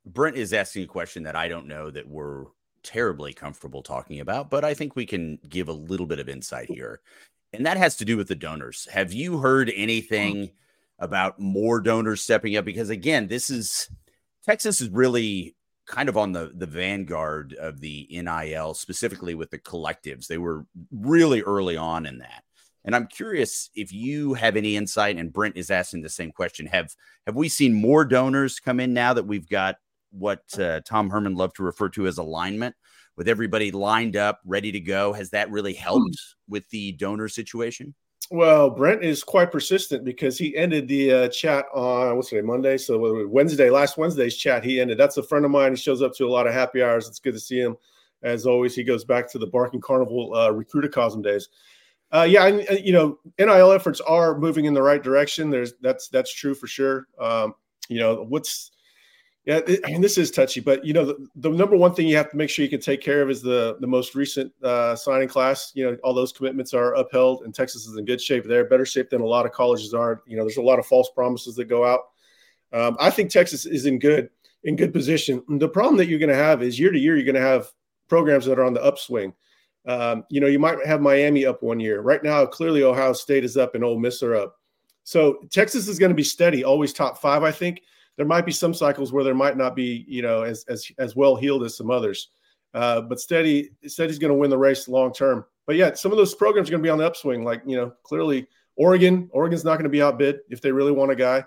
Brent 0.06 0.38
is 0.38 0.54
asking 0.54 0.84
a 0.84 0.88
question 0.88 1.24
that 1.24 1.36
I 1.36 1.48
don't 1.48 1.68
know 1.68 1.90
that 1.92 2.08
we're 2.08 2.46
terribly 2.84 3.34
comfortable 3.34 3.82
talking 3.82 4.20
about, 4.20 4.50
but 4.50 4.64
I 4.64 4.74
think 4.74 4.96
we 4.96 5.06
can 5.06 5.40
give 5.50 5.68
a 5.68 5.74
little 5.74 6.06
bit 6.06 6.20
of 6.20 6.30
insight 6.30 6.70
here. 6.70 7.02
And 7.52 7.66
that 7.66 7.78
has 7.78 7.96
to 7.98 8.06
do 8.06 8.18
with 8.18 8.28
the 8.28 8.36
donors. 8.36 8.88
Have 8.92 9.12
you 9.12 9.40
heard 9.40 9.72
anything 9.76 10.52
about 11.00 11.40
more 11.40 11.82
donors 11.82 12.22
stepping 12.22 12.56
up 12.56 12.66
because 12.66 12.90
again, 12.90 13.28
this 13.28 13.50
is 13.50 13.90
Texas 14.46 14.82
is 14.82 14.90
really 14.90 15.56
kind 15.86 16.10
of 16.10 16.18
on 16.18 16.32
the 16.32 16.52
the 16.56 16.66
vanguard 16.66 17.54
of 17.54 17.80
the 17.80 18.08
NIL 18.10 18.74
specifically 18.74 19.36
with 19.36 19.52
the 19.52 19.60
collectives. 19.60 20.28
They 20.28 20.38
were 20.38 20.66
really 20.92 21.42
early 21.42 21.78
on 21.78 22.06
in 22.06 22.20
that. 22.20 22.44
And 22.84 22.96
I'm 22.96 23.08
curious 23.08 23.70
if 23.76 23.92
you 23.92 24.36
have 24.36 24.56
any 24.56 24.76
insight 24.76 25.18
and 25.18 25.34
Brent 25.34 25.58
is 25.58 25.72
asking 25.72 26.02
the 26.02 26.10
same 26.10 26.32
question. 26.32 26.68
Have 26.68 26.94
have 27.26 27.36
we 27.36 27.50
seen 27.50 27.74
more 27.74 28.06
donors 28.06 28.60
come 28.60 28.80
in 28.80 28.94
now 28.94 29.14
that 29.14 29.26
we've 29.28 29.50
got 29.50 29.78
what 30.12 30.44
uh, 30.60 30.82
Tom 30.82 31.10
Herman 31.10 31.36
loved 31.36 31.56
to 31.58 31.64
refer 31.64 31.90
to 31.90 32.08
as 32.08 32.18
alignment 32.18 32.76
with 33.18 33.28
everybody 33.28 33.72
lined 33.72 34.16
up, 34.16 34.40
ready 34.46 34.72
to 34.72 34.80
go? 34.80 35.14
Has 35.14 35.32
that 35.32 35.50
really 35.50 35.74
helped 35.74 36.18
with 36.48 36.70
the 36.70 36.92
donor 36.94 37.28
situation? 37.28 37.96
Well, 38.32 38.72
Brent 38.72 39.04
is 39.04 39.24
quite 39.24 39.52
persistent 39.52 40.04
because 40.04 40.38
he 40.38 40.56
ended 40.58 40.88
the 40.88 41.14
uh, 41.14 41.28
chat 41.30 41.66
on 41.74 42.16
what's 42.16 42.30
today, 42.30 42.42
Monday. 42.42 42.78
So 42.78 43.28
Wednesday, 43.28 43.70
last 43.70 43.98
Wednesday's 43.98 44.36
chat, 44.36 44.64
he 44.64 44.80
ended. 44.80 44.98
That's 44.98 45.18
a 45.18 45.24
friend 45.24 45.46
of 45.46 45.52
mine. 45.52 45.74
He 45.74 45.78
shows 45.78 46.02
up 46.02 46.14
to 46.16 46.26
a 46.26 46.32
lot 46.32 46.48
of 46.48 46.54
happy 46.54 46.82
hours. 46.82 47.08
It's 47.08 47.20
good 47.20 47.34
to 47.34 47.40
see 47.40 47.60
him. 47.60 47.78
As 48.24 48.48
always, 48.48 48.74
he 48.74 48.84
goes 48.84 49.06
back 49.06 49.30
to 49.32 49.38
the 49.38 49.46
Barking 49.46 49.82
Carnival 49.82 50.34
uh, 50.34 50.50
recruitacosm 50.52 51.24
days. 51.24 51.50
Uh, 52.12 52.24
yeah, 52.24 52.46
and, 52.48 52.66
you 52.84 52.94
know, 52.94 53.20
NIL 53.38 53.72
efforts 53.72 54.02
are 54.02 54.38
moving 54.38 54.66
in 54.66 54.74
the 54.74 54.82
right 54.82 55.04
direction. 55.04 55.52
There's 55.52 55.74
that's 55.82 56.08
that's 56.08 56.34
true 56.34 56.56
for 56.56 56.66
sure. 56.66 57.08
Um, 57.20 57.54
you 57.90 58.00
know, 58.00 58.26
what's 58.28 58.72
yeah, 59.46 59.62
I 59.86 59.92
mean, 59.92 60.02
this 60.02 60.18
is 60.18 60.32
touchy, 60.32 60.60
but 60.60 60.84
you 60.84 60.92
know, 60.92 61.06
the, 61.06 61.28
the, 61.36 61.50
number 61.52 61.78
one 61.78 61.94
thing 61.94 62.08
you 62.08 62.18
have 62.18 62.32
to 62.32 62.38
make 62.38 62.50
sure 62.50 62.64
you 62.64 62.70
can 62.70 62.82
take 62.82 63.00
care 63.00 63.22
of 63.22 63.30
is 63.30 63.44
the 63.44 63.78
the 63.80 63.86
most 63.86 64.16
recent 64.16 64.52
uh, 64.64 64.96
signing 64.96 65.28
class. 65.28 65.72
You 65.76 65.86
know, 65.86 65.98
all 66.04 66.16
those 66.16 66.32
commitments 66.32 66.74
are 66.74 66.96
upheld, 66.96 67.44
and 67.44 67.54
Texas 67.54 67.86
is 67.86 67.96
in 67.96 68.06
good 68.06 68.20
shape. 68.20 68.46
They're 68.46 68.66
better 68.66 68.88
shape 68.88 69.12
than 69.12 69.22
a 69.22 69.26
lot 69.26 69.46
of 69.46 69.52
colleges 69.52 69.94
are. 69.94 70.24
You 70.26 70.36
know, 70.36 70.44
there's 70.44 70.58
a 70.58 70.64
lot 70.64 70.80
of 70.80 70.88
false 70.88 71.12
promises 71.14 71.56
that 71.56 71.66
go 71.66 71.86
out. 71.86 72.00
Um, 72.74 72.98
I 73.00 73.12
think 73.12 73.30
Texas 73.30 73.68
is 73.68 73.86
in 73.86 74.00
good 74.00 74.32
in 74.64 74.76
good 74.76 74.92
position. 74.92 75.44
The 75.48 75.70
problem 75.70 75.98
that 75.98 76.08
you're 76.08 76.18
going 76.18 76.30
to 76.30 76.36
have 76.36 76.64
is 76.64 76.80
year 76.80 76.92
to 76.92 76.98
year, 76.98 77.16
you're 77.16 77.24
going 77.24 77.36
to 77.36 77.42
have 77.42 77.68
programs 78.08 78.46
that 78.46 78.58
are 78.58 78.66
on 78.66 78.74
the 78.74 78.84
upswing. 78.84 79.32
Um, 79.88 80.24
you 80.30 80.42
know, 80.42 80.48
you 80.48 80.58
might 80.58 80.84
have 80.88 81.02
Miami 81.02 81.46
up 81.46 81.62
one 81.62 81.80
year. 81.80 82.02
Right 82.02 82.24
now, 82.24 82.48
clearly 82.48 82.82
Ohio 82.82 83.14
State 83.14 83.44
is 83.44 83.58
up 83.58 83.76
and 83.76 83.84
Ole 83.84 84.00
Miss 84.00 84.24
are 84.24 84.34
up. 84.34 84.58
So 85.04 85.42
Texas 85.52 85.88
is 85.88 86.00
going 86.00 86.10
to 86.10 86.16
be 86.16 86.24
steady, 86.24 86.64
always 86.64 86.92
top 86.92 87.22
five, 87.22 87.44
I 87.44 87.52
think 87.52 87.84
there 88.18 88.26
might 88.26 88.46
be 88.46 88.52
some 88.52 88.74
cycles 88.74 89.12
where 89.12 89.24
there 89.24 89.36
might 89.36 89.58
not 89.58 89.76
be, 89.76 90.06
you 90.08 90.22
know, 90.22 90.44
as 90.44 90.66
as 90.68 90.90
as 90.98 91.16
well 91.16 91.36
healed 91.36 91.64
as 91.64 91.78
some 91.78 91.92
others. 91.92 92.30
Uh, 92.74 93.02
but 93.02 93.20
steady, 93.20 93.72
steady's 93.88 94.20
going 94.20 94.32
to 94.32 94.38
win 94.38 94.50
the 94.50 94.58
race 94.58 94.88
long 94.88 95.14
term. 95.14 95.46
But 95.66 95.76
yeah, 95.78 95.94
some 95.94 96.12
of 96.12 96.18
those 96.18 96.36
programs 96.36 96.70
are 96.70 96.72
going 96.72 96.84
to 96.84 96.88
be 96.88 96.92
on 96.92 96.98
the 96.98 97.06
upswing. 97.06 97.44
Like 97.44 97.62
you 97.66 97.78
know, 97.78 97.94
clearly 98.04 98.48
Oregon, 98.76 99.30
Oregon's 99.32 99.64
not 99.64 99.74
going 99.74 99.84
to 99.84 99.90
be 99.90 100.02
outbid 100.02 100.40
if 100.50 100.62
they 100.62 100.72
really 100.72 100.92
want 100.92 101.12
a 101.12 101.16
guy. 101.16 101.44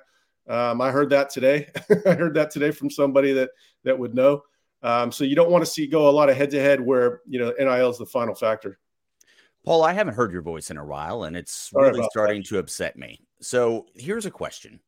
Um, 0.49 0.81
I 0.81 0.91
heard 0.91 1.11
that 1.11 1.31
today. 1.31 1.69
I 2.07 2.15
heard 2.15 2.35
that 2.35 2.51
today 2.51 2.71
from 2.71 2.91
somebody 2.91 3.33
that 3.33 3.51
that 3.85 3.99
would 3.99 4.15
know. 4.15 4.43
Um, 4.83 5.11
so 5.11 5.25
you 5.25 5.35
don't 5.35 5.51
want 5.51 5.65
to 5.65 5.71
see 5.71 5.87
go 5.87 6.09
a 6.09 6.11
lot 6.11 6.31
of 6.31 6.37
head 6.37 6.51
to 6.53 6.61
head 6.61 6.81
where 6.81 7.21
you 7.27 7.39
know 7.39 7.53
NIL 7.59 7.91
is 7.91 7.99
the 7.99 8.07
final 8.07 8.35
factor. 8.35 8.79
Paul, 9.65 9.83
I 9.83 9.93
haven't 9.93 10.15
heard 10.15 10.33
your 10.33 10.43
voice 10.43 10.71
in 10.71 10.79
a 10.79 10.85
while, 10.85 11.25
and 11.25 11.37
it's 11.37 11.71
Sorry 11.71 11.91
really 11.91 12.07
starting 12.11 12.43
that. 12.43 12.49
to 12.49 12.59
upset 12.59 12.97
me. 12.97 13.21
So 13.41 13.87
here's 13.95 14.25
a 14.25 14.31
question: 14.31 14.81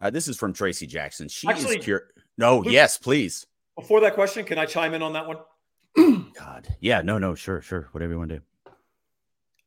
uh, 0.00 0.10
this 0.10 0.28
is 0.28 0.36
from 0.36 0.52
Tracy 0.52 0.86
Jackson. 0.86 1.28
She 1.28 1.48
Actually, 1.48 1.78
is 1.78 1.86
cur- 1.86 2.08
No, 2.36 2.58
Luke, 2.58 2.72
yes, 2.72 2.98
please. 2.98 3.46
Before 3.76 4.00
that 4.00 4.14
question, 4.14 4.44
can 4.44 4.58
I 4.58 4.66
chime 4.66 4.94
in 4.94 5.02
on 5.02 5.12
that 5.14 5.26
one? 5.26 5.38
God, 6.34 6.68
yeah, 6.80 7.02
no, 7.02 7.18
no, 7.18 7.34
sure, 7.34 7.60
sure, 7.60 7.88
whatever 7.92 8.12
you 8.12 8.18
want 8.18 8.30
to 8.30 8.36
do. 8.36 8.42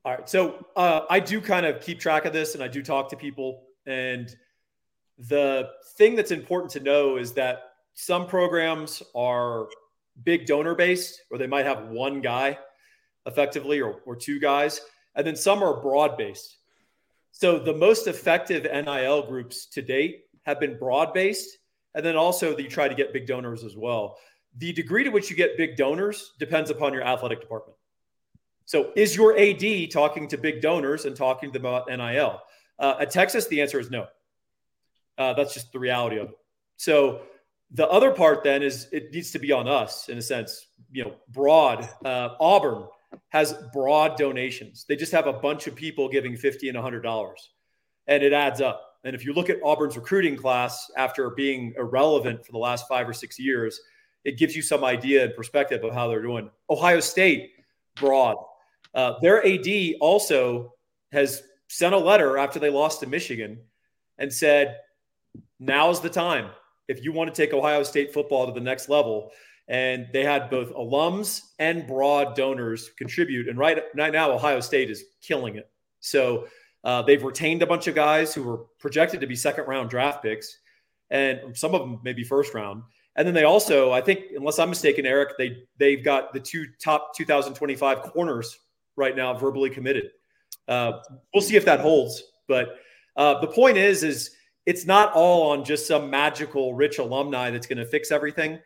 All 0.05 0.15
right, 0.15 0.29
so 0.29 0.65
uh, 0.75 1.01
I 1.09 1.19
do 1.19 1.41
kind 1.41 1.65
of 1.65 1.81
keep 1.81 1.99
track 1.99 2.25
of 2.25 2.33
this, 2.33 2.55
and 2.55 2.63
I 2.63 2.67
do 2.67 2.81
talk 2.81 3.09
to 3.09 3.17
people. 3.17 3.63
And 3.85 4.33
the 5.17 5.69
thing 5.97 6.15
that's 6.15 6.31
important 6.31 6.71
to 6.73 6.79
know 6.79 7.17
is 7.17 7.33
that 7.33 7.73
some 7.93 8.27
programs 8.27 9.03
are 9.13 9.67
big 10.23 10.45
donor 10.45 10.75
based, 10.75 11.21
or 11.31 11.37
they 11.37 11.47
might 11.47 11.65
have 11.65 11.87
one 11.87 12.21
guy 12.21 12.57
effectively, 13.25 13.81
or, 13.81 14.01
or 14.05 14.15
two 14.15 14.39
guys, 14.39 14.81
and 15.15 15.27
then 15.27 15.35
some 15.35 15.61
are 15.61 15.81
broad 15.81 16.17
based. 16.17 16.58
So 17.31 17.59
the 17.59 17.73
most 17.73 18.07
effective 18.07 18.63
NIL 18.63 19.23
groups 19.23 19.65
to 19.67 19.81
date 19.81 20.25
have 20.43 20.59
been 20.59 20.77
broad 20.77 21.13
based. 21.13 21.57
And 21.95 22.05
then 22.05 22.15
also 22.15 22.57
you 22.57 22.69
try 22.69 22.87
to 22.87 22.95
get 22.95 23.13
big 23.13 23.27
donors 23.27 23.63
as 23.63 23.75
well. 23.75 24.17
The 24.57 24.73
degree 24.73 25.03
to 25.03 25.09
which 25.09 25.29
you 25.29 25.35
get 25.35 25.57
big 25.57 25.75
donors 25.77 26.33
depends 26.39 26.69
upon 26.69 26.93
your 26.93 27.03
athletic 27.03 27.41
department. 27.41 27.77
So 28.65 28.91
is 28.95 29.15
your 29.15 29.37
AD 29.37 29.91
talking 29.91 30.27
to 30.27 30.37
big 30.37 30.61
donors 30.61 31.05
and 31.05 31.15
talking 31.15 31.51
to 31.51 31.59
them 31.59 31.65
about 31.65 31.87
NIL? 31.87 32.39
Uh, 32.77 32.95
at 32.99 33.11
Texas, 33.11 33.47
the 33.47 33.61
answer 33.61 33.79
is 33.79 33.89
no. 33.89 34.07
Uh, 35.17 35.33
that's 35.33 35.53
just 35.53 35.71
the 35.71 35.79
reality 35.79 36.17
of 36.17 36.29
it. 36.29 36.35
So 36.77 37.21
the 37.71 37.87
other 37.87 38.11
part 38.11 38.43
then 38.43 38.63
is 38.63 38.87
it 38.91 39.13
needs 39.13 39.31
to 39.31 39.39
be 39.39 39.51
on 39.51 39.67
us 39.67 40.09
in 40.09 40.17
a 40.17 40.21
sense, 40.21 40.67
you 40.91 41.03
know, 41.03 41.15
broad. 41.29 41.87
Uh, 42.03 42.29
Auburn 42.39 42.85
has 43.29 43.53
broad 43.73 44.17
donations. 44.17 44.85
They 44.87 44.95
just 44.95 45.11
have 45.11 45.27
a 45.27 45.33
bunch 45.33 45.67
of 45.67 45.75
people 45.75 46.09
giving 46.09 46.35
50 46.35 46.69
and 46.69 46.77
$100 46.77 47.33
and 48.09 48.23
it 48.23 48.33
adds 48.33 48.59
up. 48.59 48.97
And 49.05 49.15
if 49.15 49.23
you 49.23 49.33
look 49.33 49.49
at 49.49 49.57
Auburn's 49.63 49.95
recruiting 49.95 50.35
class 50.35 50.91
after 50.97 51.29
being 51.29 51.73
irrelevant 51.77 52.45
for 52.45 52.51
the 52.51 52.57
last 52.57 52.87
five 52.89 53.07
or 53.07 53.13
six 53.13 53.39
years, 53.39 53.79
it 54.25 54.37
gives 54.37 54.55
you 54.55 54.61
some 54.61 54.83
idea 54.83 55.23
and 55.23 55.35
perspective 55.35 55.83
of 55.83 55.93
how 55.93 56.09
they're 56.09 56.21
doing. 56.21 56.49
Ohio 56.69 56.99
State, 56.99 57.51
broad. 57.95 58.35
Uh, 58.93 59.13
their 59.21 59.45
AD 59.45 59.67
also 60.01 60.73
has 61.13 61.43
sent 61.69 61.93
a 61.93 61.97
letter 61.97 62.37
after 62.37 62.59
they 62.59 62.69
lost 62.69 62.99
to 62.99 63.07
Michigan 63.07 63.59
and 64.17 64.33
said, 64.33 64.77
now's 65.59 66.01
the 66.01 66.09
time. 66.09 66.49
If 66.89 67.03
you 67.03 67.13
want 67.13 67.33
to 67.33 67.41
take 67.41 67.53
Ohio 67.53 67.83
State 67.83 68.11
football 68.11 68.47
to 68.47 68.51
the 68.51 68.59
next 68.59 68.89
level, 68.89 69.31
and 69.69 70.07
they 70.11 70.23
had 70.23 70.49
both 70.49 70.73
alums 70.73 71.51
and 71.59 71.85
broad 71.85 72.35
donors 72.35 72.89
contribute. 72.97 73.47
And 73.47 73.57
right, 73.57 73.83
right 73.95 74.11
now, 74.11 74.31
Ohio 74.31 74.59
State 74.59 74.89
is 74.89 75.05
killing 75.21 75.55
it. 75.55 75.69
So 75.99 76.47
uh, 76.83 77.03
they've 77.03 77.23
retained 77.23 77.61
a 77.61 77.67
bunch 77.67 77.85
of 77.87 77.93
guys 77.93 78.33
who 78.33 78.43
were 78.43 78.65
projected 78.79 79.21
to 79.21 79.27
be 79.27 79.35
second 79.35 79.65
round 79.67 79.89
draft 79.91 80.23
picks, 80.23 80.57
and 81.11 81.55
some 81.55 81.75
of 81.75 81.81
them 81.81 81.99
maybe 82.03 82.23
first 82.23 82.53
round. 82.53 82.81
And 83.15 83.27
then 83.27 83.35
they 83.35 83.43
also, 83.43 83.91
I 83.91 84.01
think, 84.01 84.25
unless 84.35 84.59
I'm 84.59 84.69
mistaken, 84.69 85.05
Eric, 85.05 85.37
they 85.37 85.63
they've 85.77 86.03
got 86.03 86.33
the 86.33 86.39
two 86.39 86.65
top 86.83 87.15
2025 87.15 88.01
corners 88.03 88.57
right 88.95 89.15
now 89.15 89.33
verbally 89.33 89.69
committed. 89.69 90.11
Uh, 90.67 90.93
we'll 91.33 91.41
see 91.41 91.55
if 91.55 91.65
that 91.65 91.79
holds. 91.79 92.23
But 92.47 92.77
uh, 93.15 93.39
the 93.41 93.47
point 93.47 93.77
is, 93.77 94.03
is 94.03 94.31
it's 94.65 94.85
not 94.85 95.13
all 95.13 95.51
on 95.51 95.63
just 95.63 95.85
some 95.85 96.09
magical 96.09 96.73
rich 96.73 96.97
alumni 96.97 97.51
that's 97.51 97.67
going 97.67 97.77
to 97.77 97.85
fix 97.85 98.11
everything 98.11 98.59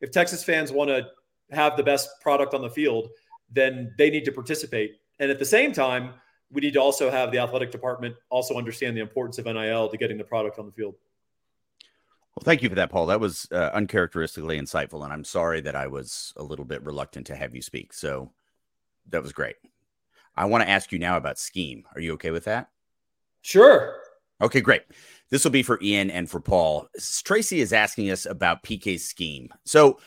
if 0.00 0.10
Texas 0.10 0.44
fans 0.44 0.72
want 0.72 0.90
to 0.90 1.06
have 1.50 1.76
the 1.76 1.82
best 1.82 2.08
product 2.20 2.54
on 2.54 2.62
the 2.62 2.70
field, 2.70 3.08
then 3.50 3.94
they 3.98 4.10
need 4.10 4.24
to 4.24 4.32
participate. 4.32 4.96
And 5.18 5.30
at 5.30 5.38
the 5.38 5.44
same 5.44 5.72
time, 5.72 6.14
we 6.50 6.60
need 6.60 6.74
to 6.74 6.80
also 6.80 7.10
have 7.10 7.32
the 7.32 7.38
athletic 7.38 7.70
department 7.70 8.16
also 8.30 8.56
understand 8.56 8.96
the 8.96 9.00
importance 9.00 9.38
of 9.38 9.46
NIL 9.46 9.88
to 9.88 9.96
getting 9.96 10.18
the 10.18 10.24
product 10.24 10.58
on 10.58 10.66
the 10.66 10.72
field. 10.72 10.94
Well, 12.36 12.44
thank 12.44 12.62
you 12.62 12.68
for 12.68 12.74
that, 12.74 12.90
Paul. 12.90 13.06
That 13.06 13.20
was 13.20 13.48
uh, 13.50 13.70
uncharacteristically 13.72 14.60
insightful, 14.60 15.02
and 15.02 15.12
I'm 15.12 15.24
sorry 15.24 15.62
that 15.62 15.74
I 15.74 15.86
was 15.86 16.34
a 16.36 16.42
little 16.42 16.66
bit 16.66 16.84
reluctant 16.84 17.26
to 17.28 17.36
have 17.36 17.54
you 17.54 17.62
speak. 17.62 17.94
So 17.94 18.30
that 19.08 19.22
was 19.22 19.32
great. 19.32 19.56
I 20.36 20.44
want 20.44 20.62
to 20.62 20.68
ask 20.68 20.92
you 20.92 20.98
now 20.98 21.16
about 21.16 21.38
scheme. 21.38 21.84
Are 21.94 22.00
you 22.00 22.12
okay 22.14 22.30
with 22.30 22.44
that? 22.44 22.68
Sure. 23.40 23.96
Okay, 24.42 24.60
great. 24.60 24.82
This 25.30 25.44
will 25.44 25.50
be 25.50 25.62
for 25.62 25.78
Ian 25.82 26.10
and 26.10 26.30
for 26.30 26.40
Paul. 26.40 26.88
Tracy 27.24 27.60
is 27.60 27.72
asking 27.72 28.10
us 28.10 28.26
about 28.26 28.62
PK's 28.62 29.04
scheme. 29.04 29.48
So 29.64 29.98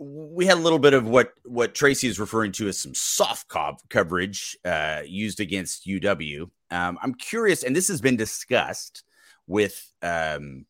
we 0.00 0.46
had 0.46 0.56
a 0.56 0.60
little 0.60 0.78
bit 0.78 0.94
of 0.94 1.06
what 1.06 1.34
what 1.44 1.74
Tracy 1.74 2.08
is 2.08 2.18
referring 2.18 2.52
to 2.52 2.68
as 2.68 2.78
some 2.78 2.94
soft 2.94 3.48
co- 3.48 3.76
coverage 3.90 4.56
uh, 4.64 5.02
used 5.04 5.40
against 5.40 5.86
UW. 5.86 6.50
Um, 6.70 6.98
I'm 7.02 7.14
curious, 7.14 7.62
and 7.62 7.76
this 7.76 7.88
has 7.88 8.00
been 8.00 8.16
discussed 8.16 9.04
with 9.46 9.92
um, 10.00 10.64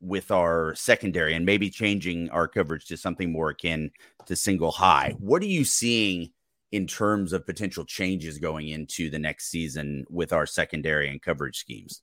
with 0.00 0.30
our 0.30 0.74
secondary 0.74 1.34
and 1.34 1.44
maybe 1.46 1.70
changing 1.70 2.30
our 2.30 2.46
coverage 2.46 2.86
to 2.86 2.96
something 2.96 3.32
more 3.32 3.50
akin 3.50 3.90
to 4.26 4.36
single 4.36 4.70
high. 4.70 5.14
What 5.18 5.42
are 5.42 5.46
you 5.46 5.64
seeing 5.64 6.30
in 6.70 6.86
terms 6.86 7.32
of 7.32 7.46
potential 7.46 7.84
changes 7.84 8.38
going 8.38 8.68
into 8.68 9.10
the 9.10 9.18
next 9.18 9.50
season 9.50 10.04
with 10.10 10.32
our 10.32 10.46
secondary 10.46 11.08
and 11.08 11.20
coverage 11.20 11.58
schemes? 11.58 12.02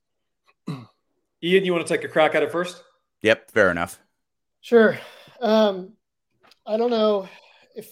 Ian, 1.46 1.64
you 1.64 1.74
want 1.74 1.86
to 1.86 1.93
take 1.93 2.04
a 2.04 2.08
crack 2.08 2.34
at 2.34 2.41
it 2.41 2.52
first? 2.52 2.82
Yep, 3.22 3.52
fair 3.52 3.70
enough. 3.70 4.00
Sure. 4.62 4.98
Um, 5.39 5.93
I 6.66 6.78
don't 6.78 6.89
know 6.89 7.30
if 7.76 7.88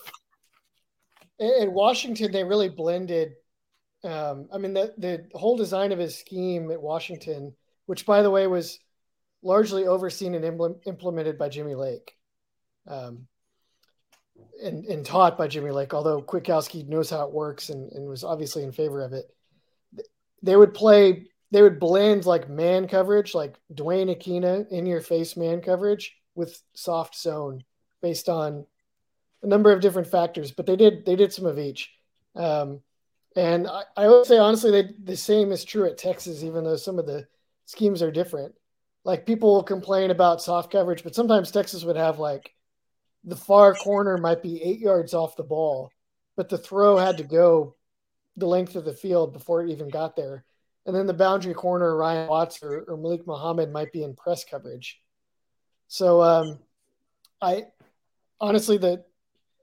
in 1.40 1.72
Washington 1.72 2.32
they 2.32 2.44
really 2.44 2.70
blended. 2.70 3.34
Um, 4.04 4.48
I 4.52 4.58
mean, 4.58 4.74
the 4.74 4.94
the 4.98 5.28
whole 5.36 5.56
design 5.56 5.92
of 5.92 6.00
his 6.00 6.18
scheme 6.18 6.72
at 6.72 6.82
Washington, 6.82 7.54
which 7.86 8.08
by 8.08 8.24
the 8.24 8.32
way 8.32 8.48
was 8.48 8.80
largely 9.44 9.86
overseen 9.86 10.34
and 10.34 10.80
implemented 10.86 11.38
by 11.38 11.50
Jimmy 11.50 11.76
Lake, 11.76 12.16
um, 12.88 13.28
and 14.64 14.84
and 14.86 15.06
taught 15.06 15.38
by 15.38 15.48
Jimmy 15.48 15.70
Lake. 15.70 15.94
Although 15.94 16.24
Kwiatkowski 16.24 16.88
knows 16.88 17.12
how 17.12 17.28
it 17.28 17.34
works 17.34 17.70
and, 17.70 17.92
and 17.92 18.10
was 18.10 18.24
obviously 18.24 18.64
in 18.64 18.72
favor 18.72 19.04
of 19.04 19.14
it, 19.14 19.26
they 20.42 20.56
would 20.56 20.74
play. 20.74 21.28
They 21.54 21.62
would 21.62 21.80
blend 21.80 22.26
like 22.26 22.50
man 22.50 22.88
coverage, 22.88 23.36
like 23.36 23.56
Dwayne 23.72 24.10
Akina 24.10 24.68
in 24.70 24.88
your 24.88 25.02
face 25.02 25.38
man 25.38 25.62
coverage 25.62 26.16
with 26.34 26.60
soft 26.74 27.16
zone 27.16 27.64
based 28.02 28.28
on 28.28 28.66
a 29.44 29.48
number 29.48 29.72
of 29.72 29.80
different 29.80 30.08
factors, 30.08 30.50
but 30.50 30.66
they 30.66 30.76
did 30.76 31.06
they 31.06 31.16
did 31.16 31.32
some 31.32 31.46
of 31.46 31.60
each. 31.60 31.92
Um, 32.36 32.82
and 33.36 33.68
I, 33.68 33.84
I, 33.96 34.08
would 34.08 34.26
say 34.26 34.40
honestly, 34.40 34.72
they, 34.72 34.90
the 35.04 35.16
same 35.16 35.52
is 35.52 35.64
true 35.64 35.86
at 35.86 36.00
Texas, 36.00 36.44
even 36.44 36.64
though 36.64 36.76
some 36.76 36.98
of 36.98 37.06
the 37.06 37.28
schemes 37.66 38.02
are 38.02 38.12
different. 38.12 38.56
Like 39.04 39.28
people 39.28 39.54
will 39.54 39.64
complain 39.64 40.10
about 40.10 40.42
soft 40.42 40.72
coverage, 40.72 41.04
but 41.04 41.14
sometimes 41.14 41.52
Texas 41.52 41.84
would 41.84 41.98
have 41.98 42.18
like 42.18 42.52
the 43.26 43.36
far 43.36 43.76
corner 43.76 44.18
might 44.18 44.42
be 44.42 44.64
eight 44.64 44.80
yards 44.80 45.14
off 45.14 45.36
the 45.36 45.44
ball, 45.44 45.92
but 46.36 46.50
the 46.50 46.58
throw 46.58 46.98
had 46.98 47.18
to 47.18 47.24
go 47.24 47.76
the 48.38 48.48
length 48.48 48.76
of 48.76 48.86
the 48.86 48.94
field 48.94 49.34
before 49.34 49.64
it 49.64 49.70
even 49.70 49.90
got 49.90 50.16
there. 50.16 50.46
And 50.86 50.96
then 50.96 51.08
the 51.08 51.14
boundary 51.14 51.54
corner, 51.54 51.96
Ryan 51.96 52.28
Watts 52.28 52.62
or, 52.62 52.84
or 52.88 52.98
Malik 52.98 53.26
Muhammad 53.26 53.72
might 53.72 53.92
be 53.94 54.04
in 54.04 54.16
press 54.16 54.44
coverage. 54.44 55.02
So 55.88 56.22
um, 56.22 56.60
I 57.42 57.66
honestly 58.42 58.78
the 58.78 59.04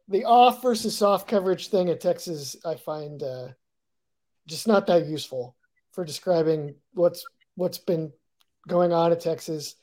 the 0.09 0.25
off 0.25 0.63
versus 0.63 0.97
soft 0.97 1.29
coverage 1.29 1.69
thing 1.69 1.89
at 1.89 2.01
Texas, 2.01 2.57
I 2.65 2.75
find 2.75 3.23
uh, 3.23 3.49
just 4.47 4.67
not 4.67 4.87
that 4.89 5.07
useful 5.07 5.57
for 5.93 6.05
describing 6.05 6.75
what's 6.95 7.25
what's 7.55 7.79
been 7.79 8.13
going 8.69 8.93
on 8.93 9.13
at 9.13 9.21
Texas, 9.21 9.77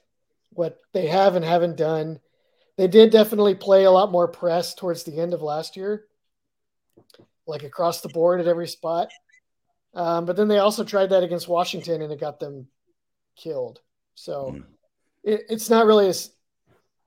what 0.52 0.80
they 0.94 1.08
have 1.08 1.36
and 1.36 1.46
haven't 1.46 1.78
done. 1.78 2.20
They 2.78 2.88
did 2.88 3.12
definitely 3.12 3.56
play 3.56 3.86
a 3.86 3.92
lot 3.92 4.12
more 4.12 4.28
press 4.28 4.76
towards 4.76 5.04
the 5.04 5.20
end 5.20 5.34
of 5.34 5.42
last 5.42 5.78
year, 5.78 6.06
like 7.48 7.64
across 7.64 8.02
the 8.02 8.10
board 8.10 8.40
at 8.40 8.48
every 8.48 8.68
spot. 8.68 9.10
Um, 9.94 10.26
but 10.26 10.36
then 10.36 10.48
they 10.48 10.60
also 10.60 10.84
tried 10.84 11.10
that 11.10 11.24
against 11.24 11.48
Washington 11.48 12.02
and 12.02 12.12
it 12.12 12.20
got 12.20 12.40
them 12.40 12.68
killed. 13.36 13.82
So 14.16 14.54
mm. 14.56 14.64
it, 15.24 15.44
it's 15.50 15.70
not 15.70 15.86
really 15.86 16.08
as 16.08 16.32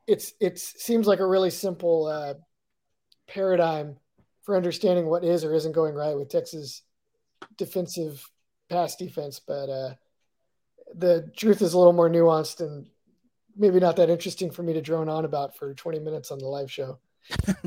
it's 0.07 0.35
it 0.41 0.59
seems 0.59 1.07
like 1.07 1.21
a 1.21 1.27
really 1.27 1.51
simple 1.51 2.07
uh, 2.07 2.35
paradigm 3.29 3.97
for 4.43 4.57
understanding 4.57 5.07
what 5.07 5.25
is 5.25 5.45
or 5.45 5.55
isn't 5.55 5.73
going 5.73 5.95
right 5.95 6.17
with 6.17 6.31
Texas 6.31 6.83
defensive 7.57 8.29
pass 8.69 8.97
defense, 8.97 9.41
but 9.47 9.69
uh, 9.69 9.95
the 10.95 11.31
truth 11.37 11.63
is 11.63 11.75
a 11.75 11.79
little 11.79 11.93
more 11.93 12.11
nuanced 12.11 12.61
and 12.61 12.87
maybe 13.57 13.79
not 13.79 13.97
that 13.97 14.11
interesting 14.11 14.51
for 14.51 14.63
me 14.63 14.73
to 14.73 14.81
drone 14.81 15.09
on 15.09 15.25
about 15.25 15.57
for 15.57 15.75
20 15.75 15.99
minutes 16.01 16.31
on 16.31 16.39
the 16.39 16.47
live 16.47 16.71
show. 16.71 16.99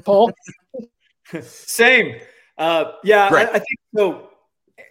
Paul, 0.03 0.32
same. 1.41 2.20
Uh, 2.57 2.86
yeah, 3.03 3.30
I, 3.32 3.41
I 3.43 3.59
think 3.59 3.80
so. 3.95 4.30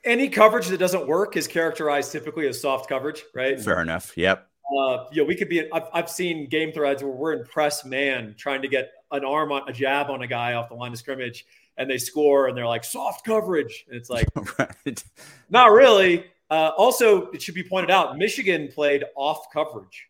Any 0.05 0.28
coverage 0.28 0.68
that 0.68 0.78
doesn't 0.78 1.07
work 1.07 1.37
is 1.37 1.47
characterized 1.47 2.12
typically 2.12 2.47
as 2.47 2.61
soft 2.61 2.89
coverage, 2.89 3.22
right? 3.35 3.61
Fair 3.61 3.80
enough. 3.80 4.16
Yep. 4.16 4.49
Uh, 4.78 5.05
you 5.12 5.22
know, 5.22 5.26
we 5.26 5.35
could 5.35 5.49
be. 5.49 5.70
I've, 5.72 5.89
I've 5.93 6.11
seen 6.11 6.49
game 6.49 6.72
threads 6.72 7.03
where 7.03 7.12
we're 7.12 7.33
in 7.35 7.45
press 7.45 7.85
man 7.85 8.35
trying 8.39 8.62
to 8.62 8.68
get 8.68 8.93
an 9.11 9.24
arm 9.24 9.53
on 9.53 9.68
a 9.68 9.72
jab 9.72 10.09
on 10.09 10.22
a 10.22 10.26
guy 10.26 10.55
off 10.55 10.68
the 10.68 10.74
line 10.74 10.93
of 10.93 10.99
scrimmage, 10.99 11.45
and 11.76 11.91
they 11.91 11.99
score, 11.99 12.49
and 12.49 12.57
they're 12.57 12.66
like 12.66 12.85
soft 12.85 13.24
coverage, 13.24 13.85
and 13.89 13.97
it's 13.97 14.09
like, 14.09 14.26
right. 14.59 15.05
not 15.51 15.72
really. 15.72 16.24
Uh, 16.51 16.70
also, 16.76 17.30
it 17.30 17.41
should 17.41 17.55
be 17.55 17.62
pointed 17.62 17.91
out, 17.91 18.18
Michigan 18.18 18.68
played 18.68 19.05
off 19.16 19.47
coverage 19.53 20.09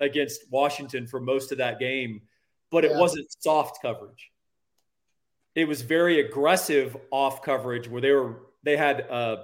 against 0.00 0.50
Washington 0.50 1.06
for 1.06 1.20
most 1.20 1.52
of 1.52 1.58
that 1.58 1.78
game, 1.78 2.22
but 2.70 2.84
it 2.84 2.92
yeah. 2.92 2.98
wasn't 2.98 3.26
soft 3.40 3.82
coverage. 3.82 4.30
It 5.54 5.68
was 5.68 5.82
very 5.82 6.20
aggressive 6.20 6.96
off 7.10 7.42
coverage 7.42 7.88
where 7.88 8.00
they 8.00 8.10
were 8.12 8.40
they 8.64 8.76
had 8.76 9.02
uh, 9.10 9.36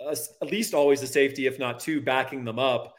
a, 0.00 0.16
at 0.42 0.50
least 0.50 0.74
always 0.74 1.02
a 1.02 1.06
safety, 1.06 1.46
if 1.46 1.58
not 1.58 1.80
two, 1.80 2.00
backing 2.00 2.44
them 2.44 2.58
up 2.58 2.94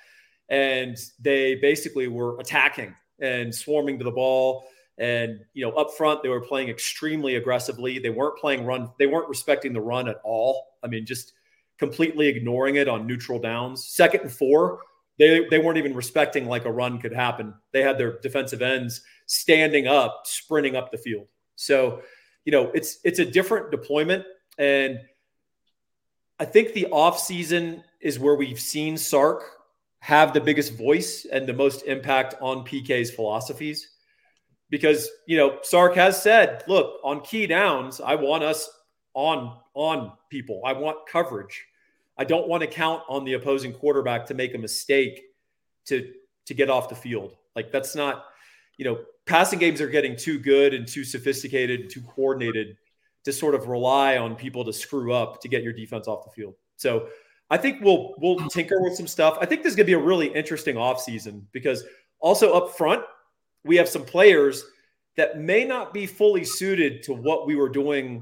and 0.49 0.97
they 1.19 1.55
basically 1.55 2.07
were 2.07 2.39
attacking 2.39 2.93
and 3.21 3.53
swarming 3.53 3.97
to 3.99 4.03
the 4.03 4.11
ball. 4.11 4.65
And 4.97 5.39
you 5.53 5.65
know, 5.65 5.71
up 5.73 5.91
front, 5.95 6.23
they 6.23 6.29
were 6.29 6.41
playing 6.41 6.69
extremely 6.69 7.35
aggressively. 7.35 7.99
They 7.99 8.09
weren't 8.09 8.37
playing 8.37 8.65
run. 8.65 8.89
They 8.99 9.07
weren't 9.07 9.29
respecting 9.29 9.71
the 9.71 9.81
run 9.81 10.09
at 10.09 10.17
all. 10.23 10.65
I 10.83 10.87
mean, 10.87 11.05
just 11.05 11.33
completely 11.77 12.27
ignoring 12.27 12.75
it 12.75 12.89
on 12.89 13.07
neutral 13.07 13.39
downs. 13.39 13.87
Second 13.87 14.21
and 14.21 14.31
four, 14.31 14.79
they 15.17 15.45
they 15.49 15.59
weren't 15.59 15.77
even 15.77 15.95
respecting 15.95 16.47
like 16.47 16.65
a 16.65 16.71
run 16.71 16.99
could 16.99 17.13
happen. 17.13 17.53
They 17.71 17.81
had 17.81 17.97
their 17.97 18.19
defensive 18.19 18.61
ends 18.61 19.01
standing 19.27 19.87
up, 19.87 20.23
sprinting 20.25 20.75
up 20.75 20.91
the 20.91 20.97
field. 20.97 21.27
So, 21.55 22.01
you 22.43 22.51
know, 22.51 22.71
it's 22.73 22.99
it's 23.05 23.19
a 23.19 23.25
different 23.25 23.71
deployment, 23.71 24.25
and 24.57 24.99
I 26.39 26.45
think 26.45 26.73
the 26.73 26.87
off 26.87 27.19
season 27.19 27.83
is 27.99 28.17
where 28.17 28.35
we've 28.35 28.59
seen 28.59 28.97
Sark 28.97 29.43
have 29.99 30.33
the 30.33 30.39
biggest 30.39 30.73
voice 30.77 31.25
and 31.25 31.45
the 31.45 31.53
most 31.53 31.83
impact 31.83 32.35
on 32.41 32.65
PK's 32.65 33.11
philosophies. 33.11 33.89
Because, 34.69 35.09
you 35.27 35.35
know, 35.35 35.59
Sark 35.63 35.95
has 35.95 36.21
said, 36.21 36.63
look, 36.67 36.99
on 37.03 37.21
key 37.21 37.47
downs, 37.47 37.99
I 37.99 38.15
want 38.15 38.43
us 38.43 38.69
on 39.13 39.57
on 39.73 40.13
people. 40.29 40.61
I 40.65 40.73
want 40.73 40.97
coverage. 41.11 41.65
I 42.17 42.23
don't 42.23 42.47
want 42.47 42.61
to 42.61 42.67
count 42.67 43.01
on 43.09 43.25
the 43.25 43.33
opposing 43.33 43.73
quarterback 43.73 44.25
to 44.27 44.33
make 44.33 44.53
a 44.53 44.57
mistake 44.57 45.21
to 45.85 46.13
to 46.45 46.53
get 46.53 46.69
off 46.69 46.89
the 46.89 46.95
field. 46.95 47.35
Like 47.55 47.71
that's 47.71 47.95
not, 47.95 48.25
you 48.77 48.85
know, 48.85 48.99
passing 49.25 49.59
games 49.59 49.81
are 49.81 49.89
getting 49.89 50.15
too 50.15 50.39
good 50.39 50.73
and 50.73 50.87
too 50.87 51.03
sophisticated 51.03 51.81
and 51.81 51.89
too 51.89 52.01
coordinated 52.01 52.77
to 53.25 53.33
sort 53.33 53.55
of 53.55 53.67
rely 53.67 54.17
on 54.17 54.35
people 54.35 54.63
to 54.65 54.73
screw 54.73 55.13
up 55.13 55.41
to 55.41 55.47
get 55.47 55.63
your 55.63 55.73
defense 55.73 56.07
off 56.07 56.23
the 56.23 56.31
field. 56.31 56.55
So 56.77 57.09
I 57.49 57.57
think 57.57 57.81
we'll 57.81 58.13
we'll 58.17 58.47
tinker 58.49 58.81
with 58.81 58.95
some 58.95 59.07
stuff. 59.07 59.37
I 59.41 59.45
think 59.45 59.63
this 59.63 59.71
is 59.71 59.75
going 59.75 59.85
to 59.85 59.89
be 59.89 60.01
a 60.01 60.05
really 60.05 60.27
interesting 60.27 60.75
offseason 60.75 61.43
because 61.51 61.83
also 62.19 62.53
up 62.53 62.77
front, 62.77 63.03
we 63.63 63.75
have 63.77 63.89
some 63.89 64.05
players 64.05 64.63
that 65.17 65.39
may 65.39 65.65
not 65.65 65.93
be 65.93 66.05
fully 66.05 66.43
suited 66.45 67.03
to 67.03 67.13
what 67.13 67.45
we 67.45 67.55
were 67.55 67.69
doing 67.69 68.21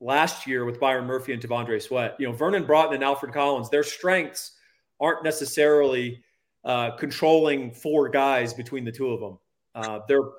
last 0.00 0.46
year 0.46 0.64
with 0.64 0.80
Byron 0.80 1.06
Murphy 1.06 1.32
and 1.32 1.40
T'Vondre 1.40 1.80
Sweat. 1.80 2.16
You 2.18 2.26
know, 2.26 2.32
Vernon 2.32 2.64
Broughton 2.64 2.94
and 2.94 3.04
Alfred 3.04 3.32
Collins, 3.32 3.70
their 3.70 3.84
strengths 3.84 4.52
aren't 5.00 5.22
necessarily 5.22 6.22
uh, 6.64 6.96
controlling 6.96 7.72
four 7.72 8.08
guys 8.08 8.52
between 8.52 8.84
the 8.84 8.92
two 8.92 9.10
of 9.10 9.20
them. 9.20 9.38
Uh, 9.74 10.00
they're 10.08 10.30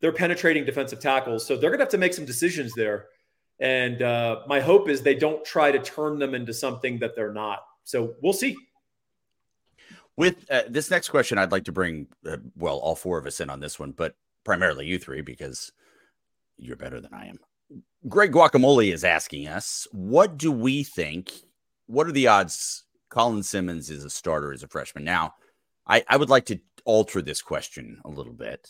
they're 0.00 0.12
penetrating 0.12 0.64
defensive 0.64 1.00
tackles, 1.00 1.46
so 1.46 1.56
they're 1.56 1.70
going 1.70 1.78
to 1.78 1.84
have 1.84 1.90
to 1.90 1.98
make 1.98 2.14
some 2.14 2.24
decisions 2.24 2.72
there. 2.74 3.06
And 3.60 4.00
uh, 4.00 4.40
my 4.46 4.60
hope 4.60 4.88
is 4.88 5.02
they 5.02 5.14
don't 5.14 5.44
try 5.44 5.70
to 5.70 5.78
turn 5.78 6.18
them 6.18 6.34
into 6.34 6.54
something 6.54 6.98
that 7.00 7.14
they're 7.14 7.32
not. 7.32 7.60
So 7.84 8.14
we'll 8.22 8.32
see. 8.32 8.56
With 10.16 10.50
uh, 10.50 10.62
this 10.68 10.90
next 10.90 11.10
question, 11.10 11.38
I'd 11.38 11.52
like 11.52 11.64
to 11.64 11.72
bring, 11.72 12.08
uh, 12.26 12.38
well, 12.56 12.78
all 12.78 12.96
four 12.96 13.18
of 13.18 13.26
us 13.26 13.40
in 13.40 13.50
on 13.50 13.60
this 13.60 13.78
one, 13.78 13.92
but 13.92 14.14
primarily 14.44 14.86
you 14.86 14.98
three 14.98 15.20
because 15.20 15.72
you're 16.56 16.76
better 16.76 17.00
than 17.00 17.14
I 17.14 17.26
am. 17.26 17.38
Greg 18.08 18.32
Guacamole 18.32 18.92
is 18.92 19.04
asking 19.04 19.46
us, 19.46 19.86
what 19.92 20.36
do 20.36 20.50
we 20.50 20.82
think? 20.82 21.30
What 21.86 22.06
are 22.06 22.12
the 22.12 22.28
odds 22.28 22.84
Colin 23.10 23.42
Simmons 23.42 23.90
is 23.90 24.04
a 24.04 24.10
starter 24.10 24.52
as 24.52 24.62
a 24.62 24.68
freshman? 24.68 25.04
Now, 25.04 25.34
I, 25.86 26.04
I 26.08 26.16
would 26.16 26.30
like 26.30 26.46
to 26.46 26.60
alter 26.84 27.20
this 27.20 27.42
question 27.42 28.00
a 28.04 28.08
little 28.08 28.32
bit. 28.32 28.68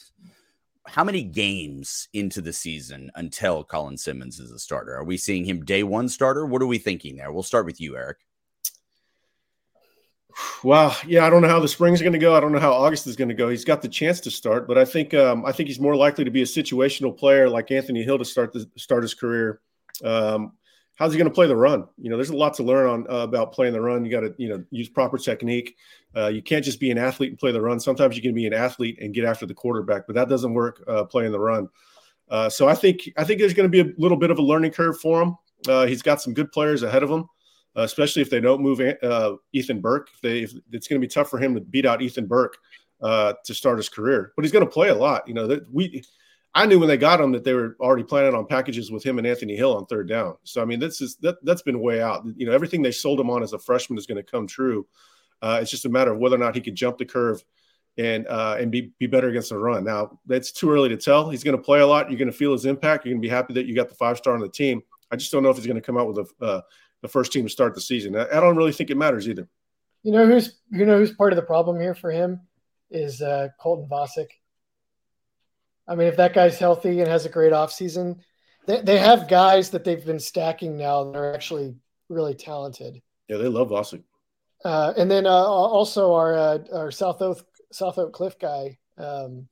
How 0.92 1.04
many 1.04 1.22
games 1.22 2.08
into 2.12 2.40
the 2.40 2.52
season 2.52 3.12
until 3.14 3.62
Colin 3.62 3.96
Simmons 3.96 4.40
is 4.40 4.50
a 4.50 4.58
starter? 4.58 4.96
Are 4.96 5.04
we 5.04 5.16
seeing 5.16 5.44
him 5.44 5.64
day 5.64 5.84
one 5.84 6.08
starter? 6.08 6.44
What 6.44 6.62
are 6.62 6.66
we 6.66 6.78
thinking 6.78 7.14
there? 7.14 7.30
We'll 7.30 7.44
start 7.44 7.64
with 7.64 7.80
you, 7.80 7.96
Eric. 7.96 8.18
Well, 10.64 10.96
yeah, 11.06 11.24
I 11.24 11.30
don't 11.30 11.42
know 11.42 11.48
how 11.48 11.60
the 11.60 11.68
spring's 11.68 12.00
going 12.00 12.14
to 12.14 12.18
go. 12.18 12.34
I 12.34 12.40
don't 12.40 12.50
know 12.50 12.58
how 12.58 12.72
August 12.72 13.06
is 13.06 13.14
going 13.14 13.28
to 13.28 13.36
go. 13.36 13.48
He's 13.48 13.64
got 13.64 13.82
the 13.82 13.88
chance 13.88 14.18
to 14.20 14.32
start, 14.32 14.66
but 14.66 14.78
I 14.78 14.84
think 14.84 15.14
um, 15.14 15.44
I 15.46 15.52
think 15.52 15.68
he's 15.68 15.78
more 15.78 15.94
likely 15.94 16.24
to 16.24 16.30
be 16.30 16.42
a 16.42 16.46
situational 16.46 17.16
player 17.16 17.48
like 17.48 17.70
Anthony 17.70 18.02
Hill 18.02 18.18
to 18.18 18.24
start 18.24 18.52
the 18.52 18.68
start 18.76 19.02
his 19.04 19.14
career. 19.14 19.60
Um, 20.04 20.54
how's 20.96 21.12
he 21.12 21.18
going 21.18 21.30
to 21.30 21.34
play 21.34 21.46
the 21.46 21.56
run? 21.56 21.86
You 21.98 22.10
know, 22.10 22.16
there's 22.16 22.30
a 22.30 22.36
lot 22.36 22.54
to 22.54 22.64
learn 22.64 22.86
on 22.88 23.06
uh, 23.08 23.22
about 23.22 23.52
playing 23.52 23.74
the 23.74 23.80
run. 23.80 24.04
You 24.04 24.10
got 24.10 24.20
to 24.20 24.34
you 24.38 24.48
know 24.48 24.64
use 24.72 24.88
proper 24.88 25.18
technique. 25.18 25.76
Uh, 26.16 26.28
you 26.28 26.42
can't 26.42 26.64
just 26.64 26.80
be 26.80 26.90
an 26.90 26.98
athlete 26.98 27.30
and 27.30 27.38
play 27.38 27.52
the 27.52 27.60
run. 27.60 27.78
Sometimes 27.78 28.16
you 28.16 28.22
can 28.22 28.34
be 28.34 28.46
an 28.46 28.52
athlete 28.52 28.98
and 29.00 29.14
get 29.14 29.24
after 29.24 29.46
the 29.46 29.54
quarterback, 29.54 30.06
but 30.06 30.14
that 30.14 30.28
doesn't 30.28 30.54
work 30.54 30.82
uh, 30.88 31.04
playing 31.04 31.32
the 31.32 31.38
run. 31.38 31.68
Uh, 32.28 32.48
so 32.48 32.68
I 32.68 32.74
think 32.74 33.10
I 33.16 33.24
think 33.24 33.40
there's 33.40 33.54
going 33.54 33.70
to 33.70 33.84
be 33.84 33.90
a 33.90 33.94
little 33.96 34.16
bit 34.16 34.30
of 34.30 34.38
a 34.38 34.42
learning 34.42 34.72
curve 34.72 34.98
for 34.98 35.22
him. 35.22 35.36
Uh, 35.68 35.86
he's 35.86 36.02
got 36.02 36.20
some 36.20 36.34
good 36.34 36.50
players 36.52 36.82
ahead 36.82 37.02
of 37.02 37.10
him 37.10 37.28
uh, 37.76 37.82
especially 37.82 38.22
if 38.22 38.30
they 38.30 38.40
don't 38.40 38.62
move 38.62 38.80
uh, 38.80 39.36
Ethan 39.52 39.80
Burke. 39.80 40.08
If 40.14 40.20
they, 40.20 40.40
if 40.40 40.52
it's 40.72 40.88
going 40.88 41.00
to 41.00 41.06
be 41.06 41.12
tough 41.12 41.30
for 41.30 41.38
him 41.38 41.54
to 41.54 41.60
beat 41.60 41.86
out 41.86 42.02
Ethan 42.02 42.26
Burke 42.26 42.56
to 43.00 43.54
start 43.54 43.78
his 43.78 43.88
career, 43.88 44.32
but 44.36 44.44
he's 44.44 44.52
going 44.52 44.64
to 44.64 44.70
play 44.70 44.88
a 44.88 44.94
lot. 44.94 45.26
You 45.28 45.34
know 45.34 45.46
that 45.46 45.72
we. 45.72 46.02
I 46.52 46.66
knew 46.66 46.80
when 46.80 46.88
they 46.88 46.96
got 46.96 47.20
him 47.20 47.30
that 47.30 47.44
they 47.44 47.54
were 47.54 47.76
already 47.78 48.02
planning 48.02 48.34
on 48.34 48.44
packages 48.44 48.90
with 48.90 49.06
him 49.06 49.18
and 49.18 49.26
Anthony 49.26 49.54
Hill 49.54 49.76
on 49.76 49.86
third 49.86 50.08
down. 50.08 50.34
So 50.42 50.60
I 50.60 50.64
mean, 50.64 50.80
this 50.80 51.00
is 51.00 51.14
that 51.16 51.36
that's 51.44 51.62
been 51.62 51.80
way 51.80 52.02
out. 52.02 52.24
You 52.36 52.46
know, 52.46 52.52
everything 52.52 52.82
they 52.82 52.90
sold 52.90 53.20
him 53.20 53.30
on 53.30 53.44
as 53.44 53.52
a 53.52 53.58
freshman 53.58 53.98
is 53.98 54.06
going 54.06 54.16
to 54.16 54.28
come 54.28 54.48
true. 54.48 54.84
Uh, 55.42 55.58
it's 55.62 55.70
just 55.70 55.84
a 55.84 55.88
matter 55.88 56.12
of 56.12 56.18
whether 56.18 56.36
or 56.36 56.38
not 56.38 56.54
he 56.54 56.60
can 56.60 56.76
jump 56.76 56.98
the 56.98 57.04
curve 57.04 57.42
and 57.98 58.26
uh, 58.28 58.56
and 58.58 58.70
be 58.70 58.92
be 58.98 59.06
better 59.06 59.28
against 59.28 59.50
the 59.50 59.58
run. 59.58 59.84
Now 59.84 60.18
it's 60.28 60.52
too 60.52 60.70
early 60.70 60.88
to 60.90 60.96
tell. 60.96 61.30
He's 61.30 61.44
going 61.44 61.56
to 61.56 61.62
play 61.62 61.80
a 61.80 61.86
lot. 61.86 62.10
You're 62.10 62.18
going 62.18 62.30
to 62.30 62.36
feel 62.36 62.52
his 62.52 62.66
impact. 62.66 63.04
You're 63.04 63.14
going 63.14 63.22
to 63.22 63.26
be 63.26 63.30
happy 63.30 63.54
that 63.54 63.66
you 63.66 63.74
got 63.74 63.88
the 63.88 63.94
five 63.94 64.16
star 64.16 64.34
on 64.34 64.40
the 64.40 64.48
team. 64.48 64.82
I 65.10 65.16
just 65.16 65.32
don't 65.32 65.42
know 65.42 65.50
if 65.50 65.56
he's 65.56 65.66
going 65.66 65.76
to 65.76 65.82
come 65.82 65.98
out 65.98 66.06
with 66.06 66.26
a 66.40 66.44
uh, 66.44 66.60
the 67.02 67.08
first 67.08 67.32
team 67.32 67.44
to 67.44 67.50
start 67.50 67.74
the 67.74 67.80
season. 67.80 68.16
I, 68.16 68.26
I, 68.28 68.40
don't 68.40 68.56
really 68.56 68.72
think 68.72 68.90
it 68.90 68.96
matters 68.96 69.28
either. 69.28 69.48
You 70.02 70.12
know 70.12 70.26
who's 70.26 70.60
you 70.70 70.86
know 70.86 70.98
who's 70.98 71.12
part 71.12 71.32
of 71.32 71.36
the 71.36 71.42
problem 71.42 71.80
here 71.80 71.94
for 71.94 72.10
him 72.10 72.40
is 72.90 73.22
uh, 73.22 73.48
Colton 73.58 73.88
Vasek. 73.88 74.28
I 75.88 75.94
mean, 75.94 76.08
if 76.08 76.16
that 76.16 76.34
guy's 76.34 76.58
healthy 76.58 77.00
and 77.00 77.08
has 77.08 77.26
a 77.26 77.30
great 77.30 77.52
offseason, 77.52 78.18
they, 78.66 78.80
they 78.80 78.98
have 78.98 79.28
guys 79.28 79.70
that 79.70 79.84
they've 79.84 80.04
been 80.04 80.20
stacking 80.20 80.76
now 80.76 81.04
that 81.04 81.18
are 81.18 81.34
actually 81.34 81.74
really 82.08 82.34
talented. 82.34 83.02
Yeah, 83.28 83.38
they 83.38 83.48
love 83.48 83.70
Vasek. 83.70 84.02
Uh, 84.64 84.92
and 84.96 85.10
then 85.10 85.26
uh, 85.26 85.30
also 85.30 86.12
our 86.12 86.34
uh, 86.34 86.58
our 86.74 86.90
South 86.90 87.22
Oak 87.22 87.46
South 87.72 87.98
Oak 87.98 88.12
Cliff 88.12 88.38
guy, 88.38 88.78
um, 88.98 89.48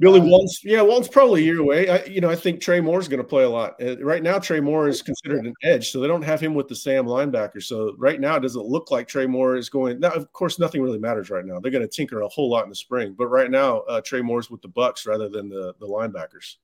Billy 0.00 0.20
uh, 0.20 0.24
Walton's, 0.24 0.60
yeah, 0.64 0.82
Walton's 0.82 1.08
probably 1.08 1.42
a 1.42 1.44
year 1.44 1.60
away. 1.60 1.88
I, 1.88 2.04
you 2.04 2.20
know, 2.20 2.30
I 2.30 2.34
think 2.34 2.60
Trey 2.60 2.80
Moore 2.80 2.98
is 2.98 3.06
going 3.06 3.22
to 3.22 3.26
play 3.26 3.44
a 3.44 3.48
lot. 3.48 3.80
Uh, 3.80 3.96
right 4.04 4.22
now, 4.22 4.38
Trey 4.38 4.60
Moore 4.60 4.88
is 4.88 5.02
considered 5.02 5.46
an 5.46 5.54
edge, 5.62 5.90
so 5.90 6.00
they 6.00 6.08
don't 6.08 6.22
have 6.22 6.40
him 6.40 6.54
with 6.54 6.68
the 6.68 6.74
Sam 6.74 7.06
linebacker. 7.06 7.62
So 7.62 7.94
right 7.96 8.20
now, 8.20 8.34
it 8.36 8.40
doesn't 8.40 8.66
look 8.66 8.90
like 8.90 9.06
Trey 9.06 9.26
Moore 9.26 9.56
is 9.56 9.68
going. 9.68 10.00
Now, 10.00 10.10
of 10.10 10.32
course, 10.32 10.58
nothing 10.58 10.82
really 10.82 10.98
matters 10.98 11.30
right 11.30 11.44
now. 11.44 11.60
They're 11.60 11.70
going 11.70 11.86
to 11.86 11.88
tinker 11.88 12.22
a 12.22 12.28
whole 12.28 12.50
lot 12.50 12.64
in 12.64 12.70
the 12.70 12.76
spring, 12.76 13.14
but 13.16 13.28
right 13.28 13.50
now, 13.50 13.80
uh, 13.80 14.00
Trey 14.00 14.20
Moore's 14.20 14.50
with 14.50 14.62
the 14.62 14.68
Bucks 14.68 15.06
rather 15.06 15.28
than 15.28 15.48
the 15.48 15.74
the 15.78 15.86
linebackers. 15.86 16.56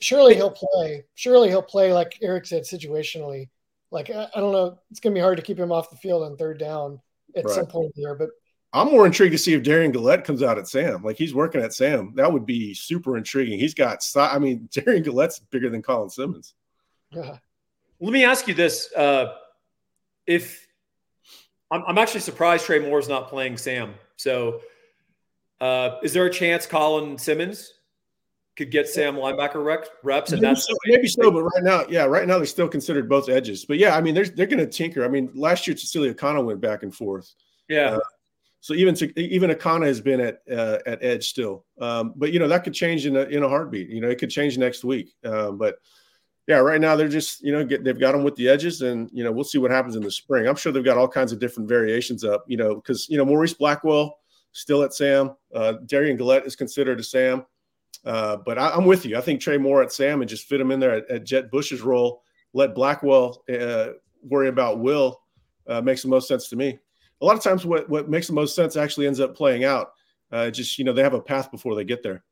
Surely 0.00 0.34
he'll 0.34 0.54
play. 0.54 1.04
Surely 1.14 1.48
he'll 1.48 1.62
play 1.62 1.92
like 1.92 2.18
Eric 2.22 2.46
said, 2.46 2.62
situationally. 2.62 3.48
Like 3.90 4.10
I, 4.10 4.28
I 4.34 4.40
don't 4.40 4.52
know, 4.52 4.78
it's 4.90 5.00
going 5.00 5.14
to 5.14 5.18
be 5.18 5.22
hard 5.22 5.36
to 5.36 5.42
keep 5.42 5.58
him 5.58 5.72
off 5.72 5.90
the 5.90 5.96
field 5.96 6.22
on 6.22 6.36
third 6.36 6.58
down 6.58 7.00
at 7.36 7.44
right. 7.44 7.54
some 7.54 7.66
point 7.66 7.92
here. 7.94 8.14
but 8.14 8.30
I'm 8.72 8.88
more 8.88 9.06
intrigued 9.06 9.32
to 9.32 9.38
see 9.38 9.54
if 9.54 9.62
Derion 9.62 9.94
Gullette 9.94 10.24
comes 10.24 10.42
out 10.42 10.58
at 10.58 10.68
Sam. 10.68 11.02
Like 11.02 11.16
he's 11.16 11.34
working 11.34 11.62
at 11.62 11.72
Sam. 11.72 12.12
That 12.16 12.30
would 12.30 12.44
be 12.44 12.74
super 12.74 13.16
intriguing. 13.16 13.58
He's 13.58 13.74
got, 13.74 14.04
I 14.16 14.38
mean, 14.38 14.68
Derion 14.72 15.04
Gullette's 15.04 15.38
bigger 15.38 15.70
than 15.70 15.82
Colin 15.82 16.10
Simmons. 16.10 16.54
Yeah. 17.10 17.38
Let 18.00 18.12
me 18.12 18.24
ask 18.24 18.46
you 18.46 18.54
this: 18.54 18.92
uh, 18.94 19.34
If 20.26 20.68
I'm, 21.70 21.82
I'm, 21.86 21.98
actually 21.98 22.20
surprised 22.20 22.66
Trey 22.66 22.78
Moore's 22.78 23.08
not 23.08 23.28
playing 23.28 23.56
Sam, 23.56 23.94
so 24.16 24.60
uh, 25.60 25.96
is 26.02 26.12
there 26.12 26.26
a 26.26 26.30
chance 26.30 26.64
Colin 26.66 27.18
Simmons 27.18 27.72
could 28.58 28.70
get 28.70 28.88
Sam 28.88 29.14
linebacker 29.14 29.64
reps? 30.02 30.32
And 30.32 30.42
maybe 30.42 30.52
that's 30.52 30.66
so, 30.66 30.74
maybe 30.86 31.06
so, 31.06 31.30
but 31.30 31.44
right 31.44 31.62
now, 31.62 31.84
yeah, 31.88 32.04
right 32.04 32.26
now 32.26 32.36
they're 32.36 32.46
still 32.46 32.68
considered 32.68 33.08
both 33.08 33.28
edges. 33.28 33.64
But 33.64 33.78
yeah, 33.78 33.96
I 33.96 34.00
mean, 34.00 34.14
they're 34.14 34.26
they're 34.26 34.46
going 34.46 34.58
to 34.58 34.66
tinker. 34.66 35.04
I 35.04 35.08
mean, 35.08 35.30
last 35.34 35.66
year 35.66 35.76
Cecilia 35.76 36.12
Connor 36.12 36.42
went 36.42 36.60
back 36.60 36.82
and 36.82 36.94
forth. 36.94 37.32
Yeah. 37.68 37.92
Uh, 37.92 38.00
so 38.60 38.74
even 38.74 38.94
to, 38.96 39.20
even 39.20 39.50
Akana 39.50 39.86
has 39.86 40.00
been 40.00 40.20
at 40.20 40.42
uh, 40.50 40.78
at 40.84 41.02
edge 41.02 41.28
still, 41.28 41.64
um, 41.80 42.12
but 42.16 42.32
you 42.32 42.40
know 42.40 42.48
that 42.48 42.64
could 42.64 42.74
change 42.74 43.06
in 43.06 43.16
a 43.16 43.22
in 43.22 43.44
a 43.44 43.48
heartbeat. 43.48 43.88
You 43.88 44.00
know 44.00 44.08
it 44.08 44.18
could 44.18 44.30
change 44.30 44.58
next 44.58 44.82
week. 44.82 45.14
Um, 45.24 45.56
but 45.56 45.76
yeah, 46.48 46.56
right 46.56 46.80
now 46.80 46.96
they're 46.96 47.08
just 47.08 47.40
you 47.40 47.52
know 47.52 47.64
get, 47.64 47.84
they've 47.84 47.98
got 47.98 48.12
them 48.12 48.24
with 48.24 48.34
the 48.34 48.48
edges, 48.48 48.82
and 48.82 49.08
you 49.12 49.22
know 49.22 49.30
we'll 49.30 49.44
see 49.44 49.58
what 49.58 49.70
happens 49.70 49.94
in 49.94 50.02
the 50.02 50.10
spring. 50.10 50.48
I'm 50.48 50.56
sure 50.56 50.72
they've 50.72 50.84
got 50.84 50.98
all 50.98 51.06
kinds 51.06 51.30
of 51.30 51.38
different 51.38 51.68
variations 51.68 52.24
up. 52.24 52.44
You 52.48 52.56
know 52.56 52.74
because 52.74 53.08
you 53.08 53.16
know 53.16 53.24
Morice 53.24 53.54
Blackwell 53.54 54.18
still 54.50 54.82
at 54.82 54.92
Sam, 54.92 55.36
uh, 55.54 55.74
Derion 55.86 56.18
Gullette 56.18 56.46
is 56.46 56.56
considered 56.56 56.98
a 56.98 57.04
Sam, 57.04 57.46
uh, 58.08 58.38
but 58.38 58.58
I, 58.58 58.76
am 58.76 58.84
with 58.84 59.06
you. 59.06 59.16
I 59.16 59.20
think 59.20 59.40
Trey 59.40 59.58
Moore 59.58 59.82
at 59.82 59.92
Sam 59.92 60.20
and 60.20 60.28
just 60.28 60.46
fit 60.48 60.60
him 60.60 60.72
in 60.72 60.80
there 60.80 60.96
at, 60.96 61.10
at 61.10 61.24
Jett 61.24 61.50
Bush's 61.50 61.82
role. 61.82 62.22
Let 62.52 62.74
Blackwell 62.74 63.44
uh, 63.48 63.90
worry 64.22 64.48
about 64.48 64.80
Will 64.80 65.20
uh, 65.68 65.80
makes 65.80 66.02
the 66.02 66.08
most 66.08 66.26
sense 66.26 66.48
to 66.48 66.56
me 66.56 66.78
a 67.20 67.24
lot 67.24 67.36
of 67.36 67.42
times 67.42 67.64
what, 67.64 67.88
what 67.88 68.08
makes 68.08 68.26
the 68.26 68.32
most 68.32 68.54
sense 68.54 68.76
actually 68.76 69.06
ends 69.06 69.20
up 69.20 69.36
playing 69.36 69.64
out. 69.64 69.92
Uh, 70.30 70.50
just, 70.50 70.78
you 70.78 70.84
know, 70.84 70.92
they 70.92 71.02
have 71.02 71.14
a 71.14 71.20
path 71.20 71.50
before 71.50 71.74
they 71.74 71.84
get 71.84 72.02
there. 72.02 72.22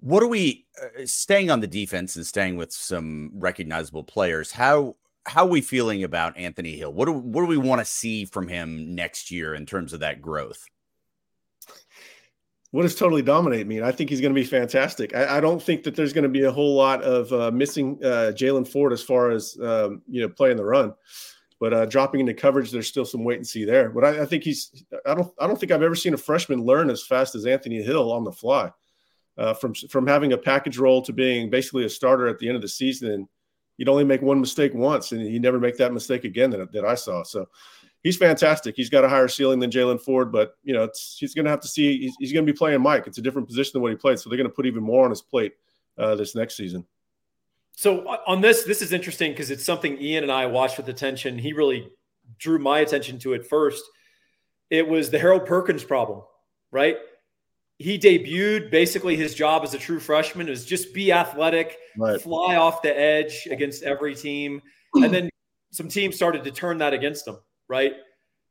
What 0.00 0.22
are 0.22 0.28
we 0.28 0.66
uh, 0.82 1.06
staying 1.06 1.50
on 1.50 1.60
the 1.60 1.66
defense 1.66 2.16
and 2.16 2.26
staying 2.26 2.56
with 2.56 2.72
some 2.72 3.30
recognizable 3.34 4.04
players? 4.04 4.52
How 4.52 4.96
how 5.26 5.44
are 5.44 5.48
we 5.48 5.62
feeling 5.62 6.04
about 6.04 6.36
Anthony 6.36 6.76
Hill? 6.76 6.92
What 6.92 7.06
do 7.06 7.12
what 7.12 7.42
do 7.42 7.46
we 7.46 7.56
want 7.56 7.78
to 7.78 7.86
see 7.86 8.26
from 8.26 8.46
him 8.46 8.94
next 8.94 9.30
year 9.30 9.54
in 9.54 9.64
terms 9.64 9.94
of 9.94 10.00
that 10.00 10.20
growth? 10.20 10.66
What 12.74 12.82
does 12.82 12.96
totally 12.96 13.22
dominate 13.22 13.68
mean? 13.68 13.84
I 13.84 13.92
think 13.92 14.10
he's 14.10 14.20
going 14.20 14.34
to 14.34 14.40
be 14.40 14.44
fantastic. 14.44 15.14
I, 15.14 15.36
I, 15.36 15.40
don't 15.40 15.62
think 15.62 15.84
that 15.84 15.94
there's 15.94 16.12
going 16.12 16.24
to 16.24 16.28
be 16.28 16.42
a 16.42 16.50
whole 16.50 16.74
lot 16.74 17.04
of 17.04 17.32
uh, 17.32 17.52
missing 17.52 18.00
uh, 18.02 18.32
Jaylan 18.34 18.66
Ford 18.66 18.92
as 18.92 19.00
far 19.00 19.30
as 19.30 19.56
um, 19.62 20.02
you 20.08 20.20
know 20.20 20.28
playing 20.28 20.56
the 20.56 20.64
run. 20.64 20.92
But 21.60 21.72
uh, 21.72 21.86
dropping 21.86 22.18
into 22.18 22.34
coverage, 22.34 22.72
there's 22.72 22.88
still 22.88 23.04
some 23.04 23.22
wait 23.22 23.36
and 23.36 23.46
see 23.46 23.64
there. 23.64 23.90
But 23.90 24.04
I, 24.04 24.22
I, 24.22 24.26
think 24.26 24.42
he's. 24.42 24.84
I 25.06 25.14
don't. 25.14 25.32
I 25.38 25.46
don't 25.46 25.56
think 25.56 25.70
I've 25.70 25.84
ever 25.84 25.94
seen 25.94 26.14
a 26.14 26.16
freshman 26.16 26.64
learn 26.64 26.90
as 26.90 27.06
fast 27.06 27.36
as 27.36 27.46
Anthony 27.46 27.80
Hill 27.80 28.10
on 28.10 28.24
the 28.24 28.32
fly. 28.32 28.72
Uh, 29.38 29.54
from 29.54 29.72
from 29.72 30.08
having 30.08 30.32
a 30.32 30.38
package 30.38 30.76
role 30.76 31.00
to 31.02 31.12
being 31.12 31.50
basically 31.50 31.84
a 31.84 31.88
starter 31.88 32.26
at 32.26 32.40
the 32.40 32.48
end 32.48 32.56
of 32.56 32.62
the 32.62 32.66
season, 32.66 33.12
and 33.12 33.28
you'd 33.76 33.88
only 33.88 34.02
make 34.02 34.20
one 34.20 34.40
mistake 34.40 34.74
once, 34.74 35.12
and 35.12 35.24
you 35.24 35.38
never 35.38 35.60
make 35.60 35.76
that 35.76 35.92
mistake 35.92 36.24
again 36.24 36.50
that, 36.50 36.72
that 36.72 36.84
I 36.84 36.96
saw. 36.96 37.22
So 37.22 37.46
he's 38.04 38.16
fantastic. 38.16 38.76
He's 38.76 38.88
got 38.88 39.02
a 39.02 39.08
higher 39.08 39.26
ceiling 39.26 39.58
than 39.58 39.70
Jaylan 39.70 40.00
Ford, 40.00 40.30
but 40.30 40.56
you 40.62 40.72
know 40.72 40.88
he's 41.16 41.34
going 41.34 41.46
to 41.46 41.50
have 41.50 41.60
to 41.60 41.68
see. 41.68 41.98
He's, 41.98 42.14
he's 42.20 42.32
going 42.32 42.46
to 42.46 42.52
be 42.52 42.56
playing 42.56 42.80
Mike. 42.80 43.08
It's 43.08 43.18
a 43.18 43.22
different 43.22 43.48
position 43.48 43.72
than 43.74 43.82
what 43.82 43.90
he 43.90 43.96
played, 43.96 44.20
so 44.20 44.30
they're 44.30 44.36
going 44.36 44.48
to 44.48 44.54
put 44.54 44.66
even 44.66 44.84
more 44.84 45.04
on 45.04 45.10
his 45.10 45.22
plate 45.22 45.54
uh, 45.98 46.14
this 46.14 46.36
next 46.36 46.56
season. 46.56 46.86
So 47.76 48.06
on 48.28 48.40
this, 48.40 48.62
this 48.62 48.82
is 48.82 48.92
interesting 48.92 49.32
because 49.32 49.50
it's 49.50 49.64
something 49.64 50.00
Ian 50.00 50.22
and 50.22 50.30
I 50.30 50.46
watched 50.46 50.76
with 50.76 50.88
attention. 50.88 51.36
He 51.36 51.52
really 51.52 51.88
drew 52.38 52.58
my 52.58 52.80
attention 52.80 53.18
to 53.20 53.32
it 53.32 53.44
first. 53.44 53.82
It 54.70 54.86
was 54.86 55.10
the 55.10 55.18
Harold 55.18 55.44
Perkins 55.44 55.82
problem, 55.82 56.22
right? 56.70 56.98
He 57.78 57.98
debuted 57.98 58.70
basically 58.70 59.16
his 59.16 59.34
job 59.34 59.64
as 59.64 59.74
a 59.74 59.78
true 59.78 59.98
freshman 59.98 60.48
is 60.48 60.64
just 60.64 60.94
be 60.94 61.10
athletic, 61.12 61.76
right. 61.98 62.20
fly 62.20 62.54
off 62.54 62.82
the 62.82 62.96
edge 62.96 63.48
against 63.50 63.82
every 63.82 64.14
team. 64.14 64.62
And 64.94 65.12
then 65.12 65.28
some 65.72 65.88
teams 65.88 66.14
started 66.14 66.44
to 66.44 66.52
turn 66.52 66.78
that 66.78 66.94
against 66.94 67.26
him, 67.26 67.36
right? 67.68 67.94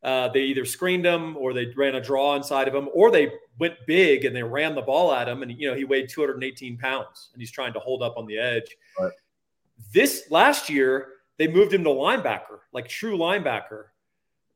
Uh, 0.03 0.27
they 0.27 0.41
either 0.41 0.65
screened 0.65 1.05
him 1.05 1.37
or 1.37 1.53
they 1.53 1.67
ran 1.77 1.95
a 1.95 2.01
draw 2.01 2.35
inside 2.35 2.67
of 2.67 2.75
him 2.75 2.89
or 2.93 3.09
they 3.09 3.31
went 3.57 3.75
big 3.87 4.25
and 4.25 4.35
they 4.35 4.43
ran 4.43 4.75
the 4.75 4.81
ball 4.81 5.13
at 5.13 5.29
him. 5.29 5.41
And, 5.43 5.51
you 5.51 5.69
know, 5.69 5.75
he 5.75 5.85
weighed 5.85 6.09
218 6.09 6.77
pounds 6.77 7.29
and 7.31 7.41
he's 7.41 7.51
trying 7.51 7.71
to 7.73 7.79
hold 7.79 8.03
up 8.03 8.17
on 8.17 8.25
the 8.25 8.37
edge. 8.37 8.75
Right. 8.99 9.13
This 9.93 10.25
last 10.29 10.69
year, 10.69 11.07
they 11.37 11.47
moved 11.47 11.73
him 11.73 11.85
to 11.85 11.89
linebacker, 11.89 12.59
like 12.73 12.89
true 12.89 13.17
linebacker. 13.17 13.85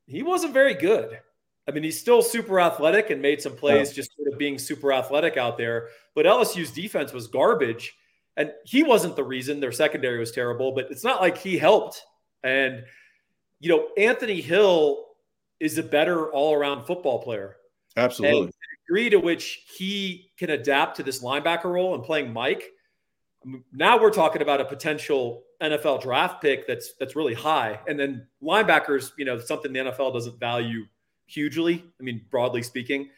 He 0.06 0.22
wasn't 0.22 0.54
very 0.54 0.74
good. 0.74 1.20
I 1.68 1.72
mean, 1.72 1.84
he's 1.84 2.00
still 2.00 2.22
super 2.22 2.60
athletic 2.60 3.10
and 3.10 3.22
made 3.22 3.42
some 3.42 3.56
plays 3.56 3.90
yeah. 3.90 3.96
just 3.96 4.16
sort 4.16 4.32
of 4.32 4.38
being 4.38 4.58
super 4.58 4.92
athletic 4.92 5.38
out 5.38 5.58
there. 5.58 5.90
But 6.14 6.26
LSU's 6.26 6.72
defense 6.72 7.14
was 7.14 7.28
garbage. 7.28 7.96
And 8.36 8.52
he 8.66 8.84
wasn't 8.84 9.16
the 9.16 9.24
reason 9.24 9.60
their 9.60 9.72
secondary 9.72 10.20
was 10.20 10.32
terrible, 10.32 10.72
but 10.74 10.92
it's 10.92 11.04
not 11.04 11.22
like 11.22 11.38
he 11.38 11.58
helped. 11.58 12.04
And, 12.44 12.84
you 13.60 13.70
know, 13.70 13.88
Anthony 13.98 14.42
Hill 14.42 15.06
is 15.60 15.78
a 15.78 15.84
better 15.84 16.32
all 16.32 16.54
around 16.54 16.86
football 16.86 17.22
player. 17.22 17.58
Absolutely. 17.96 18.40
And 18.40 18.48
the 18.48 18.54
degree 18.88 19.10
to 19.10 19.18
which 19.18 19.66
he 19.76 20.32
can 20.38 20.52
adapt 20.52 20.98
to 20.98 21.04
this 21.04 21.24
linebacker 21.24 21.66
role 21.66 21.96
and 21.96 22.04
playing 22.04 22.32
Mike. 22.32 22.72
Now 23.74 24.00
we're 24.00 24.12
talking 24.12 24.42
about 24.42 24.62
a 24.62 24.66
potential 24.66 25.44
NFL 25.62 26.02
draft 26.02 26.42
pick 26.42 26.68
that's 26.68 26.94
that's 27.00 27.16
really 27.16 27.34
high, 27.34 27.80
and 27.88 28.00
then 28.00 28.28
linebackers, 28.44 29.12
you 29.18 29.26
know, 29.26 29.40
something 29.40 29.74
the 29.74 29.80
NFL 29.80 30.14
doesn't 30.14 30.40
value 30.40 30.86
hugely. 31.26 31.84
I 32.00 32.04
mean, 32.04 32.26
broadly 32.30 32.62
speaking, 32.62 33.10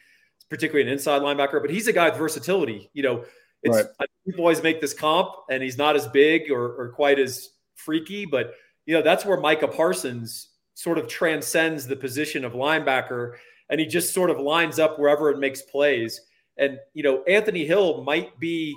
particularly 0.48 0.86
an 0.86 0.92
inside 0.92 1.22
linebacker, 1.22 1.60
but 1.60 1.70
he's 1.70 1.88
a 1.88 1.92
guy 1.92 2.08
with 2.08 2.18
versatility. 2.18 2.90
You 2.92 3.02
know, 3.02 3.24
it's 3.62 3.76
right. 3.76 4.08
people 4.26 4.42
always 4.42 4.62
make 4.62 4.80
this 4.80 4.94
comp, 4.94 5.30
and 5.50 5.62
he's 5.62 5.76
not 5.76 5.96
as 5.96 6.06
big 6.08 6.50
or, 6.50 6.74
or 6.80 6.92
quite 6.92 7.18
as 7.18 7.50
freaky, 7.74 8.24
but 8.24 8.54
you 8.90 8.96
know 8.96 9.02
that's 9.02 9.24
where 9.24 9.38
Micah 9.38 9.68
Parsons 9.68 10.48
sort 10.74 10.98
of 10.98 11.06
transcends 11.06 11.86
the 11.86 11.94
position 11.94 12.44
of 12.44 12.54
linebacker 12.54 13.34
and 13.68 13.78
he 13.78 13.86
just 13.86 14.12
sort 14.12 14.30
of 14.30 14.40
lines 14.40 14.80
up 14.80 14.98
wherever 14.98 15.30
it 15.30 15.38
makes 15.38 15.62
plays. 15.62 16.20
And, 16.58 16.76
you 16.92 17.04
know, 17.04 17.22
Anthony 17.22 17.64
Hill 17.64 18.02
might 18.02 18.36
be 18.40 18.76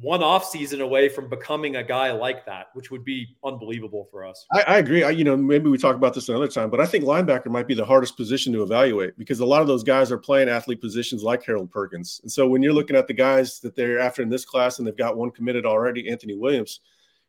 one 0.00 0.24
off 0.24 0.44
season 0.44 0.80
away 0.80 1.08
from 1.08 1.28
becoming 1.28 1.76
a 1.76 1.84
guy 1.84 2.10
like 2.10 2.44
that, 2.46 2.68
which 2.72 2.90
would 2.90 3.04
be 3.04 3.36
unbelievable 3.44 4.08
for 4.10 4.24
us. 4.24 4.44
I, 4.50 4.62
I, 4.62 4.78
agree. 4.78 5.04
I, 5.04 5.10
you 5.10 5.22
know, 5.22 5.36
maybe 5.36 5.68
we 5.68 5.78
talk 5.78 5.94
about 5.94 6.14
this 6.14 6.28
another 6.28 6.48
time, 6.48 6.68
but 6.68 6.80
I 6.80 6.86
think 6.86 7.04
linebacker 7.04 7.46
might 7.46 7.68
be 7.68 7.74
the 7.74 7.84
hardest 7.84 8.16
position 8.16 8.52
to 8.54 8.62
evaluate 8.62 9.16
because 9.18 9.38
a 9.38 9.46
lot 9.46 9.60
of 9.60 9.68
those 9.68 9.84
guys 9.84 10.10
are 10.10 10.18
playing 10.18 10.48
athlete 10.48 10.80
positions 10.80 11.22
like 11.22 11.44
Harold 11.44 11.70
Perkins. 11.70 12.20
And 12.22 12.32
so 12.32 12.48
when 12.48 12.62
you're 12.62 12.72
looking 12.72 12.96
at 12.96 13.06
the 13.06 13.14
guys 13.14 13.60
that 13.60 13.76
they're 13.76 14.00
after 14.00 14.22
in 14.22 14.30
this 14.30 14.44
class 14.44 14.78
and 14.78 14.88
they've 14.88 14.96
got 14.96 15.16
one 15.16 15.30
committed 15.30 15.66
already, 15.66 16.08
Anthony 16.08 16.36
Williams, 16.36 16.80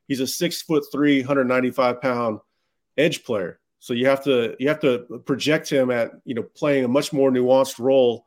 he's 0.08 0.20
a 0.20 0.28
six 0.28 0.62
foot 0.62 0.84
three, 0.91 1.20
195 1.20 2.01
pound 2.01 2.39
edge 2.97 3.24
player. 3.24 3.60
So 3.80 3.93
you 3.93 4.08
have 4.08 4.24
to 4.24 4.56
you 4.60 4.70
have 4.70 4.80
to 4.82 5.22
project 5.26 5.70
him 5.70 5.91
at 5.91 6.12
you 6.26 6.36
know 6.36 6.43
playing 6.43 6.86
a 6.86 6.88
much 6.88 7.12
more 7.12 7.32
nuanced 7.32 7.80
role 7.80 8.26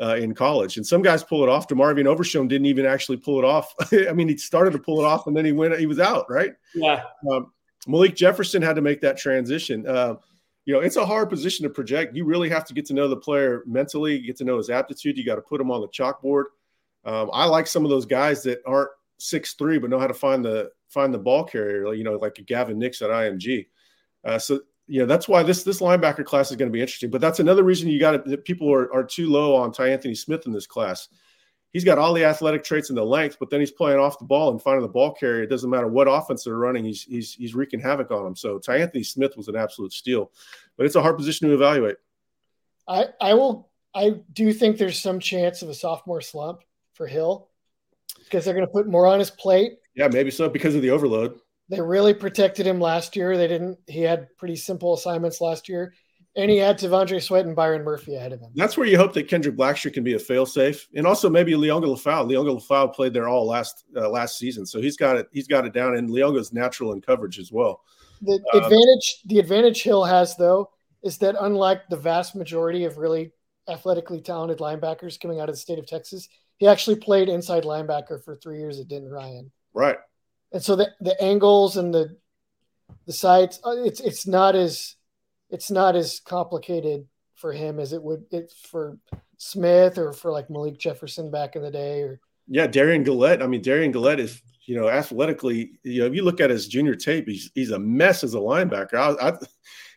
uh, 0.00 0.16
in 0.16 0.34
college. 0.34 0.76
And 0.76 0.86
some 0.86 1.02
guys 1.02 1.24
pull 1.24 1.42
it 1.42 1.48
off. 1.48 1.68
DeMarvion 1.68 2.06
Overshown 2.06 2.48
didn't 2.48 2.66
even 2.66 2.86
actually 2.86 3.16
pull 3.16 3.38
it 3.38 3.44
off. 3.44 3.74
I 3.92 4.12
mean, 4.12 4.28
he 4.28 4.36
started 4.36 4.72
to 4.72 4.78
pull 4.78 5.00
it 5.00 5.04
off 5.04 5.26
and 5.26 5.36
then 5.36 5.44
he 5.44 5.52
went, 5.52 5.78
he 5.78 5.86
was 5.86 5.98
out, 5.98 6.30
right? 6.30 6.52
Yeah. 6.74 7.02
Um, 7.30 7.52
Malik 7.86 8.14
Jefferson 8.14 8.62
had 8.62 8.76
to 8.76 8.82
make 8.82 9.00
that 9.00 9.16
transition. 9.16 9.86
Uh, 9.86 10.16
you 10.64 10.74
know, 10.74 10.80
it's 10.80 10.96
a 10.96 11.06
hard 11.06 11.30
position 11.30 11.64
to 11.64 11.70
project. 11.70 12.14
You 12.14 12.24
really 12.24 12.50
have 12.50 12.64
to 12.66 12.74
get 12.74 12.84
to 12.86 12.94
know 12.94 13.08
the 13.08 13.16
player 13.16 13.62
mentally, 13.66 14.18
get 14.18 14.36
to 14.36 14.44
know 14.44 14.58
his 14.58 14.68
aptitude. 14.68 15.16
You 15.16 15.24
got 15.24 15.36
to 15.36 15.42
put 15.42 15.60
him 15.60 15.70
on 15.70 15.80
the 15.80 15.88
chalkboard. 15.88 16.44
Um, 17.04 17.30
I 17.32 17.46
like 17.46 17.66
some 17.66 17.84
of 17.84 17.90
those 17.90 18.04
guys 18.04 18.42
that 18.42 18.60
aren't 18.66 18.90
six 19.18 19.54
three 19.54 19.78
but 19.78 19.90
know 19.90 19.98
how 19.98 20.06
to 20.06 20.14
find 20.14 20.44
the 20.44 20.70
find 20.88 21.12
the 21.12 21.18
ball 21.18 21.44
carrier. 21.44 21.92
You 21.94 22.04
know, 22.04 22.16
like 22.16 22.40
Gavin 22.46 22.78
Nix 22.78 23.02
at 23.02 23.10
IMG. 23.10 23.66
Uh, 24.24 24.38
so 24.38 24.60
you 24.86 25.00
know 25.00 25.06
that's 25.06 25.28
why 25.28 25.42
this 25.42 25.62
this 25.62 25.80
linebacker 25.80 26.24
class 26.24 26.50
is 26.50 26.56
going 26.56 26.70
to 26.70 26.72
be 26.72 26.80
interesting. 26.80 27.10
But 27.10 27.20
that's 27.20 27.40
another 27.40 27.62
reason 27.62 27.88
you 27.88 28.00
got 28.00 28.24
to 28.24 28.36
people 28.38 28.72
are, 28.72 28.92
are 28.92 29.04
too 29.04 29.28
low 29.28 29.54
on 29.54 29.72
Ty 29.72 29.90
Anthony 29.90 30.14
Smith 30.14 30.46
in 30.46 30.52
this 30.52 30.66
class. 30.66 31.08
He's 31.70 31.84
got 31.84 31.98
all 31.98 32.14
the 32.14 32.24
athletic 32.24 32.64
traits 32.64 32.88
and 32.88 32.96
the 32.96 33.04
length, 33.04 33.36
but 33.38 33.50
then 33.50 33.60
he's 33.60 33.70
playing 33.70 33.98
off 33.98 34.18
the 34.18 34.24
ball 34.24 34.50
and 34.50 34.60
finding 34.60 34.80
the 34.80 34.88
ball 34.88 35.12
carrier. 35.12 35.42
It 35.42 35.50
doesn't 35.50 35.68
matter 35.68 35.86
what 35.86 36.08
offense 36.08 36.44
they're 36.44 36.56
running; 36.56 36.84
he's 36.84 37.02
he's 37.02 37.34
he's 37.34 37.54
wreaking 37.54 37.80
havoc 37.80 38.10
on 38.10 38.24
them. 38.24 38.36
So 38.36 38.58
Ty 38.58 38.78
Anthony 38.78 39.02
Smith 39.04 39.36
was 39.36 39.48
an 39.48 39.56
absolute 39.56 39.92
steal, 39.92 40.32
but 40.76 40.86
it's 40.86 40.96
a 40.96 41.02
hard 41.02 41.16
position 41.16 41.48
to 41.48 41.54
evaluate. 41.54 41.96
I 42.88 43.06
I 43.20 43.34
will 43.34 43.68
I 43.94 44.20
do 44.32 44.52
think 44.52 44.78
there's 44.78 45.00
some 45.00 45.20
chance 45.20 45.60
of 45.62 45.68
a 45.68 45.74
sophomore 45.74 46.22
slump 46.22 46.60
for 46.94 47.06
Hill 47.06 47.48
because 48.24 48.44
they're 48.44 48.54
going 48.54 48.66
to 48.66 48.72
put 48.72 48.88
more 48.88 49.06
on 49.06 49.18
his 49.18 49.30
plate. 49.30 49.72
Yeah, 49.98 50.06
maybe 50.06 50.30
so 50.30 50.48
because 50.48 50.76
of 50.76 50.82
the 50.82 50.90
overload. 50.90 51.40
They 51.68 51.80
really 51.80 52.14
protected 52.14 52.66
him 52.66 52.80
last 52.80 53.16
year. 53.16 53.36
They 53.36 53.48
didn't. 53.48 53.78
He 53.88 54.00
had 54.00 54.28
pretty 54.38 54.54
simple 54.54 54.94
assignments 54.94 55.40
last 55.40 55.68
year, 55.68 55.92
and 56.36 56.48
he 56.48 56.56
had 56.56 56.78
T'Vondre 56.78 57.20
Sweat 57.20 57.46
and 57.46 57.56
Byron 57.56 57.82
Murphy 57.82 58.14
ahead 58.14 58.32
of 58.32 58.40
him. 58.40 58.52
That's 58.54 58.76
where 58.76 58.86
you 58.86 58.96
hope 58.96 59.12
that 59.14 59.26
Kendrick 59.26 59.56
Blackshear 59.56 59.92
can 59.92 60.04
be 60.04 60.14
a 60.14 60.18
failsafe, 60.18 60.86
and 60.94 61.04
also 61.04 61.28
maybe 61.28 61.52
Liona 61.52 61.84
Lefau. 61.84 62.24
Liona 62.24 62.60
Lefau 62.60 62.94
played 62.94 63.12
there 63.12 63.28
all 63.28 63.44
last 63.44 63.84
uh, 63.96 64.08
last 64.08 64.38
season, 64.38 64.64
so 64.64 64.80
he's 64.80 64.96
got 64.96 65.16
it. 65.16 65.26
He's 65.32 65.48
got 65.48 65.66
it 65.66 65.74
down, 65.74 65.96
and 65.96 66.08
Liona's 66.08 66.52
natural 66.52 66.92
in 66.92 67.00
coverage 67.00 67.40
as 67.40 67.50
well. 67.50 67.80
The 68.22 68.40
um, 68.54 68.62
advantage, 68.62 69.22
the 69.26 69.40
advantage 69.40 69.82
Hill 69.82 70.04
has 70.04 70.36
though, 70.36 70.70
is 71.02 71.18
that 71.18 71.34
unlike 71.40 71.88
the 71.90 71.96
vast 71.96 72.36
majority 72.36 72.84
of 72.84 72.98
really 72.98 73.32
athletically 73.68 74.20
talented 74.20 74.58
linebackers 74.58 75.20
coming 75.20 75.40
out 75.40 75.48
of 75.48 75.56
the 75.56 75.60
state 75.60 75.78
of 75.78 75.86
Texas, 75.86 76.28
he 76.58 76.66
actually 76.66 76.96
played 76.96 77.28
inside 77.28 77.64
linebacker 77.64 78.22
for 78.24 78.36
three 78.36 78.58
years 78.58 78.78
at 78.80 78.88
Denton 78.88 79.10
Ryan. 79.10 79.50
Right. 79.74 79.96
And 80.52 80.62
so 80.62 80.76
the 80.76 80.90
the 81.00 81.20
angles 81.22 81.76
and 81.76 81.92
the 81.92 82.16
the 83.06 83.12
sights 83.12 83.60
uh, 83.64 83.70
it's 83.70 84.00
it's 84.00 84.26
not 84.26 84.54
as 84.54 84.96
it's 85.50 85.70
not 85.70 85.96
as 85.96 86.20
complicated 86.20 87.06
for 87.34 87.52
him 87.52 87.78
as 87.78 87.92
it 87.92 88.02
would 88.02 88.24
it 88.30 88.52
for 88.70 88.98
Smith 89.38 89.98
or 89.98 90.12
for 90.12 90.32
like 90.32 90.50
Malik 90.50 90.78
Jefferson 90.78 91.30
back 91.30 91.56
in 91.56 91.62
the 91.62 91.70
day 91.70 92.02
or 92.02 92.20
yeah 92.46 92.66
Derion 92.66 93.06
Gullette 93.06 93.42
I 93.42 93.46
mean 93.46 93.62
Derion 93.62 93.94
Gullette 93.94 94.18
is 94.18 94.42
you 94.66 94.76
know 94.76 94.88
athletically 94.88 95.78
you 95.82 96.00
know 96.00 96.06
if 96.06 96.14
you 96.14 96.22
look 96.22 96.40
at 96.40 96.50
his 96.50 96.68
junior 96.68 96.94
tape 96.94 97.28
he's 97.28 97.50
he's 97.54 97.70
a 97.70 97.78
mess 97.78 98.24
as 98.24 98.34
a 98.34 98.38
linebacker. 98.38 98.94
I, 98.94 99.28
I 99.28 99.38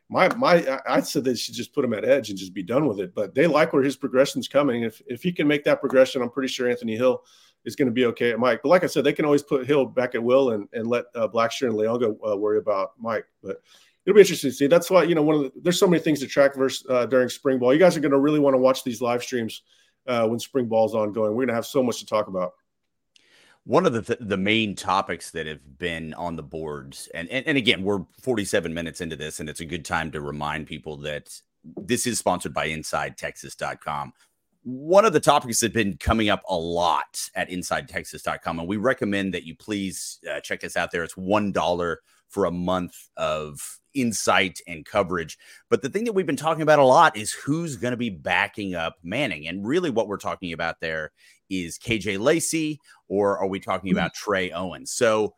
my 0.10 0.34
my 0.36 0.80
I 0.88 1.02
said 1.02 1.24
they 1.24 1.36
should 1.36 1.56
just 1.56 1.74
put 1.74 1.86
him 1.86 1.94
at 1.94 2.06
edge 2.06 2.30
and 2.30 2.38
just 2.38 2.54
be 2.54 2.64
done 2.64 2.88
with 2.88 3.00
it 3.00 3.16
but 3.16 3.34
they 3.34 3.48
like 3.48 3.74
where 3.74 3.84
his 3.84 3.96
progression's 3.98 4.48
coming. 4.48 4.84
If 4.84 5.02
if 5.08 5.24
he 5.24 5.32
can 5.32 5.48
make 5.48 5.64
that 5.64 5.80
progression 5.80 6.22
I'm 6.22 6.30
pretty 6.30 6.50
sure 6.50 6.70
Anthony 6.70 6.96
Hill 6.96 7.24
is 7.66 7.76
going 7.76 7.88
to 7.88 7.94
be 7.94 8.06
okay 8.06 8.32
at 8.32 8.40
Mike. 8.40 8.62
But 8.64 8.70
like 8.70 8.84
I 8.84 8.88
said, 8.88 9.04
they 9.04 9.14
can 9.14 9.26
always 9.26 9.44
put 9.44 9.68
Hill 9.68 9.86
back 9.86 10.16
at 10.16 10.24
will 10.24 10.52
and, 10.52 10.68
and 10.74 10.88
let 10.88 11.06
uh, 11.16 11.28
Blackshear 11.28 11.68
and 11.68 11.76
Liona 11.78 12.16
uh, 12.28 12.38
worry 12.38 12.58
about 12.58 12.92
Mike. 13.00 13.26
But 13.44 13.62
it'll 14.06 14.16
be 14.16 14.22
interesting 14.22 14.50
to 14.50 14.56
see. 14.56 14.68
That's 14.68 14.90
why 14.90 15.04
you 15.04 15.16
know 15.16 15.22
one 15.22 15.36
of 15.36 15.42
the, 15.44 15.52
there's 15.62 15.80
so 15.80 15.88
many 15.88 16.02
things 16.02 16.20
to 16.22 16.28
track 16.28 16.56
versus 16.56 16.86
uh, 16.90 17.06
during 17.06 17.30
spring 17.30 17.60
ball. 17.60 17.74
You 17.74 17.80
guys 17.80 17.96
are 17.96 18.02
going 18.02 18.12
to 18.12 18.20
really 18.20 18.40
want 18.40 18.54
to 18.56 18.60
watch 18.60 18.84
these 18.84 19.02
live 19.02 19.24
streams 19.24 19.62
uh, 20.08 20.28
when 20.28 20.40
spring 20.40 20.66
ball's 20.66 20.96
ongoing. 20.96 21.32
We're 21.32 21.46
going 21.46 21.50
to 21.50 21.56
have 21.56 21.66
so 21.66 21.84
much 21.84 22.00
to 22.00 22.06
talk 22.06 22.28
about. 22.28 22.54
One 23.64 23.86
of 23.86 23.94
the 23.94 24.02
th- 24.02 24.20
the 24.20 24.38
main 24.38 24.76
topics 24.76 25.30
that 25.32 25.46
have 25.46 25.78
been 25.78 26.16
on 26.16 26.36
the 26.36 26.44
boards, 26.44 27.10
and, 27.14 27.30
and 27.30 27.46
and 27.46 27.58
again, 27.58 27.84
we're 27.84 28.04
47 28.20 28.74
minutes 28.74 29.02
into 29.02 29.16
this, 29.16 29.40
and 29.40 29.48
it's 29.48 29.60
a 29.60 29.66
good 29.66 29.86
time 29.86 30.10
to 30.12 30.22
remind 30.22 30.66
people 30.66 30.98
that 30.98 31.30
this 31.78 32.08
is 32.08 32.18
sponsored 32.18 32.56
by 32.56 32.70
InsideTexas.com 32.70 34.14
one 34.64 35.06
of 35.06 35.14
the 35.14 35.20
topics 35.20 35.60
that 35.60 35.68
have 35.68 35.74
been 35.74 35.98
coming 35.98 36.30
up 36.30 36.44
a 36.48 36.56
lot 36.56 37.30
at 37.36 37.50
insidetexas.com 37.50 38.60
and 38.60 38.68
we 38.68 38.78
recommend 38.78 39.34
that 39.34 39.44
you 39.44 39.56
please 39.56 40.20
uh, 40.32 40.40
check 40.40 40.64
us 40.64 40.78
out 40.78 40.92
there. 40.92 41.04
It's 41.04 41.18
one 41.18 41.52
dollar 41.52 42.00
for 42.30 42.46
a 42.46 42.52
month 42.52 43.10
of 43.18 43.80
insight 43.94 44.60
and 44.68 44.86
coverage. 44.86 45.38
But 45.70 45.82
the 45.82 45.90
thing 45.90 46.06
that 46.06 46.14
we've 46.14 46.26
been 46.26 46.38
talking 46.38 46.62
about 46.62 46.80
a 46.80 46.86
lot 46.86 47.18
is 47.18 47.34
who's 47.34 47.76
going 47.76 47.92
to 47.92 47.98
be 47.98 48.10
backing 48.10 48.74
up 48.76 48.98
manning 49.04 49.48
and 49.48 49.68
really 49.68 49.90
what 49.90 50.08
we're 50.08 50.18
talking 50.18 50.54
about 50.54 50.80
there 50.80 51.12
is 51.50 51.78
kj 51.78 52.18
lacey 52.18 52.80
or 53.10 53.38
are 53.38 53.48
we 53.48 53.60
talking 53.60 53.90
mm-hmm. 53.90 53.98
about 53.98 54.14
trey 54.14 54.52
owens? 54.52 54.92
So 54.92 55.34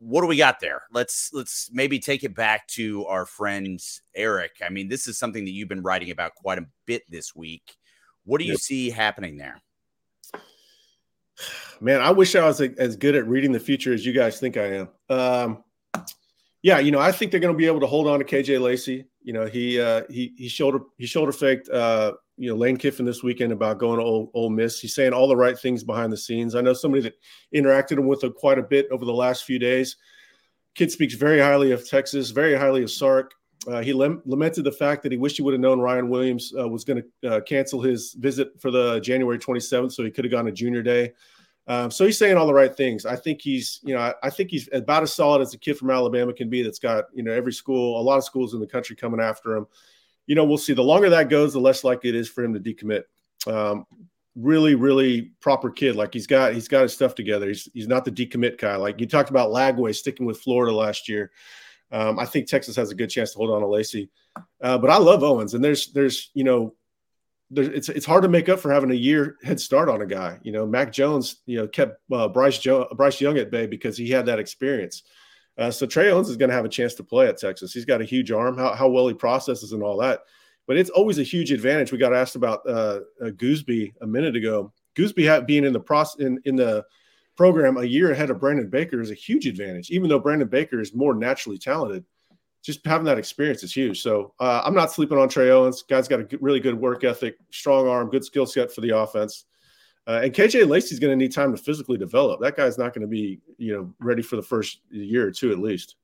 what 0.00 0.22
do 0.22 0.26
we 0.26 0.36
got 0.36 0.58
there? 0.60 0.82
Let's 0.90 1.30
let's 1.32 1.70
maybe 1.72 1.98
take 1.98 2.24
it 2.24 2.34
back 2.34 2.66
to 2.68 3.06
our 3.06 3.26
friend 3.26 3.80
eric. 4.16 4.56
I 4.64 4.70
mean 4.70 4.88
this 4.88 5.06
is 5.06 5.18
something 5.18 5.44
that 5.44 5.52
you've 5.52 5.68
been 5.68 5.82
writing 5.82 6.10
about 6.10 6.34
quite 6.34 6.58
a 6.58 6.66
bit 6.86 7.02
this 7.10 7.34
week 7.34 7.76
what 8.24 8.38
do 8.38 8.44
you 8.44 8.52
yep. 8.52 8.60
see 8.60 8.90
happening 8.90 9.36
there? 9.36 9.60
Man, 11.80 12.00
I 12.00 12.10
wish 12.10 12.34
I 12.34 12.44
was 12.46 12.60
as 12.60 12.96
good 12.96 13.14
at 13.14 13.26
reading 13.26 13.52
the 13.52 13.60
future 13.60 13.92
as 13.92 14.06
you 14.06 14.12
guys 14.12 14.40
think 14.40 14.56
I 14.56 14.74
am. 14.74 14.88
Um, 15.10 15.64
yeah, 16.62 16.78
you 16.78 16.90
know, 16.90 16.98
I 16.98 17.12
think 17.12 17.30
they're 17.30 17.40
going 17.40 17.52
to 17.52 17.58
be 17.58 17.66
able 17.66 17.80
to 17.80 17.86
hold 17.86 18.08
on 18.08 18.20
to 18.20 18.24
KJ 18.24 18.58
Lacey. 18.58 19.06
You 19.22 19.34
know, 19.34 19.44
he 19.44 19.78
uh, 19.78 20.02
he 20.08 20.32
he 20.38 20.48
shoulder 20.48 20.80
he 20.96 21.06
shoulder 21.06 21.30
faked 21.30 21.68
uh, 21.68 22.12
you 22.38 22.48
know 22.48 22.56
Lane 22.56 22.78
Kiffin 22.78 23.04
this 23.04 23.22
weekend 23.22 23.52
about 23.52 23.78
going 23.78 23.98
to 23.98 24.04
Ole, 24.04 24.30
Ole 24.32 24.48
Miss. 24.48 24.80
He's 24.80 24.94
saying 24.94 25.12
all 25.12 25.28
the 25.28 25.36
right 25.36 25.58
things 25.58 25.84
behind 25.84 26.10
the 26.10 26.16
scenes. 26.16 26.54
I 26.54 26.62
know 26.62 26.72
somebody 26.72 27.02
that 27.02 27.14
interacted 27.54 28.02
with 28.02 28.24
him 28.24 28.32
quite 28.32 28.58
a 28.58 28.62
bit 28.62 28.86
over 28.90 29.04
the 29.04 29.12
last 29.12 29.44
few 29.44 29.58
days. 29.58 29.96
Kid 30.74 30.90
speaks 30.90 31.14
very 31.14 31.38
highly 31.38 31.70
of 31.70 31.88
Texas, 31.88 32.30
very 32.30 32.56
highly 32.56 32.82
of 32.82 32.90
Sark. 32.90 33.34
Uh, 33.66 33.80
he 33.80 33.92
lem- 33.92 34.22
lamented 34.26 34.64
the 34.64 34.72
fact 34.72 35.02
that 35.02 35.12
he 35.12 35.18
wished 35.18 35.36
he 35.36 35.42
would 35.42 35.54
have 35.54 35.60
known 35.60 35.80
Ryan 35.80 36.08
Williams 36.08 36.52
uh, 36.58 36.68
was 36.68 36.84
going 36.84 37.02
to 37.22 37.36
uh, 37.36 37.40
cancel 37.40 37.80
his 37.80 38.12
visit 38.14 38.60
for 38.60 38.70
the 38.70 39.00
January 39.00 39.38
27th, 39.38 39.92
so 39.92 40.04
he 40.04 40.10
could 40.10 40.24
have 40.24 40.32
gone 40.32 40.44
to 40.44 40.52
Junior 40.52 40.82
Day. 40.82 41.12
Um, 41.66 41.90
so 41.90 42.04
he's 42.04 42.18
saying 42.18 42.36
all 42.36 42.46
the 42.46 42.52
right 42.52 42.74
things. 42.74 43.06
I 43.06 43.16
think 43.16 43.40
he's, 43.40 43.80
you 43.82 43.94
know, 43.94 44.00
I, 44.00 44.14
I, 44.22 44.30
think 44.30 44.50
he's 44.50 44.68
about 44.72 45.02
as 45.02 45.14
solid 45.14 45.40
as 45.40 45.54
a 45.54 45.58
kid 45.58 45.78
from 45.78 45.90
Alabama 45.90 46.34
can 46.34 46.50
be. 46.50 46.62
That's 46.62 46.78
got, 46.78 47.04
you 47.14 47.22
know, 47.22 47.32
every 47.32 47.54
school, 47.54 47.98
a 47.98 48.02
lot 48.02 48.18
of 48.18 48.24
schools 48.24 48.52
in 48.52 48.60
the 48.60 48.66
country 48.66 48.94
coming 48.96 49.20
after 49.20 49.56
him. 49.56 49.66
You 50.26 50.34
know, 50.34 50.44
we'll 50.44 50.58
see. 50.58 50.74
The 50.74 50.82
longer 50.82 51.08
that 51.10 51.30
goes, 51.30 51.54
the 51.54 51.60
less 51.60 51.82
likely 51.82 52.10
it 52.10 52.16
is 52.16 52.28
for 52.28 52.44
him 52.44 52.52
to 52.52 52.60
decommit. 52.60 53.04
Um, 53.46 53.86
really, 54.36 54.74
really 54.74 55.32
proper 55.40 55.70
kid. 55.70 55.96
Like 55.96 56.12
he's 56.12 56.26
got, 56.26 56.52
he's 56.52 56.68
got 56.68 56.82
his 56.82 56.92
stuff 56.92 57.14
together. 57.14 57.48
He's, 57.48 57.68
he's 57.72 57.88
not 57.88 58.04
the 58.04 58.10
decommit 58.10 58.58
guy. 58.58 58.76
Like 58.76 59.00
you 59.00 59.06
talked 59.06 59.30
about 59.30 59.50
Lagway 59.50 59.94
sticking 59.94 60.26
with 60.26 60.40
Florida 60.40 60.74
last 60.74 61.08
year. 61.08 61.30
Um, 61.94 62.18
I 62.18 62.24
think 62.24 62.48
Texas 62.48 62.74
has 62.74 62.90
a 62.90 62.94
good 62.94 63.08
chance 63.08 63.30
to 63.32 63.38
hold 63.38 63.50
on 63.50 63.60
to 63.60 63.68
Lacey, 63.68 64.10
uh, 64.60 64.78
but 64.78 64.90
I 64.90 64.98
love 64.98 65.22
Owens, 65.22 65.54
and 65.54 65.62
there's 65.62 65.92
there's 65.92 66.30
you 66.34 66.42
know 66.42 66.74
there's, 67.50 67.68
it's 67.68 67.88
it's 67.88 68.04
hard 68.04 68.24
to 68.24 68.28
make 68.28 68.48
up 68.48 68.58
for 68.58 68.72
having 68.72 68.90
a 68.90 68.94
year 68.94 69.36
head 69.44 69.60
start 69.60 69.88
on 69.88 70.02
a 70.02 70.06
guy. 70.06 70.40
You 70.42 70.50
know, 70.50 70.66
Mac 70.66 70.92
Jones, 70.92 71.42
you 71.46 71.56
know, 71.56 71.68
kept 71.68 72.00
uh, 72.12 72.26
Bryce 72.26 72.58
jo- 72.58 72.88
Bryce 72.96 73.20
Young 73.20 73.38
at 73.38 73.52
bay 73.52 73.66
because 73.66 73.96
he 73.96 74.10
had 74.10 74.26
that 74.26 74.40
experience. 74.40 75.04
Uh, 75.56 75.70
so 75.70 75.86
Trey 75.86 76.10
Owens 76.10 76.28
is 76.28 76.36
going 76.36 76.48
to 76.48 76.54
have 76.56 76.64
a 76.64 76.68
chance 76.70 76.94
to 76.94 77.04
play 77.04 77.28
at 77.28 77.38
Texas. 77.38 77.72
He's 77.72 77.84
got 77.84 78.00
a 78.00 78.04
huge 78.04 78.32
arm, 78.32 78.58
how, 78.58 78.74
how 78.74 78.88
well 78.88 79.06
he 79.06 79.14
processes 79.14 79.70
and 79.70 79.84
all 79.84 79.98
that. 79.98 80.22
But 80.66 80.78
it's 80.78 80.90
always 80.90 81.20
a 81.20 81.22
huge 81.22 81.52
advantage. 81.52 81.92
We 81.92 81.98
got 81.98 82.12
asked 82.12 82.34
about 82.34 82.68
uh, 82.68 83.00
uh 83.22 83.30
Goosby 83.30 83.94
a 84.00 84.06
minute 84.06 84.34
ago. 84.34 84.72
Goosby 84.96 85.46
being 85.46 85.64
in 85.64 85.72
the 85.72 85.78
process 85.78 86.20
in, 86.20 86.40
in 86.44 86.56
the 86.56 86.84
program 87.36 87.76
a 87.76 87.84
year 87.84 88.12
ahead 88.12 88.30
of 88.30 88.40
Brandon 88.40 88.68
Baker 88.68 89.00
is 89.00 89.10
a 89.10 89.14
huge 89.14 89.46
advantage, 89.46 89.90
even 89.90 90.08
though 90.08 90.18
Brandon 90.18 90.48
Baker 90.48 90.80
is 90.80 90.94
more 90.94 91.14
naturally 91.14 91.58
talented. 91.58 92.04
Just 92.62 92.84
having 92.86 93.04
that 93.04 93.18
experience 93.18 93.62
is 93.62 93.74
huge. 93.74 94.00
So 94.00 94.32
uh, 94.40 94.62
I'm 94.64 94.74
not 94.74 94.90
sleeping 94.90 95.18
on 95.18 95.28
Trey 95.28 95.50
Owens. 95.50 95.82
Guy's 95.82 96.08
got 96.08 96.20
a 96.20 96.38
really 96.40 96.60
good 96.60 96.78
work 96.78 97.04
ethic, 97.04 97.36
strong 97.50 97.86
arm, 97.88 98.08
good 98.08 98.24
skill 98.24 98.46
set 98.46 98.72
for 98.72 98.80
the 98.80 98.96
offense. 98.96 99.44
Uh, 100.06 100.20
and 100.24 100.32
KJ 100.32 100.68
Lacey's 100.68 100.98
going 100.98 101.10
to 101.10 101.16
need 101.16 101.32
time 101.32 101.54
to 101.54 101.62
physically 101.62 101.98
develop. 101.98 102.40
That 102.40 102.56
guy's 102.56 102.78
not 102.78 102.94
going 102.94 103.02
to 103.02 103.08
be, 103.08 103.40
you 103.58 103.74
know, 103.74 103.94
ready 103.98 104.22
for 104.22 104.36
the 104.36 104.42
first 104.42 104.80
year 104.90 105.26
or 105.26 105.30
two 105.30 105.50
at 105.50 105.58
least. 105.58 105.96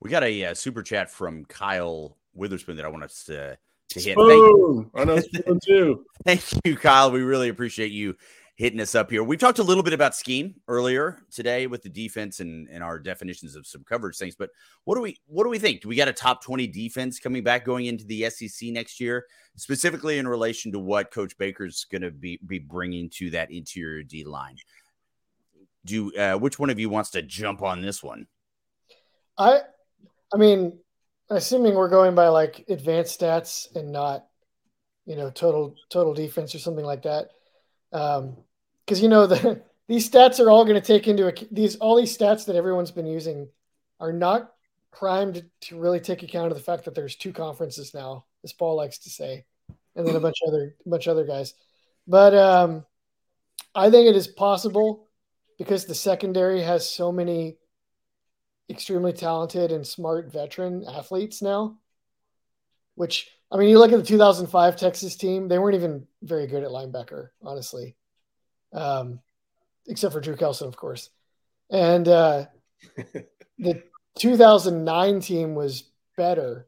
We 0.00 0.10
got 0.10 0.22
a 0.22 0.46
uh, 0.46 0.54
super 0.54 0.82
chat 0.82 1.10
from 1.10 1.44
Kyle 1.46 2.16
Witherspoon 2.34 2.76
that 2.76 2.84
I 2.84 2.88
want 2.88 3.04
us 3.04 3.24
to, 3.24 3.58
to 3.90 4.00
hit. 4.00 4.12
Spoon. 4.12 4.90
I 4.94 5.04
know 5.04 5.18
Spoon 5.20 5.58
too. 5.66 6.04
Thank 6.24 6.42
you, 6.64 6.76
Kyle. 6.76 7.10
We 7.10 7.22
really 7.22 7.48
appreciate 7.48 7.92
you 7.92 8.16
hitting 8.58 8.80
us 8.80 8.96
up 8.96 9.08
here. 9.08 9.22
We've 9.22 9.38
talked 9.38 9.60
a 9.60 9.62
little 9.62 9.84
bit 9.84 9.92
about 9.92 10.16
scheme 10.16 10.56
earlier 10.66 11.22
today 11.30 11.68
with 11.68 11.82
the 11.82 11.88
defense 11.88 12.40
and, 12.40 12.68
and 12.68 12.82
our 12.82 12.98
definitions 12.98 13.54
of 13.54 13.68
some 13.68 13.84
coverage 13.84 14.16
things. 14.16 14.34
But 14.34 14.50
what 14.82 14.96
do 14.96 15.00
we 15.00 15.16
what 15.26 15.44
do 15.44 15.50
we 15.50 15.60
think? 15.60 15.80
Do 15.80 15.88
we 15.88 15.94
got 15.94 16.08
a 16.08 16.12
top 16.12 16.42
20 16.42 16.66
defense 16.66 17.20
coming 17.20 17.44
back 17.44 17.64
going 17.64 17.86
into 17.86 18.04
the 18.04 18.28
SEC 18.28 18.70
next 18.70 18.98
year, 18.98 19.26
specifically 19.56 20.18
in 20.18 20.26
relation 20.26 20.72
to 20.72 20.80
what 20.80 21.12
Coach 21.12 21.38
Baker's 21.38 21.84
going 21.84 22.02
to 22.02 22.10
be 22.10 22.40
be 22.44 22.58
bringing 22.58 23.08
to 23.10 23.30
that 23.30 23.52
interior 23.52 24.02
D 24.02 24.24
line? 24.24 24.56
Do 25.84 26.12
uh, 26.16 26.34
which 26.34 26.58
one 26.58 26.68
of 26.68 26.80
you 26.80 26.90
wants 26.90 27.10
to 27.10 27.22
jump 27.22 27.62
on 27.62 27.80
this 27.80 28.02
one? 28.02 28.26
I 29.38 29.60
I 30.34 30.36
mean, 30.36 30.80
assuming 31.30 31.74
we're 31.74 31.88
going 31.88 32.16
by 32.16 32.26
like 32.26 32.64
advanced 32.68 33.20
stats 33.20 33.72
and 33.76 33.92
not, 33.92 34.26
you 35.06 35.14
know, 35.14 35.30
total 35.30 35.76
total 35.90 36.12
defense 36.12 36.56
or 36.56 36.58
something 36.58 36.84
like 36.84 37.04
that. 37.04 37.28
Um, 37.92 38.36
because 38.88 39.02
you 39.02 39.08
know 39.08 39.26
the 39.26 39.60
these 39.88 40.10
stats 40.10 40.40
are 40.40 40.50
all 40.50 40.64
going 40.64 40.80
to 40.80 40.86
take 40.86 41.06
into 41.06 41.32
these 41.52 41.76
all 41.76 41.96
these 41.96 42.16
stats 42.16 42.46
that 42.46 42.56
everyone's 42.56 42.90
been 42.90 43.06
using 43.06 43.48
are 44.00 44.12
not 44.12 44.52
primed 44.92 45.44
to 45.60 45.78
really 45.78 46.00
take 46.00 46.22
account 46.22 46.50
of 46.50 46.56
the 46.56 46.64
fact 46.64 46.86
that 46.86 46.94
there's 46.94 47.14
two 47.14 47.32
conferences 47.32 47.92
now, 47.92 48.24
as 48.42 48.52
Paul 48.52 48.76
likes 48.76 48.98
to 48.98 49.10
say, 49.10 49.44
and 49.94 50.06
then 50.06 50.16
a 50.16 50.20
bunch 50.20 50.38
of 50.42 50.48
other 50.48 50.74
bunch 50.86 51.06
of 51.06 51.12
other 51.12 51.26
guys. 51.26 51.52
But 52.06 52.34
um, 52.34 52.86
I 53.74 53.90
think 53.90 54.08
it 54.08 54.16
is 54.16 54.26
possible 54.26 55.06
because 55.58 55.84
the 55.84 55.94
secondary 55.94 56.62
has 56.62 56.88
so 56.88 57.12
many 57.12 57.58
extremely 58.70 59.12
talented 59.12 59.70
and 59.70 59.86
smart 59.86 60.32
veteran 60.32 60.84
athletes 60.88 61.42
now. 61.42 61.76
Which 62.94 63.28
I 63.50 63.58
mean, 63.58 63.68
you 63.68 63.78
look 63.78 63.92
at 63.92 63.98
the 63.98 64.04
2005 64.04 64.76
Texas 64.76 65.14
team; 65.14 65.48
they 65.48 65.58
weren't 65.58 65.76
even 65.76 66.06
very 66.22 66.46
good 66.46 66.62
at 66.62 66.70
linebacker, 66.70 67.28
honestly, 67.42 67.94
um, 68.72 69.20
except 69.86 70.12
for 70.12 70.20
Drew 70.20 70.36
Kelson, 70.36 70.68
of 70.68 70.76
course. 70.76 71.10
And 71.70 72.06
uh, 72.08 72.46
the 73.58 73.82
2009 74.18 75.20
team 75.20 75.54
was 75.54 75.84
better, 76.16 76.66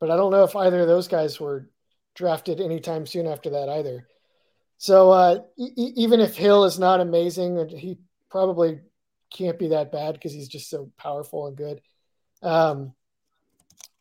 but 0.00 0.10
I 0.10 0.16
don't 0.16 0.30
know 0.32 0.44
if 0.44 0.56
either 0.56 0.80
of 0.80 0.88
those 0.88 1.08
guys 1.08 1.40
were 1.40 1.70
drafted 2.14 2.60
anytime 2.60 3.06
soon 3.06 3.26
after 3.26 3.50
that 3.50 3.68
either. 3.68 4.06
So 4.78 5.10
uh, 5.10 5.38
e- 5.56 5.92
even 5.96 6.20
if 6.20 6.36
Hill 6.36 6.64
is 6.64 6.78
not 6.78 7.00
amazing, 7.00 7.68
he 7.68 7.98
probably 8.30 8.80
can't 9.30 9.58
be 9.58 9.68
that 9.68 9.92
bad 9.92 10.14
because 10.14 10.32
he's 10.32 10.48
just 10.48 10.68
so 10.68 10.90
powerful 10.98 11.46
and 11.46 11.56
good. 11.56 11.80
Um, 12.42 12.92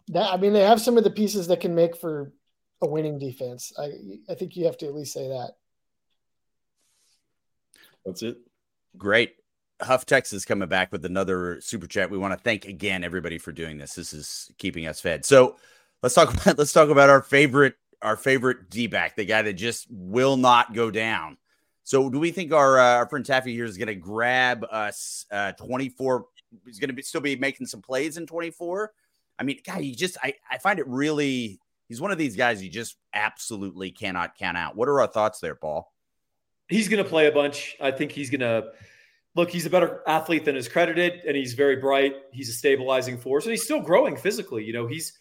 that 0.09 0.33
I 0.33 0.37
mean, 0.37 0.53
they 0.53 0.63
have 0.63 0.81
some 0.81 0.97
of 0.97 1.03
the 1.03 1.11
pieces 1.11 1.47
that 1.47 1.61
can 1.61 1.75
make 1.75 1.95
for 1.95 2.33
a 2.81 2.87
winning 2.87 3.19
defense. 3.19 3.71
I 3.77 3.91
I 4.29 4.35
think 4.35 4.55
you 4.55 4.65
have 4.65 4.77
to 4.79 4.87
at 4.87 4.95
least 4.95 5.13
say 5.13 5.27
that. 5.27 5.51
That's 8.05 8.23
it. 8.23 8.37
Great. 8.97 9.35
Huff 9.81 10.05
Texas 10.05 10.45
coming 10.45 10.69
back 10.69 10.91
with 10.91 11.05
another 11.05 11.59
super 11.61 11.87
chat. 11.87 12.11
We 12.11 12.17
want 12.17 12.33
to 12.33 12.39
thank 12.39 12.65
again 12.65 13.03
everybody 13.03 13.37
for 13.37 13.51
doing 13.51 13.77
this. 13.77 13.95
This 13.95 14.13
is 14.13 14.51
keeping 14.57 14.85
us 14.85 15.01
fed. 15.01 15.25
So 15.25 15.57
let's 16.03 16.15
talk 16.15 16.33
about 16.41 16.57
let's 16.57 16.73
talk 16.73 16.89
about 16.89 17.09
our 17.09 17.21
favorite 17.21 17.75
our 18.01 18.15
favorite 18.15 18.69
D 18.69 18.87
back, 18.87 19.15
the 19.15 19.25
guy 19.25 19.41
that 19.41 19.53
just 19.53 19.87
will 19.89 20.37
not 20.37 20.73
go 20.73 20.91
down. 20.91 21.37
So 21.83 22.09
do 22.09 22.19
we 22.19 22.31
think 22.31 22.53
our 22.53 22.79
uh, 22.79 22.95
our 22.97 23.09
friend 23.09 23.25
Taaffe 23.25 23.51
here 23.51 23.65
is 23.65 23.77
going 23.77 23.87
to 23.87 23.95
grab 23.95 24.65
us 24.69 25.25
uh, 25.31 25.53
24? 25.53 26.25
He's 26.65 26.79
going 26.79 26.89
to 26.89 26.93
be 26.93 27.01
still 27.01 27.21
be 27.21 27.35
making 27.35 27.67
some 27.67 27.81
plays 27.81 28.17
in 28.17 28.25
24. 28.25 28.91
I 29.39 29.43
mean, 29.43 29.59
guy, 29.65 29.79
you 29.79 29.95
just 29.95 30.17
I 30.21 30.35
I 30.49 30.57
find 30.57 30.79
it 30.79 30.87
really. 30.87 31.59
He's 31.87 31.99
one 31.99 32.11
of 32.11 32.17
these 32.17 32.37
guys 32.37 32.63
you 32.63 32.69
just 32.69 32.95
absolutely 33.13 33.91
cannot 33.91 34.37
count 34.37 34.57
out. 34.57 34.77
What 34.77 34.87
are 34.87 35.01
our 35.01 35.07
thoughts 35.07 35.39
there, 35.39 35.55
Paul? 35.55 35.91
He's 36.69 36.87
going 36.87 37.03
to 37.03 37.09
play 37.09 37.27
a 37.27 37.31
bunch. 37.31 37.75
I 37.81 37.91
think 37.91 38.11
he's 38.11 38.29
going 38.29 38.41
to 38.41 38.71
look. 39.35 39.49
He's 39.49 39.65
a 39.65 39.69
better 39.69 40.01
athlete 40.07 40.45
than 40.45 40.55
is 40.55 40.67
credited, 40.67 41.21
and 41.27 41.35
he's 41.35 41.53
very 41.53 41.75
bright. 41.75 42.15
He's 42.31 42.49
a 42.49 42.53
stabilizing 42.53 43.17
force, 43.17 43.45
and 43.45 43.51
he's 43.51 43.63
still 43.63 43.81
growing 43.81 44.15
physically. 44.15 44.63
You 44.63 44.73
know, 44.73 44.87
he's. 44.87 45.17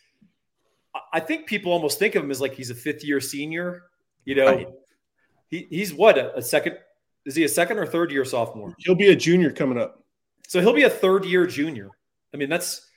I 1.13 1.21
think 1.21 1.47
people 1.47 1.73
almost 1.73 1.99
think 1.99 2.17
of 2.17 2.25
him 2.25 2.31
as 2.31 2.41
like 2.41 2.55
he's 2.55 2.71
a 2.71 2.75
fifth 2.75 3.05
year 3.05 3.21
senior. 3.21 3.85
You 4.25 4.35
know, 4.37 4.47
right. 4.47 4.69
he, 5.49 5.67
he's 5.71 5.95
what 5.95 6.19
a, 6.19 6.37
a 6.37 6.43
second. 6.43 6.77
Is 7.27 7.35
he 7.35 7.45
a 7.45 7.49
second 7.49 7.79
or 7.79 7.87
third 7.87 8.11
year 8.11 8.25
sophomore? 8.25 8.75
He'll 8.79 8.95
be 8.95 9.09
a 9.09 9.17
junior 9.17 9.51
coming 9.51 9.79
up. 9.79 10.03
So 10.49 10.61
he'll 10.61 10.73
be 10.73 10.85
a 10.85 10.91
third 10.91 11.25
year 11.25 11.47
junior. 11.47 11.91
I 12.33 12.37
mean, 12.37 12.49
that's 12.49 12.91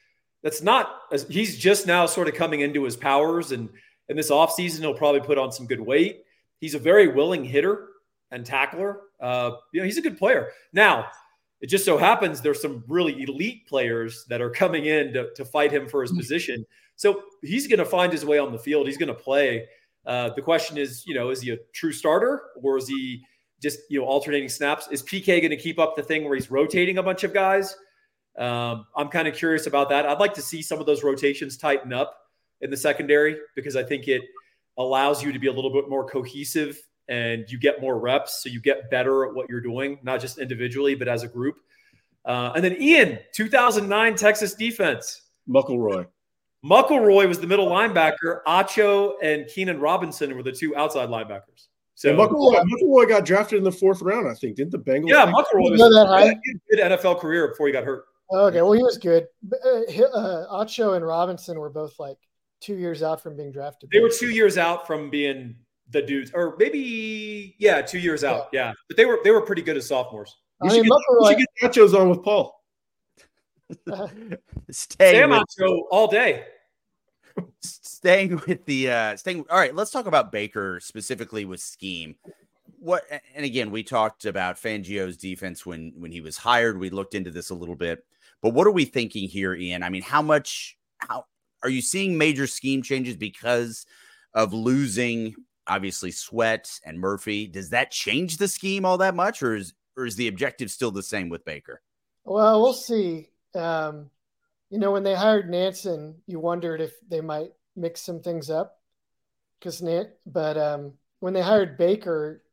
that's 0.44 0.62
not 0.62 1.00
he's 1.30 1.58
just 1.58 1.88
now 1.88 2.06
sort 2.06 2.28
of 2.28 2.36
coming 2.36 2.60
into 2.60 2.84
his 2.84 2.96
powers 2.96 3.52
and 3.52 3.70
in 4.10 4.18
this 4.18 4.30
offseason 4.30 4.82
he'll 4.82 4.94
probably 4.94 5.22
put 5.22 5.38
on 5.38 5.52
some 5.52 5.66
good 5.66 5.80
weight 5.80 6.24
he's 6.60 6.76
a 6.76 6.80
very 6.80 7.08
willing 7.08 7.44
hitter 7.44 7.88
and 8.34 8.46
tackler. 8.46 9.02
Uh, 9.22 9.52
you 9.72 9.80
know 9.80 9.86
he's 9.86 9.98
a 9.98 10.02
good 10.02 10.18
player. 10.18 10.50
Now 10.74 11.08
it 11.62 11.68
just 11.68 11.86
so 11.86 11.98
happens 11.98 12.42
there's 12.42 12.62
some 12.62 12.84
really 12.88 13.24
elite 13.24 13.66
players 13.68 14.26
that 14.28 14.42
are 14.42 14.50
coming 14.50 14.86
in 14.86 15.14
to, 15.14 15.34
to 15.36 15.46
fight 15.46 15.72
him 15.72 15.88
for 15.88 16.02
his 16.02 16.12
position. 16.12 16.66
So 16.98 17.24
he's 17.42 17.68
going 17.68 17.80
to 17.80 17.86
find 17.86 18.12
his 18.12 18.26
way 18.26 18.38
on 18.38 18.52
the 18.52 18.60
field. 18.60 18.86
He's 18.86 18.98
going 18.98 19.08
to 19.08 19.14
play. 19.14 19.68
Uh, 20.06 20.32
the 20.36 20.42
question 20.42 20.78
is 20.78 21.06
you 21.08 21.14
know 21.14 21.30
is 21.30 21.42
he 21.42 21.52
a 21.52 21.58
true 21.72 21.94
starter 21.94 22.44
or 22.62 22.78
is 22.78 22.88
he 22.88 23.24
just 23.62 23.80
you 23.90 24.00
know 24.02 24.06
alternating 24.06 24.50
snaps? 24.50 24.90
Is 24.92 25.02
pk 25.02 25.28
going 25.28 25.50
to 25.52 25.58
keep 25.58 25.80
up 25.80 25.96
the 25.96 26.04
thing 26.04 26.26
where 26.26 26.36
he's 26.36 26.52
rotating 26.52 26.98
a 26.98 27.04
bunch 27.04 27.24
of 27.24 27.34
guys? 27.34 27.76
Um, 28.38 28.88
I'm 28.96 29.10
kind 29.10 29.28
of 29.28 29.36
curious 29.36 29.68
about 29.68 29.90
that. 29.90 30.08
I'd 30.08 30.20
like 30.20 30.34
to 30.34 30.42
see 30.42 30.62
some 30.62 30.80
of 30.80 30.88
those 30.88 31.04
rotations 31.04 31.56
tighten 31.56 31.94
up 31.94 32.18
in 32.62 32.72
the 32.72 32.78
secondary 32.78 33.38
because 33.56 33.76
I 33.76 33.84
think 33.84 34.08
it 34.08 34.24
allows 34.78 35.24
you 35.24 35.32
to 35.32 35.40
be 35.40 35.48
a 35.48 35.52
little 35.52 35.72
bit 35.72 35.88
more 35.88 36.04
cohesive 36.04 36.82
and 37.08 37.45
you 37.49 37.60
get 37.60 37.82
more 37.82 37.99
reps. 37.99 38.43
So 38.43 38.49
you 38.49 38.62
get 38.62 38.89
better 38.89 39.26
at 39.26 39.34
what 39.34 39.49
you're 39.49 39.62
doing, 39.62 39.99
not 40.04 40.22
just 40.22 40.38
individually, 40.38 40.95
but 40.95 41.08
as 41.08 41.24
a 41.24 41.28
group. 41.28 41.58
Uh, 42.26 42.54
and 42.56 42.64
then 42.64 42.82
Ian, 42.82 43.20
2009 43.34 44.16
Texas 44.16 44.54
defense. 44.54 45.22
Muckelroy. 45.49 46.08
Muckelroy 46.66 47.28
was 47.28 47.39
the 47.39 47.47
middle 47.47 47.68
linebacker. 47.68 48.39
Acho 48.47 49.14
and 49.22 49.47
Keenan 49.47 49.80
Robinson 49.80 50.36
were 50.36 50.43
the 50.43 50.51
two 50.51 50.76
outside 50.78 51.10
linebackers. 51.10 51.68
So 51.95 52.10
yeah, 52.10 52.16
Muckelroy, 52.16 52.64
Muckelroy 52.64 53.08
got 53.08 53.26
drafted 53.26 53.58
in 53.58 53.64
the 53.64 53.72
fourth 53.72 54.01
round, 54.01 54.28
I 54.28 54.34
think. 54.34 54.56
Didn't 54.56 54.72
the 54.72 54.80
Bengals? 54.80 55.10
Yeah, 55.10 55.26
Muckelroy 55.26 55.72
was 55.72 55.82
a 55.82 56.36
good 56.70 56.80
NFL 56.80 57.20
career 57.20 57.49
before 57.49 57.68
he 57.68 57.74
got 57.74 57.84
hurt. 57.84 58.06
Okay, 58.32 58.62
well, 58.62 58.72
he 58.72 58.82
was 58.82 58.97
good. 58.97 59.28
Uh, 59.51 60.04
uh, 60.04 60.64
Acho 60.64 60.95
and 60.95 61.06
Robinson 61.06 61.60
were 61.60 61.70
both 61.70 61.99
like 61.99 62.18
two 62.62 62.76
years 62.78 63.04
out 63.04 63.22
from 63.22 63.36
being 63.36 63.51
drafted. 63.51 63.89
They 63.91 63.99
were 63.99 64.10
two 64.10 64.30
years 64.30 64.58
out 64.58 64.88
from 64.88 65.10
being 65.10 65.56
the 65.90 66.02
dudes, 66.02 66.32
or 66.34 66.56
maybe 66.58 67.56
yeah, 67.60 67.82
two 67.82 68.00
years 68.00 68.24
out. 68.24 68.48
Yeah, 68.52 68.68
yeah. 68.68 68.74
but 68.88 68.98
they 68.98 69.06
were 69.06 69.20
they 69.24 69.32
were 69.32 69.42
pretty 69.42 69.62
good 69.62 69.78
as 69.78 69.88
sophomores. 69.88 70.36
We, 70.62 70.70
I 70.70 70.74
should, 70.74 70.84
get, 70.84 70.94
we 71.20 71.28
should 71.28 71.38
get 71.62 71.74
Achos 71.74 72.00
on 72.00 72.10
with 72.10 72.24
Paul. 72.24 72.60
Stay 74.72 75.14
Sam 75.14 75.30
with, 75.32 75.44
Acho 75.60 75.80
all 75.92 76.08
day. 76.08 76.46
Staying 77.62 78.42
with 78.48 78.66
the 78.66 78.92
uh 78.92 79.16
staying. 79.18 79.46
All 79.50 79.58
right, 79.58 79.74
let's 79.74 79.92
talk 79.92 80.06
about 80.06 80.32
Baker 80.32 80.80
specifically 80.80 81.46
with 81.46 81.60
scheme 81.60 82.16
what 82.80 83.04
and 83.34 83.46
again 83.46 83.72
we 83.72 83.82
talked 83.82 84.26
about 84.26 84.58
Fangio's 84.58 85.16
defense 85.16 85.66
when 85.66 85.94
when 85.96 86.12
he 86.12 86.20
was 86.20 86.36
hired 86.36 86.78
we 86.78 86.90
looked 86.90 87.16
into 87.16 87.32
this 87.32 87.50
a 87.50 87.56
little 87.56 87.78
bit 87.78 88.04
but 88.44 88.54
what 88.54 88.68
are 88.68 88.72
we 88.72 88.84
thinking 88.84 89.30
here, 89.30 89.56
Ian? 89.56 89.84
I 89.84 89.90
mean, 89.90 90.02
how 90.02 90.22
much 90.22 90.78
how 90.98 91.26
are 91.64 91.70
you 91.70 91.82
seeing 91.82 92.18
major 92.18 92.46
scheme 92.46 92.84
changes 92.84 93.16
because 93.16 93.86
of 94.34 94.54
losing 94.54 95.34
obviously 95.68 96.11
Sweat 96.11 96.80
and 96.86 96.99
Murphy? 96.99 97.47
Does 97.47 97.70
that 97.70 97.91
change 97.91 98.38
the 98.38 98.47
scheme 98.47 98.86
all 98.86 98.97
that 98.99 99.16
much, 99.16 99.41
or 99.41 99.55
is 99.55 99.74
or 99.97 100.05
is 100.05 100.16
the 100.16 100.28
objective 100.28 100.72
still 100.72 100.91
the 100.91 101.03
same 101.03 101.30
with 101.30 101.45
Baker? 101.45 101.82
Well, 102.26 102.61
we'll 102.61 102.74
see. 102.74 103.30
Um, 103.55 104.09
you 104.70 104.80
know, 104.80 104.91
when 104.91 105.03
they 105.03 105.14
hired 105.14 105.49
Nansen, 105.49 106.16
you 106.26 106.39
wondered 106.39 106.82
if 106.82 106.93
they 107.07 107.22
might 107.22 107.51
mix 107.76 108.01
some 108.01 108.22
things 108.22 108.49
up 108.49 108.80
because 109.59 109.84
but 110.26 110.57
um, 110.57 110.93
when 111.20 111.34
they 111.34 111.41
hired 111.41 111.78
Baker, 111.78 112.43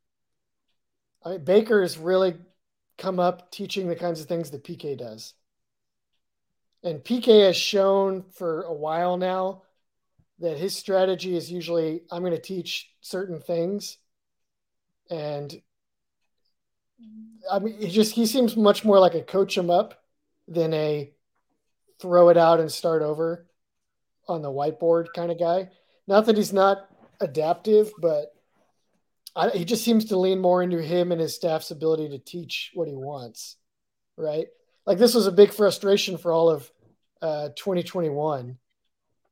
I 1.25 1.31
mean, 1.31 1.45
Baker 1.45 1.83
has 1.83 1.99
really 1.99 2.37
come 2.99 3.19
up 3.19 3.51
teaching 3.51 3.89
the 3.89 3.97
kinds 3.97 4.21
of 4.21 4.29
things 4.29 4.51
that 4.51 4.65
PK 4.65 4.97
does. 4.97 5.35
And 6.83 7.01
PK 7.01 7.47
has 7.47 7.57
shown 7.57 8.25
for 8.33 8.63
a 8.63 8.73
while 8.73 9.17
now 9.17 9.63
that 10.41 10.59
his 10.59 10.77
strategy 10.77 11.37
is 11.37 11.51
usually 11.51 12.03
I'm 12.11 12.23
going 12.23 12.33
to 12.33 12.41
teach 12.41 12.91
certain 13.01 13.41
things. 13.41 13.99
And 15.11 15.55
I 17.51 17.59
mean, 17.59 17.81
he 17.81 17.89
just 17.89 18.15
he 18.15 18.27
seems 18.27 18.57
much 18.57 18.85
more 18.85 18.99
like 18.99 19.15
a 19.15 19.23
coach 19.23 19.57
him 19.57 19.71
up 19.71 20.03
than 20.49 20.73
a 20.75 21.13
throw 22.01 22.29
it 22.31 22.37
out 22.37 22.61
and 22.61 22.71
start 22.71 23.03
over 23.03 23.47
on 24.29 24.43
the 24.43 24.49
whiteboard 24.49 25.07
kind 25.15 25.31
of 25.31 25.39
guy. 25.39 25.71
Not 26.07 26.27
that 26.27 26.37
he's 26.37 26.53
not 26.53 26.89
adaptive, 27.21 27.91
but 28.01 28.33
I, 29.37 29.51
he 29.51 29.65
just 29.65 29.85
seems 29.85 30.07
to 30.07 30.19
lean 30.19 30.41
more 30.41 30.63
into 30.63 30.83
him 30.83 31.13
and 31.13 31.21
his 31.21 31.35
staff's 31.35 31.71
ability 31.71 32.09
to 32.11 32.19
teach 32.19 32.71
what 32.75 32.89
he 32.89 32.95
wants, 32.95 33.57
right? 34.17 34.47
like 34.87 34.99
this 34.99 35.15
was 35.15 35.27
a 35.27 35.33
big 35.33 35.53
frustration 35.53 36.19
for 36.19 36.33
all 36.33 36.51
of 36.51 36.71
uh, 37.23 37.49
2021 37.57 38.57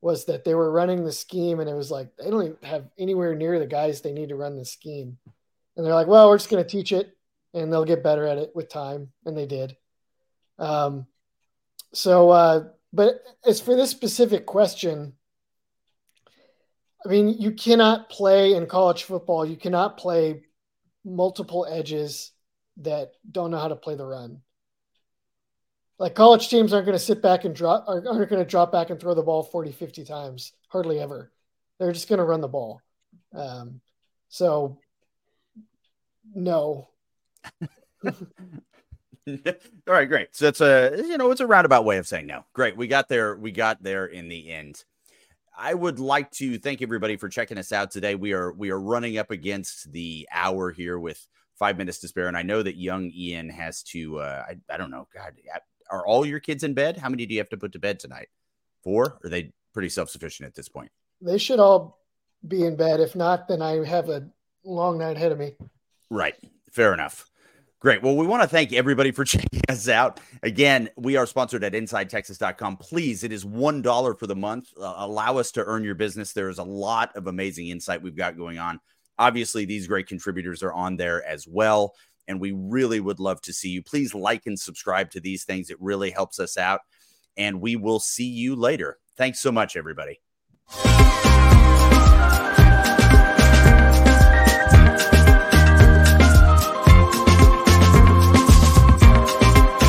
was 0.00 0.26
that 0.26 0.44
they 0.44 0.54
were 0.54 0.70
running 0.70 1.04
the 1.04 1.12
scheme 1.12 1.60
and 1.60 1.68
it 1.68 1.74
was 1.74 1.90
like 1.90 2.08
they 2.16 2.30
don't 2.30 2.62
have 2.64 2.84
anywhere 2.98 3.34
near 3.34 3.58
the 3.58 3.66
guys 3.66 4.00
they 4.00 4.12
need 4.12 4.28
to 4.28 4.36
run 4.36 4.56
the 4.56 4.64
scheme. 4.64 5.18
And 5.76 5.84
they're 5.84 5.94
like, 5.94 6.06
well, 6.06 6.28
we're 6.28 6.38
just 6.38 6.50
going 6.50 6.62
to 6.62 6.68
teach 6.68 6.92
it 6.92 7.16
and 7.54 7.72
they'll 7.72 7.84
get 7.84 8.02
better 8.02 8.26
at 8.26 8.38
it 8.38 8.52
with 8.54 8.68
time. 8.68 9.08
And 9.24 9.36
they 9.36 9.46
did. 9.46 9.76
Um, 10.58 11.06
so, 11.92 12.30
uh, 12.30 12.64
but 12.92 13.22
as 13.44 13.60
for 13.60 13.76
this 13.76 13.90
specific 13.90 14.46
question, 14.46 15.14
I 17.04 17.08
mean, 17.08 17.28
you 17.28 17.52
cannot 17.52 18.10
play 18.10 18.54
in 18.54 18.66
college 18.66 19.04
football, 19.04 19.46
you 19.46 19.56
cannot 19.56 19.98
play 19.98 20.42
multiple 21.04 21.66
edges 21.68 22.32
that 22.78 23.12
don't 23.30 23.50
know 23.50 23.58
how 23.58 23.68
to 23.68 23.76
play 23.76 23.94
the 23.94 24.06
run. 24.06 24.40
Like 25.98 26.14
college 26.14 26.48
teams 26.48 26.72
aren't 26.72 26.86
going 26.86 26.98
to 26.98 27.04
sit 27.04 27.20
back 27.20 27.44
and 27.44 27.54
drop, 27.54 27.84
aren't 27.88 28.04
going 28.04 28.42
to 28.42 28.44
drop 28.44 28.70
back 28.70 28.90
and 28.90 29.00
throw 29.00 29.14
the 29.14 29.22
ball 29.22 29.42
40, 29.42 29.72
50 29.72 30.04
times, 30.04 30.52
hardly 30.68 31.00
ever. 31.00 31.32
They're 31.78 31.92
just 31.92 32.08
going 32.08 32.18
to 32.18 32.24
run 32.24 32.40
the 32.40 32.48
ball. 32.48 32.80
Um, 33.34 33.80
so, 34.28 34.78
no. 36.34 36.88
All 38.06 39.94
right, 39.94 40.08
great. 40.08 40.34
So 40.34 40.46
that's 40.46 40.60
a 40.60 40.94
you 40.96 41.18
know 41.18 41.30
it's 41.30 41.40
a 41.40 41.46
roundabout 41.46 41.84
way 41.84 41.98
of 41.98 42.06
saying 42.06 42.26
no. 42.26 42.44
Great, 42.54 42.76
we 42.76 42.86
got 42.86 43.08
there. 43.08 43.36
We 43.36 43.50
got 43.52 43.82
there 43.82 44.06
in 44.06 44.28
the 44.28 44.50
end. 44.50 44.84
I 45.56 45.74
would 45.74 45.98
like 45.98 46.30
to 46.32 46.58
thank 46.58 46.80
everybody 46.80 47.16
for 47.16 47.28
checking 47.28 47.58
us 47.58 47.72
out 47.72 47.90
today. 47.90 48.14
We 48.14 48.32
are 48.32 48.52
we 48.52 48.70
are 48.70 48.80
running 48.80 49.18
up 49.18 49.30
against 49.30 49.92
the 49.92 50.26
hour 50.32 50.70
here 50.70 50.98
with 50.98 51.26
five 51.58 51.76
minutes 51.76 51.98
to 51.98 52.08
spare, 52.08 52.28
and 52.28 52.36
I 52.36 52.42
know 52.42 52.62
that 52.62 52.76
young 52.76 53.10
Ian 53.14 53.50
has 53.50 53.82
to. 53.84 54.20
Uh, 54.20 54.44
I 54.48 54.74
I 54.74 54.76
don't 54.78 54.90
know. 54.90 55.08
God, 55.12 55.32
are 55.90 56.06
all 56.06 56.24
your 56.24 56.40
kids 56.40 56.64
in 56.64 56.74
bed? 56.74 56.96
How 56.96 57.08
many 57.08 57.26
do 57.26 57.34
you 57.34 57.40
have 57.40 57.48
to 57.50 57.56
put 57.56 57.72
to 57.72 57.78
bed 57.78 58.00
tonight? 58.00 58.28
Four? 58.82 59.18
Are 59.24 59.30
they 59.30 59.52
pretty 59.72 59.88
self 59.88 60.10
sufficient 60.10 60.46
at 60.46 60.54
this 60.54 60.68
point? 60.68 60.90
They 61.20 61.38
should 61.38 61.60
all 61.60 62.00
be 62.46 62.64
in 62.64 62.76
bed. 62.76 63.00
If 63.00 63.16
not, 63.16 63.48
then 63.48 63.62
I 63.62 63.84
have 63.84 64.08
a 64.08 64.28
long 64.64 64.98
night 64.98 65.16
ahead 65.16 65.32
of 65.32 65.38
me. 65.38 65.54
Right. 66.10 66.34
Fair 66.72 66.94
enough. 66.94 67.28
Great. 67.80 68.02
Well, 68.02 68.16
we 68.16 68.26
want 68.26 68.42
to 68.42 68.48
thank 68.48 68.72
everybody 68.72 69.12
for 69.12 69.24
checking 69.24 69.62
us 69.68 69.88
out. 69.88 70.20
Again, 70.42 70.90
we 70.96 71.16
are 71.16 71.26
sponsored 71.26 71.62
at 71.62 71.74
InsideTexas.com. 71.74 72.78
Please, 72.78 73.22
it 73.22 73.32
is 73.32 73.44
$1 73.44 74.18
for 74.18 74.26
the 74.26 74.36
month. 74.36 74.70
Uh, 74.76 74.94
allow 74.96 75.38
us 75.38 75.52
to 75.52 75.64
earn 75.64 75.84
your 75.84 75.94
business. 75.94 76.32
There 76.32 76.48
is 76.48 76.58
a 76.58 76.64
lot 76.64 77.14
of 77.14 77.28
amazing 77.28 77.68
insight 77.68 78.02
we've 78.02 78.16
got 78.16 78.36
going 78.36 78.58
on. 78.58 78.80
Obviously, 79.18 79.64
these 79.64 79.86
great 79.86 80.06
contributors 80.06 80.62
are 80.62 80.72
on 80.72 80.96
there 80.96 81.24
as 81.24 81.46
well. 81.46 81.94
And 82.28 82.40
we 82.40 82.52
really 82.52 83.00
would 83.00 83.18
love 83.18 83.40
to 83.42 83.52
see 83.52 83.70
you. 83.70 83.82
Please 83.82 84.14
like 84.14 84.46
and 84.46 84.58
subscribe 84.58 85.10
to 85.10 85.20
these 85.20 85.44
things. 85.44 85.70
It 85.70 85.78
really 85.80 86.10
helps 86.10 86.38
us 86.38 86.56
out. 86.56 86.82
And 87.36 87.60
we 87.60 87.74
will 87.74 87.98
see 87.98 88.28
you 88.28 88.54
later. 88.54 88.98
Thanks 89.16 89.40
so 89.40 89.50
much, 89.50 89.76
everybody. 89.76 90.20